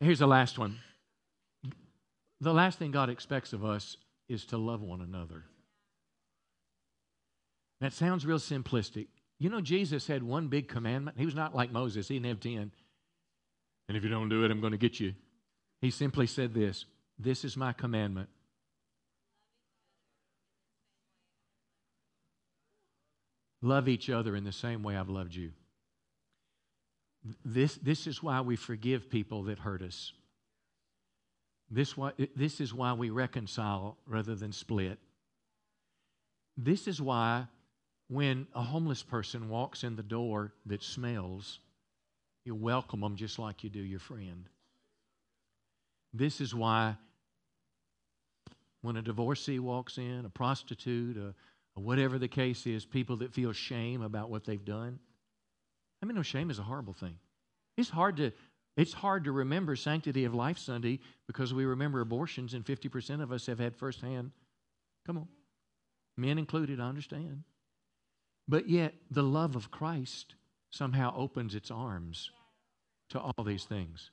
Here's 0.00 0.18
the 0.18 0.26
last 0.26 0.58
one. 0.58 0.76
The 2.42 2.52
last 2.52 2.78
thing 2.78 2.90
God 2.90 3.08
expects 3.08 3.54
of 3.54 3.64
us 3.64 3.96
is 4.28 4.44
to 4.46 4.58
love 4.58 4.82
one 4.82 5.00
another. 5.00 5.44
That 7.80 7.94
sounds 7.94 8.26
real 8.26 8.38
simplistic. 8.38 9.06
You 9.38 9.48
know, 9.48 9.62
Jesus 9.62 10.06
had 10.06 10.22
one 10.22 10.48
big 10.48 10.68
commandment. 10.68 11.16
He 11.18 11.24
was 11.24 11.34
not 11.34 11.56
like 11.56 11.72
Moses, 11.72 12.08
he 12.08 12.16
didn't 12.16 12.26
have 12.26 12.40
10. 12.40 12.72
And 13.88 13.96
if 13.96 14.04
you 14.04 14.10
don't 14.10 14.28
do 14.28 14.44
it, 14.44 14.50
I'm 14.50 14.60
going 14.60 14.72
to 14.72 14.78
get 14.78 15.00
you. 15.00 15.14
He 15.80 15.90
simply 15.90 16.26
said 16.26 16.52
this 16.52 16.84
this 17.22 17.44
is 17.44 17.56
my 17.56 17.72
commandment. 17.72 18.28
Love 23.62 23.88
each 23.88 24.08
other 24.08 24.34
in 24.34 24.44
the 24.44 24.52
same 24.52 24.82
way 24.82 24.96
I've 24.96 25.10
loved 25.10 25.34
you. 25.34 25.52
This, 27.44 27.74
this 27.74 28.06
is 28.06 28.22
why 28.22 28.40
we 28.40 28.56
forgive 28.56 29.10
people 29.10 29.42
that 29.44 29.58
hurt 29.58 29.82
us. 29.82 30.12
This, 31.70 31.96
why, 31.96 32.12
this 32.34 32.60
is 32.60 32.72
why 32.72 32.94
we 32.94 33.10
reconcile 33.10 33.98
rather 34.06 34.34
than 34.34 34.52
split. 34.52 34.98
This 36.56 36.88
is 36.88 37.00
why 37.02 37.46
when 38.08 38.46
a 38.54 38.62
homeless 38.62 39.02
person 39.02 39.50
walks 39.50 39.84
in 39.84 39.94
the 39.94 40.02
door 40.02 40.52
that 40.66 40.82
smells, 40.82 41.60
you 42.44 42.54
welcome 42.54 43.00
them 43.00 43.14
just 43.14 43.38
like 43.38 43.62
you 43.62 43.68
do 43.70 43.80
your 43.80 44.00
friend. 44.00 44.48
This 46.12 46.40
is 46.40 46.54
why 46.54 46.96
when 48.82 48.96
a 48.96 49.02
divorcee 49.02 49.58
walks 49.58 49.98
in, 49.98 50.24
a 50.24 50.30
prostitute, 50.30 51.16
a, 51.16 51.34
a 51.76 51.80
whatever 51.80 52.18
the 52.18 52.28
case 52.28 52.66
is, 52.66 52.84
people 52.84 53.16
that 53.16 53.34
feel 53.34 53.52
shame 53.52 54.02
about 54.02 54.30
what 54.30 54.44
they've 54.44 54.64
done. 54.64 54.98
I 56.02 56.06
mean, 56.06 56.16
no, 56.16 56.22
shame 56.22 56.50
is 56.50 56.58
a 56.58 56.62
horrible 56.62 56.94
thing. 56.94 57.16
It's 57.76 57.90
hard 57.90 58.16
to 58.18 58.32
it's 58.76 58.92
hard 58.92 59.24
to 59.24 59.32
remember 59.32 59.76
Sanctity 59.76 60.24
of 60.24 60.34
Life 60.34 60.56
Sunday 60.56 61.00
because 61.26 61.52
we 61.52 61.64
remember 61.64 62.00
abortions, 62.00 62.54
and 62.54 62.64
50% 62.64 63.20
of 63.20 63.32
us 63.32 63.46
have 63.46 63.58
had 63.58 63.76
firsthand. 63.76 64.30
Come 65.06 65.18
on. 65.18 65.28
Men 66.16 66.38
included, 66.38 66.80
I 66.80 66.88
understand. 66.88 67.42
But 68.48 68.68
yet, 68.68 68.94
the 69.10 69.22
love 69.22 69.56
of 69.56 69.70
Christ 69.70 70.34
somehow 70.70 71.14
opens 71.16 71.54
its 71.54 71.70
arms 71.70 72.30
to 73.10 73.20
all 73.20 73.44
these 73.44 73.64
things. 73.64 74.12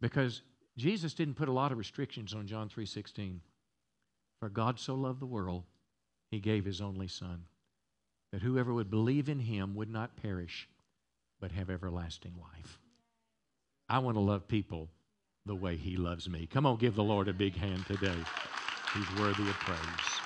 Because 0.00 0.42
Jesus 0.76 1.14
didn't 1.14 1.34
put 1.34 1.48
a 1.48 1.52
lot 1.52 1.72
of 1.72 1.78
restrictions 1.78 2.34
on 2.34 2.46
John 2.46 2.68
3:16. 2.68 3.40
For 4.40 4.48
God 4.48 4.80
so 4.80 4.94
loved 4.94 5.20
the 5.20 5.26
world, 5.26 5.64
he 6.30 6.40
gave 6.40 6.64
his 6.64 6.80
only 6.80 7.08
Son, 7.08 7.44
that 8.32 8.42
whoever 8.42 8.72
would 8.72 8.90
believe 8.90 9.28
in 9.28 9.38
him 9.38 9.74
would 9.74 9.90
not 9.90 10.16
perish, 10.16 10.68
but 11.40 11.52
have 11.52 11.68
everlasting 11.68 12.34
life. 12.40 12.78
I 13.88 13.98
want 13.98 14.16
to 14.16 14.20
love 14.20 14.48
people 14.48 14.88
the 15.46 15.54
way 15.54 15.76
he 15.76 15.96
loves 15.96 16.28
me. 16.28 16.46
Come 16.46 16.64
on, 16.64 16.78
give 16.78 16.94
the 16.94 17.02
Lord 17.02 17.28
a 17.28 17.32
big 17.32 17.56
hand 17.56 17.84
today. 17.86 18.16
He's 18.94 19.18
worthy 19.18 19.42
of 19.42 19.54
praise. 19.60 20.20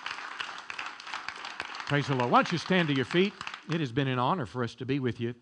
Praise 1.87 2.07
the 2.07 2.15
Lord. 2.15 2.31
Why 2.31 2.39
don't 2.39 2.53
you 2.53 2.59
stand 2.59 2.89
to 2.89 2.95
your 2.95 3.05
feet? 3.05 3.33
It 3.73 3.81
has 3.81 3.93
been 3.93 4.09
an 4.09 4.19
honor 4.19 4.47
for 4.47 4.63
us 4.63 4.75
to 4.77 4.87
be 4.87 5.01
with 5.01 5.21
you. 5.21 5.35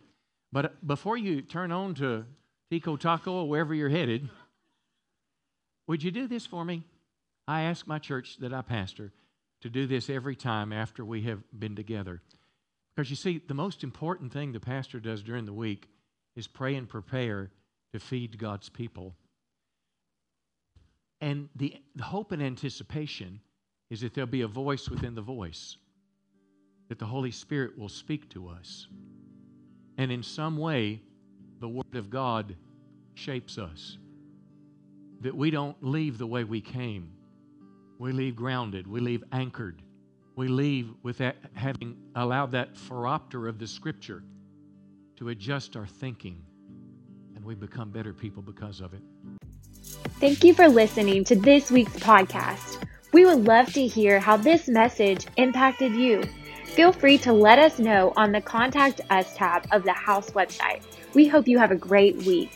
But 0.52 0.64
uh, 0.64 0.68
before 0.86 1.16
you 1.16 1.42
turn 1.42 1.72
on 1.72 1.94
to 1.96 2.24
Tico 2.70 2.96
Taco 2.96 3.32
or 3.32 3.48
wherever 3.48 3.74
you're 3.74 3.88
headed, 3.88 4.28
would 5.86 6.02
you 6.02 6.10
do 6.10 6.26
this 6.26 6.46
for 6.46 6.64
me? 6.64 6.84
I 7.46 7.62
ask 7.62 7.86
my 7.86 7.98
church 7.98 8.36
that 8.38 8.52
I 8.52 8.62
pastor 8.62 9.12
to 9.62 9.70
do 9.70 9.86
this 9.86 10.10
every 10.10 10.36
time 10.36 10.72
after 10.72 11.04
we 11.04 11.22
have 11.22 11.40
been 11.56 11.76
together. 11.76 12.20
Because 12.94 13.10
you 13.10 13.16
see, 13.16 13.40
the 13.46 13.54
most 13.54 13.82
important 13.82 14.32
thing 14.32 14.52
the 14.52 14.60
pastor 14.60 15.00
does 15.00 15.22
during 15.22 15.46
the 15.46 15.52
week 15.52 15.88
is 16.36 16.46
pray 16.46 16.74
and 16.74 16.88
prepare 16.88 17.50
to 17.92 18.00
feed 18.00 18.38
God's 18.38 18.68
people. 18.68 19.14
And 21.20 21.48
the, 21.56 21.76
the 21.94 22.04
hope 22.04 22.32
and 22.32 22.42
anticipation 22.42 23.40
is 23.90 24.00
that 24.00 24.14
there'll 24.14 24.28
be 24.28 24.42
a 24.42 24.48
voice 24.48 24.88
within 24.88 25.14
the 25.14 25.22
voice, 25.22 25.76
that 26.88 26.98
the 26.98 27.06
Holy 27.06 27.30
Spirit 27.30 27.78
will 27.78 27.88
speak 27.88 28.28
to 28.30 28.48
us. 28.48 28.88
And 29.98 30.10
in 30.10 30.22
some 30.22 30.56
way, 30.56 31.00
the 31.60 31.68
Word 31.68 31.94
of 31.94 32.10
God 32.10 32.56
shapes 33.14 33.58
us. 33.58 33.98
That 35.20 35.36
we 35.36 35.50
don't 35.50 35.76
leave 35.80 36.18
the 36.18 36.26
way 36.26 36.42
we 36.42 36.60
came. 36.60 37.12
We 38.02 38.10
leave 38.10 38.34
grounded. 38.34 38.88
We 38.88 38.98
leave 38.98 39.22
anchored. 39.30 39.80
We 40.34 40.48
leave 40.48 40.92
with 41.04 41.18
that, 41.18 41.36
having 41.54 41.96
allowed 42.16 42.50
that 42.50 42.74
phoropter 42.74 43.48
of 43.48 43.60
the 43.60 43.66
Scripture 43.68 44.24
to 45.18 45.28
adjust 45.28 45.76
our 45.76 45.86
thinking. 45.86 46.42
And 47.36 47.44
we 47.44 47.54
become 47.54 47.92
better 47.92 48.12
people 48.12 48.42
because 48.42 48.80
of 48.80 48.92
it. 48.92 49.02
Thank 50.18 50.42
you 50.42 50.52
for 50.52 50.68
listening 50.68 51.22
to 51.26 51.36
this 51.36 51.70
week's 51.70 51.94
podcast. 52.00 52.82
We 53.12 53.24
would 53.24 53.44
love 53.44 53.72
to 53.74 53.86
hear 53.86 54.18
how 54.18 54.36
this 54.36 54.66
message 54.66 55.28
impacted 55.36 55.92
you. 55.92 56.24
Feel 56.64 56.90
free 56.90 57.18
to 57.18 57.32
let 57.32 57.60
us 57.60 57.78
know 57.78 58.12
on 58.16 58.32
the 58.32 58.40
Contact 58.40 59.00
Us 59.10 59.32
tab 59.36 59.68
of 59.70 59.84
the 59.84 59.92
House 59.92 60.32
website. 60.32 60.82
We 61.14 61.28
hope 61.28 61.46
you 61.46 61.60
have 61.60 61.70
a 61.70 61.76
great 61.76 62.16
week. 62.24 62.50